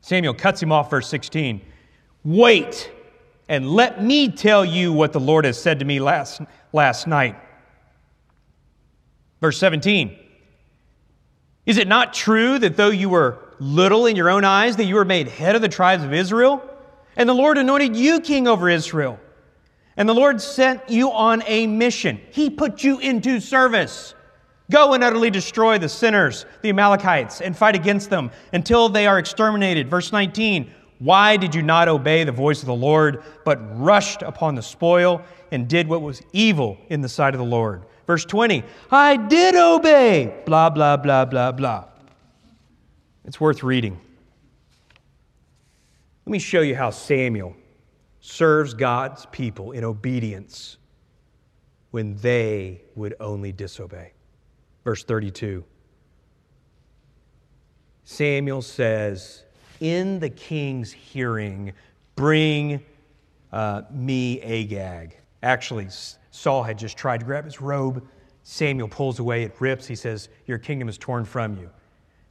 Samuel 0.00 0.34
cuts 0.34 0.62
him 0.62 0.72
off, 0.72 0.90
verse 0.90 1.08
16. 1.08 1.62
Wait, 2.24 2.90
and 3.48 3.70
let 3.70 4.02
me 4.02 4.28
tell 4.28 4.64
you 4.64 4.92
what 4.92 5.12
the 5.12 5.20
Lord 5.20 5.44
has 5.44 5.60
said 5.60 5.78
to 5.78 5.84
me 5.84 6.00
last, 6.00 6.42
last 6.72 7.06
night. 7.06 7.36
Verse 9.40 9.58
17 9.58 10.16
Is 11.66 11.78
it 11.78 11.88
not 11.88 12.12
true 12.12 12.58
that 12.58 12.76
though 12.76 12.90
you 12.90 13.08
were 13.08 13.38
little 13.58 14.06
in 14.06 14.16
your 14.16 14.28
own 14.28 14.44
eyes, 14.44 14.76
that 14.76 14.84
you 14.84 14.96
were 14.96 15.04
made 15.04 15.28
head 15.28 15.54
of 15.54 15.62
the 15.62 15.68
tribes 15.68 16.04
of 16.04 16.12
Israel? 16.12 16.68
And 17.16 17.28
the 17.28 17.34
Lord 17.34 17.58
anointed 17.58 17.96
you 17.96 18.20
king 18.20 18.48
over 18.48 18.68
Israel. 18.68 19.18
And 19.96 20.08
the 20.08 20.14
Lord 20.14 20.40
sent 20.40 20.88
you 20.88 21.10
on 21.12 21.42
a 21.46 21.66
mission. 21.66 22.20
He 22.30 22.48
put 22.48 22.82
you 22.82 22.98
into 22.98 23.40
service. 23.40 24.14
Go 24.70 24.94
and 24.94 25.04
utterly 25.04 25.30
destroy 25.30 25.78
the 25.78 25.88
sinners, 25.88 26.46
the 26.62 26.70
Amalekites, 26.70 27.42
and 27.42 27.54
fight 27.56 27.74
against 27.74 28.08
them 28.08 28.30
until 28.54 28.88
they 28.88 29.06
are 29.06 29.18
exterminated. 29.18 29.90
Verse 29.90 30.12
19 30.12 30.70
Why 30.98 31.36
did 31.36 31.54
you 31.54 31.62
not 31.62 31.88
obey 31.88 32.24
the 32.24 32.32
voice 32.32 32.60
of 32.60 32.66
the 32.66 32.74
Lord, 32.74 33.22
but 33.44 33.58
rushed 33.78 34.22
upon 34.22 34.54
the 34.54 34.62
spoil 34.62 35.22
and 35.50 35.68
did 35.68 35.88
what 35.88 36.00
was 36.00 36.22
evil 36.32 36.78
in 36.88 37.02
the 37.02 37.08
sight 37.08 37.34
of 37.34 37.38
the 37.38 37.44
Lord? 37.44 37.82
Verse 38.06 38.24
20, 38.24 38.64
I 38.90 39.16
did 39.16 39.54
obey, 39.54 40.42
blah, 40.46 40.70
blah, 40.70 40.96
blah, 40.96 41.24
blah, 41.24 41.52
blah. 41.52 41.84
It's 43.24 43.40
worth 43.40 43.62
reading. 43.62 44.00
Let 46.24 46.30
me 46.30 46.38
show 46.38 46.60
you 46.60 46.76
how 46.76 46.90
Samuel 46.90 47.56
serves 48.20 48.74
God's 48.74 49.26
people 49.26 49.72
in 49.72 49.84
obedience 49.84 50.78
when 51.90 52.16
they 52.16 52.82
would 52.94 53.14
only 53.20 53.52
disobey. 53.52 54.12
Verse 54.84 55.04
32. 55.04 55.64
Samuel 58.04 58.62
says, 58.62 59.44
In 59.80 60.18
the 60.20 60.30
king's 60.30 60.92
hearing, 60.92 61.72
bring 62.14 62.80
uh, 63.52 63.82
me 63.90 64.40
Agag. 64.42 65.16
Actually, 65.42 65.88
Saul 66.30 66.62
had 66.62 66.78
just 66.78 66.96
tried 66.96 67.20
to 67.20 67.26
grab 67.26 67.44
his 67.44 67.60
robe. 67.60 68.06
Samuel 68.42 68.88
pulls 68.88 69.18
away, 69.18 69.42
it 69.42 69.54
rips. 69.60 69.86
He 69.86 69.94
says, 69.94 70.28
Your 70.46 70.58
kingdom 70.58 70.88
is 70.88 70.98
torn 70.98 71.24
from 71.24 71.56
you. 71.56 71.70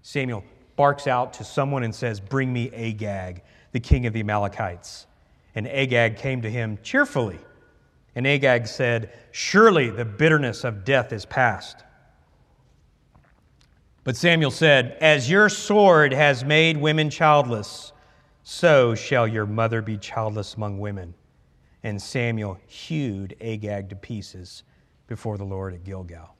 Samuel 0.02 0.44
barks 0.76 1.08
out 1.08 1.34
to 1.34 1.44
someone 1.44 1.84
and 1.84 1.94
says, 1.94 2.20
Bring 2.20 2.52
me 2.52 2.70
Agag, 2.72 3.44
the 3.72 3.80
king 3.80 4.06
of 4.06 4.14
the 4.14 4.20
Amalekites. 4.20 5.08
And 5.56 5.68
Agag 5.68 6.18
came 6.18 6.42
to 6.42 6.50
him 6.50 6.80
cheerfully. 6.84 7.40
And 8.16 8.28
Agag 8.28 8.68
said, 8.68 9.12
Surely 9.32 9.90
the 9.90 10.06
bitterness 10.06 10.64
of 10.64 10.84
death 10.84 11.14
is 11.14 11.26
past. 11.26 11.84
But 14.04 14.18
Samuel 14.18 14.52
said, 14.52 14.98
As 15.00 15.30
your 15.30 15.50
sword 15.50 16.14
has 16.14 16.44
made 16.44 16.78
women 16.78 17.10
childless, 17.10 17.94
so 18.44 18.96
shall 18.96 19.28
your 19.28 19.46
mother 19.46 19.82
be 19.82 19.98
childless 19.98 20.56
among 20.56 20.80
women. 20.80 21.14
And 21.84 22.02
Samuel 22.02 22.60
hewed 22.68 23.36
Agag 23.42 23.90
to 23.90 23.96
pieces 23.96 24.64
before 25.08 25.38
the 25.38 25.44
Lord 25.44 25.74
at 25.74 25.84
Gilgal. 25.84 26.36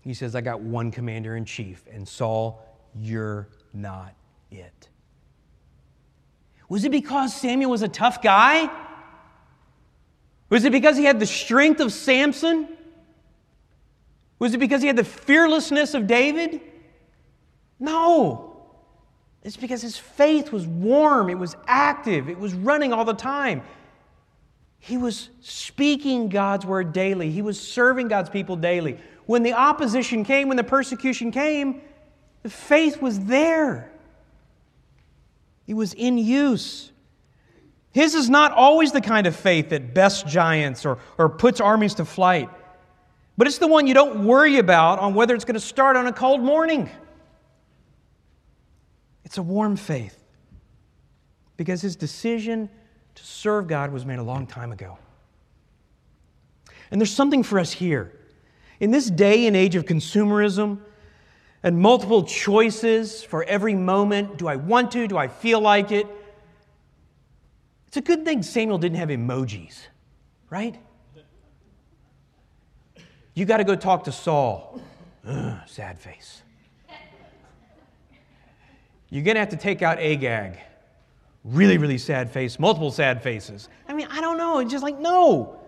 He 0.00 0.14
says, 0.14 0.36
I 0.36 0.40
got 0.40 0.60
one 0.60 0.90
commander 0.90 1.36
in 1.36 1.44
chief, 1.44 1.84
and 1.90 2.06
Saul, 2.06 2.64
you're 2.94 3.48
not 3.76 4.14
it. 4.50 4.88
Was 6.68 6.84
it 6.84 6.90
because 6.90 7.34
Samuel 7.34 7.70
was 7.70 7.82
a 7.82 7.88
tough 7.88 8.22
guy? 8.22 8.70
Was 10.48 10.64
it 10.64 10.72
because 10.72 10.96
he 10.96 11.04
had 11.04 11.20
the 11.20 11.26
strength 11.26 11.80
of 11.80 11.92
Samson? 11.92 12.68
Was 14.38 14.54
it 14.54 14.58
because 14.58 14.80
he 14.80 14.86
had 14.86 14.96
the 14.96 15.04
fearlessness 15.04 15.94
of 15.94 16.06
David? 16.06 16.60
No. 17.78 18.56
It's 19.42 19.56
because 19.56 19.82
his 19.82 19.96
faith 19.96 20.50
was 20.50 20.66
warm, 20.66 21.30
it 21.30 21.38
was 21.38 21.56
active, 21.68 22.28
it 22.28 22.38
was 22.38 22.52
running 22.52 22.92
all 22.92 23.04
the 23.04 23.14
time. 23.14 23.62
He 24.78 24.96
was 24.96 25.30
speaking 25.40 26.28
God's 26.28 26.66
word 26.66 26.92
daily, 26.92 27.30
he 27.30 27.42
was 27.42 27.60
serving 27.60 28.08
God's 28.08 28.30
people 28.30 28.56
daily. 28.56 28.98
When 29.26 29.42
the 29.42 29.52
opposition 29.52 30.24
came, 30.24 30.48
when 30.48 30.56
the 30.56 30.64
persecution 30.64 31.30
came, 31.30 31.80
the 32.46 32.50
faith 32.50 33.02
was 33.02 33.18
there. 33.18 33.90
It 35.66 35.74
was 35.74 35.94
in 35.94 36.16
use. 36.16 36.92
His 37.90 38.14
is 38.14 38.30
not 38.30 38.52
always 38.52 38.92
the 38.92 39.00
kind 39.00 39.26
of 39.26 39.34
faith 39.34 39.70
that 39.70 39.92
bests 39.92 40.22
giants 40.22 40.86
or, 40.86 40.98
or 41.18 41.28
puts 41.28 41.60
armies 41.60 41.94
to 41.94 42.04
flight, 42.04 42.48
but 43.36 43.48
it's 43.48 43.58
the 43.58 43.66
one 43.66 43.88
you 43.88 43.94
don't 43.94 44.24
worry 44.24 44.58
about 44.58 45.00
on 45.00 45.14
whether 45.14 45.34
it's 45.34 45.44
going 45.44 45.54
to 45.54 45.60
start 45.60 45.96
on 45.96 46.06
a 46.06 46.12
cold 46.12 46.40
morning. 46.40 46.88
It's 49.24 49.38
a 49.38 49.42
warm 49.42 49.74
faith 49.74 50.16
because 51.56 51.82
his 51.82 51.96
decision 51.96 52.70
to 53.16 53.24
serve 53.24 53.66
God 53.66 53.90
was 53.90 54.06
made 54.06 54.20
a 54.20 54.22
long 54.22 54.46
time 54.46 54.70
ago. 54.70 54.98
And 56.92 57.00
there's 57.00 57.12
something 57.12 57.42
for 57.42 57.58
us 57.58 57.72
here. 57.72 58.16
In 58.78 58.92
this 58.92 59.10
day 59.10 59.48
and 59.48 59.56
age 59.56 59.74
of 59.74 59.84
consumerism, 59.84 60.78
and 61.62 61.78
multiple 61.78 62.22
choices 62.22 63.22
for 63.22 63.44
every 63.44 63.74
moment. 63.74 64.38
Do 64.38 64.48
I 64.48 64.56
want 64.56 64.92
to? 64.92 65.08
Do 65.08 65.16
I 65.16 65.28
feel 65.28 65.60
like 65.60 65.90
it? 65.92 66.06
It's 67.88 67.96
a 67.96 68.00
good 68.00 68.24
thing 68.24 68.42
Samuel 68.42 68.78
didn't 68.78 68.98
have 68.98 69.08
emojis, 69.08 69.78
right? 70.50 70.76
You 73.34 73.44
got 73.44 73.58
to 73.58 73.64
go 73.64 73.76
talk 73.76 74.04
to 74.04 74.12
Saul. 74.12 74.80
Ugh, 75.26 75.58
sad 75.66 75.98
face. 75.98 76.42
You're 79.10 79.24
going 79.24 79.36
to 79.36 79.40
have 79.40 79.50
to 79.50 79.56
take 79.56 79.82
out 79.82 79.98
Agag. 79.98 80.58
Really, 81.44 81.78
really 81.78 81.98
sad 81.98 82.30
face, 82.30 82.58
multiple 82.58 82.90
sad 82.90 83.22
faces. 83.22 83.68
I 83.86 83.94
mean, 83.94 84.08
I 84.10 84.20
don't 84.20 84.36
know. 84.36 84.58
It's 84.58 84.70
just 84.72 84.82
like, 84.82 84.98
no. 84.98 85.60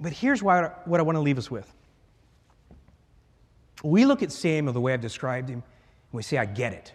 But 0.00 0.12
here's 0.12 0.42
what 0.42 0.82
I 0.86 1.02
want 1.02 1.16
to 1.16 1.20
leave 1.20 1.38
us 1.38 1.50
with. 1.50 1.72
We 3.82 4.04
look 4.04 4.22
at 4.22 4.32
Samuel 4.32 4.72
the 4.72 4.80
way 4.80 4.92
I've 4.92 5.00
described 5.00 5.48
him, 5.48 5.58
and 5.58 6.12
we 6.12 6.22
say, 6.22 6.38
I 6.38 6.44
get 6.44 6.72
it. 6.72 6.92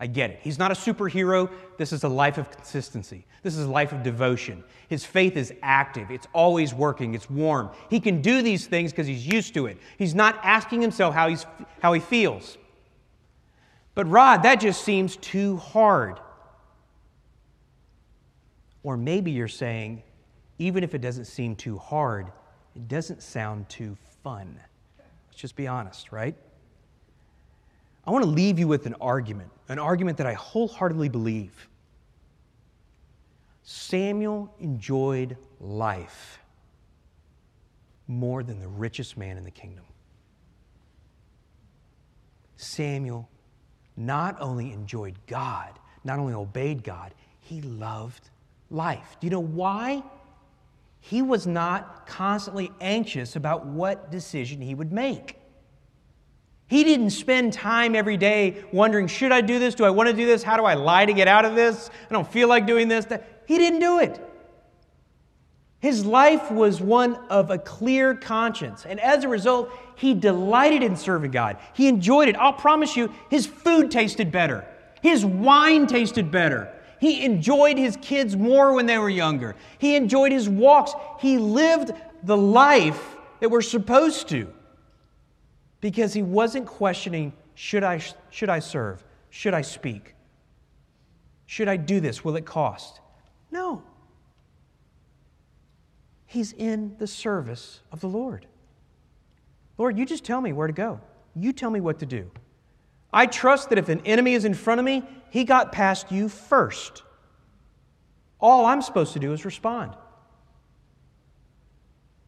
I 0.00 0.06
get 0.06 0.30
it. 0.30 0.38
He's 0.42 0.58
not 0.58 0.70
a 0.70 0.74
superhero. 0.74 1.50
This 1.76 1.92
is 1.92 2.04
a 2.04 2.08
life 2.08 2.38
of 2.38 2.50
consistency. 2.50 3.26
This 3.42 3.56
is 3.56 3.64
a 3.66 3.70
life 3.70 3.92
of 3.92 4.02
devotion. 4.02 4.62
His 4.88 5.04
faith 5.04 5.36
is 5.36 5.52
active, 5.62 6.10
it's 6.10 6.26
always 6.32 6.72
working, 6.72 7.14
it's 7.14 7.28
warm. 7.28 7.70
He 7.90 7.98
can 8.00 8.22
do 8.22 8.42
these 8.42 8.66
things 8.66 8.92
because 8.92 9.06
he's 9.06 9.26
used 9.26 9.54
to 9.54 9.66
it. 9.66 9.78
He's 9.98 10.14
not 10.14 10.38
asking 10.42 10.82
himself 10.82 11.14
how, 11.14 11.28
he's, 11.28 11.46
how 11.80 11.92
he 11.92 12.00
feels. 12.00 12.56
But, 13.94 14.08
Rod, 14.08 14.44
that 14.44 14.60
just 14.60 14.84
seems 14.84 15.16
too 15.16 15.56
hard. 15.56 16.20
Or 18.84 18.96
maybe 18.96 19.32
you're 19.32 19.48
saying, 19.48 20.04
even 20.58 20.84
if 20.84 20.94
it 20.94 21.00
doesn't 21.00 21.24
seem 21.24 21.56
too 21.56 21.76
hard, 21.78 22.30
it 22.78 22.86
doesn't 22.86 23.24
sound 23.24 23.68
too 23.68 23.96
fun. 24.22 24.56
Let's 25.26 25.40
just 25.40 25.56
be 25.56 25.66
honest, 25.66 26.12
right? 26.12 26.36
I 28.06 28.12
want 28.12 28.24
to 28.24 28.30
leave 28.30 28.56
you 28.60 28.68
with 28.68 28.86
an 28.86 28.94
argument, 29.00 29.50
an 29.68 29.80
argument 29.80 30.18
that 30.18 30.28
I 30.28 30.34
wholeheartedly 30.34 31.08
believe. 31.08 31.68
Samuel 33.64 34.54
enjoyed 34.60 35.36
life 35.58 36.38
more 38.06 38.44
than 38.44 38.60
the 38.60 38.68
richest 38.68 39.16
man 39.16 39.36
in 39.36 39.42
the 39.42 39.50
kingdom. 39.50 39.84
Samuel 42.56 43.28
not 43.96 44.40
only 44.40 44.72
enjoyed 44.72 45.16
God, 45.26 45.72
not 46.04 46.20
only 46.20 46.32
obeyed 46.32 46.84
God, 46.84 47.12
he 47.40 47.60
loved 47.60 48.30
life. 48.70 49.16
Do 49.18 49.26
you 49.26 49.32
know 49.32 49.40
why? 49.40 50.04
He 51.00 51.22
was 51.22 51.46
not 51.46 52.06
constantly 52.06 52.70
anxious 52.80 53.36
about 53.36 53.66
what 53.66 54.10
decision 54.10 54.60
he 54.60 54.74
would 54.74 54.92
make. 54.92 55.36
He 56.66 56.84
didn't 56.84 57.10
spend 57.10 57.54
time 57.54 57.94
every 57.94 58.18
day 58.18 58.62
wondering, 58.72 59.06
should 59.06 59.32
I 59.32 59.40
do 59.40 59.58
this? 59.58 59.74
Do 59.74 59.84
I 59.84 59.90
want 59.90 60.10
to 60.10 60.14
do 60.14 60.26
this? 60.26 60.42
How 60.42 60.56
do 60.58 60.64
I 60.64 60.74
lie 60.74 61.06
to 61.06 61.14
get 61.14 61.26
out 61.26 61.46
of 61.46 61.54
this? 61.54 61.88
I 62.10 62.12
don't 62.12 62.30
feel 62.30 62.46
like 62.46 62.66
doing 62.66 62.88
this. 62.88 63.06
He 63.46 63.56
didn't 63.56 63.80
do 63.80 64.00
it. 64.00 64.22
His 65.80 66.04
life 66.04 66.50
was 66.50 66.80
one 66.80 67.14
of 67.30 67.50
a 67.50 67.58
clear 67.58 68.14
conscience. 68.14 68.84
And 68.84 69.00
as 69.00 69.24
a 69.24 69.28
result, 69.28 69.70
he 69.96 70.12
delighted 70.12 70.82
in 70.82 70.96
serving 70.96 71.30
God. 71.30 71.56
He 71.72 71.88
enjoyed 71.88 72.28
it. 72.28 72.36
I'll 72.36 72.52
promise 72.52 72.96
you, 72.96 73.14
his 73.30 73.46
food 73.46 73.90
tasted 73.90 74.30
better, 74.30 74.66
his 75.00 75.24
wine 75.24 75.86
tasted 75.86 76.30
better. 76.30 76.74
He 77.00 77.24
enjoyed 77.24 77.78
his 77.78 77.96
kids 78.00 78.36
more 78.36 78.72
when 78.72 78.86
they 78.86 78.98
were 78.98 79.10
younger. 79.10 79.56
He 79.78 79.96
enjoyed 79.96 80.32
his 80.32 80.48
walks. 80.48 80.92
He 81.20 81.38
lived 81.38 81.92
the 82.22 82.36
life 82.36 83.16
that 83.40 83.50
we're 83.50 83.62
supposed 83.62 84.28
to 84.30 84.52
because 85.80 86.12
he 86.12 86.22
wasn't 86.22 86.66
questioning 86.66 87.32
should 87.54 87.84
I, 87.84 88.00
should 88.30 88.48
I 88.48 88.58
serve? 88.58 89.04
Should 89.30 89.54
I 89.54 89.62
speak? 89.62 90.14
Should 91.46 91.68
I 91.68 91.76
do 91.76 92.00
this? 92.00 92.24
Will 92.24 92.36
it 92.36 92.44
cost? 92.44 93.00
No. 93.50 93.82
He's 96.26 96.52
in 96.52 96.94
the 96.98 97.06
service 97.06 97.80
of 97.90 98.00
the 98.00 98.08
Lord. 98.08 98.46
Lord, 99.78 99.96
you 99.96 100.04
just 100.04 100.24
tell 100.24 100.40
me 100.40 100.52
where 100.52 100.66
to 100.66 100.72
go. 100.72 101.00
You 101.34 101.52
tell 101.52 101.70
me 101.70 101.80
what 101.80 101.98
to 102.00 102.06
do. 102.06 102.30
I 103.12 103.26
trust 103.26 103.70
that 103.70 103.78
if 103.78 103.88
an 103.88 104.00
enemy 104.04 104.34
is 104.34 104.44
in 104.44 104.54
front 104.54 104.80
of 104.80 104.84
me, 104.84 105.02
he 105.30 105.44
got 105.44 105.72
past 105.72 106.10
you 106.12 106.28
first. 106.28 107.02
All 108.40 108.66
I'm 108.66 108.82
supposed 108.82 109.12
to 109.14 109.18
do 109.18 109.32
is 109.32 109.44
respond. 109.44 109.92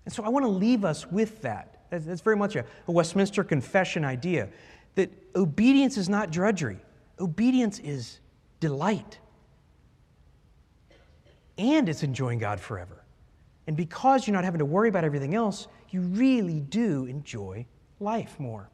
And 0.04 0.12
so 0.12 0.24
I 0.24 0.28
want 0.28 0.44
to 0.44 0.50
leave 0.50 0.84
us 0.84 1.06
with 1.06 1.42
that. 1.42 1.82
That's 1.90 2.20
very 2.20 2.36
much 2.36 2.56
a, 2.56 2.64
Westminster 2.86 3.44
Confession 3.44 4.04
idea 4.04 4.48
that 4.94 5.10
obedience 5.36 5.96
is 5.96 6.08
not 6.08 6.30
drudgery, 6.30 6.78
obedience 7.18 7.78
is 7.78 8.20
delight. 8.58 9.18
And 11.58 11.88
it's 11.88 12.02
enjoying 12.02 12.38
God 12.38 12.58
forever. 12.58 13.04
And 13.66 13.76
because 13.76 14.26
you're 14.26 14.34
not 14.34 14.44
having 14.44 14.60
to 14.60 14.64
worry 14.64 14.88
about 14.88 15.04
everything 15.04 15.34
else, 15.34 15.68
you 15.90 16.00
really 16.00 16.60
do 16.60 17.04
enjoy 17.04 17.66
life 18.00 18.40
more. 18.40 18.70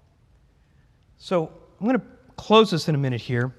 So 1.19 1.53
I'm 1.81 1.87
going 1.87 1.99
to 1.99 2.07
close 2.37 2.71
this 2.71 2.89
in 2.89 2.95
a 2.95 2.99
minute 2.99 3.21
here. 3.21 3.55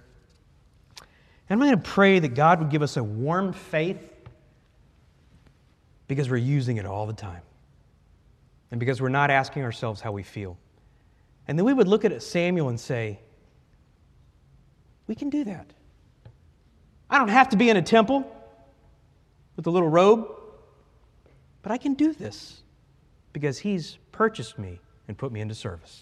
And 1.49 1.61
I'm 1.61 1.67
going 1.67 1.71
to 1.71 1.89
pray 1.89 2.19
that 2.19 2.29
God 2.29 2.59
would 2.59 2.69
give 2.69 2.81
us 2.81 2.97
a 2.97 3.03
warm 3.03 3.53
faith 3.53 4.13
because 6.07 6.29
we're 6.29 6.37
using 6.37 6.77
it 6.77 6.85
all 6.85 7.05
the 7.05 7.13
time. 7.13 7.41
And 8.71 8.79
because 8.79 9.01
we're 9.01 9.09
not 9.09 9.29
asking 9.29 9.63
ourselves 9.63 10.01
how 10.01 10.11
we 10.11 10.23
feel. 10.23 10.57
And 11.47 11.57
then 11.57 11.65
we 11.65 11.73
would 11.73 11.87
look 11.87 12.03
at 12.03 12.21
Samuel 12.21 12.69
and 12.69 12.79
say, 12.79 13.19
we 15.07 15.15
can 15.15 15.29
do 15.29 15.45
that. 15.45 15.71
I 17.09 17.17
don't 17.17 17.29
have 17.29 17.49
to 17.49 17.57
be 17.57 17.69
in 17.69 17.77
a 17.77 17.81
temple 17.81 18.29
with 19.55 19.67
a 19.67 19.69
little 19.69 19.87
robe, 19.87 20.27
but 21.61 21.71
I 21.71 21.77
can 21.77 21.93
do 21.93 22.11
this 22.11 22.63
because 23.31 23.57
he's 23.59 23.97
purchased 24.11 24.59
me 24.59 24.81
and 25.07 25.17
put 25.17 25.31
me 25.31 25.39
into 25.39 25.55
service. 25.55 26.01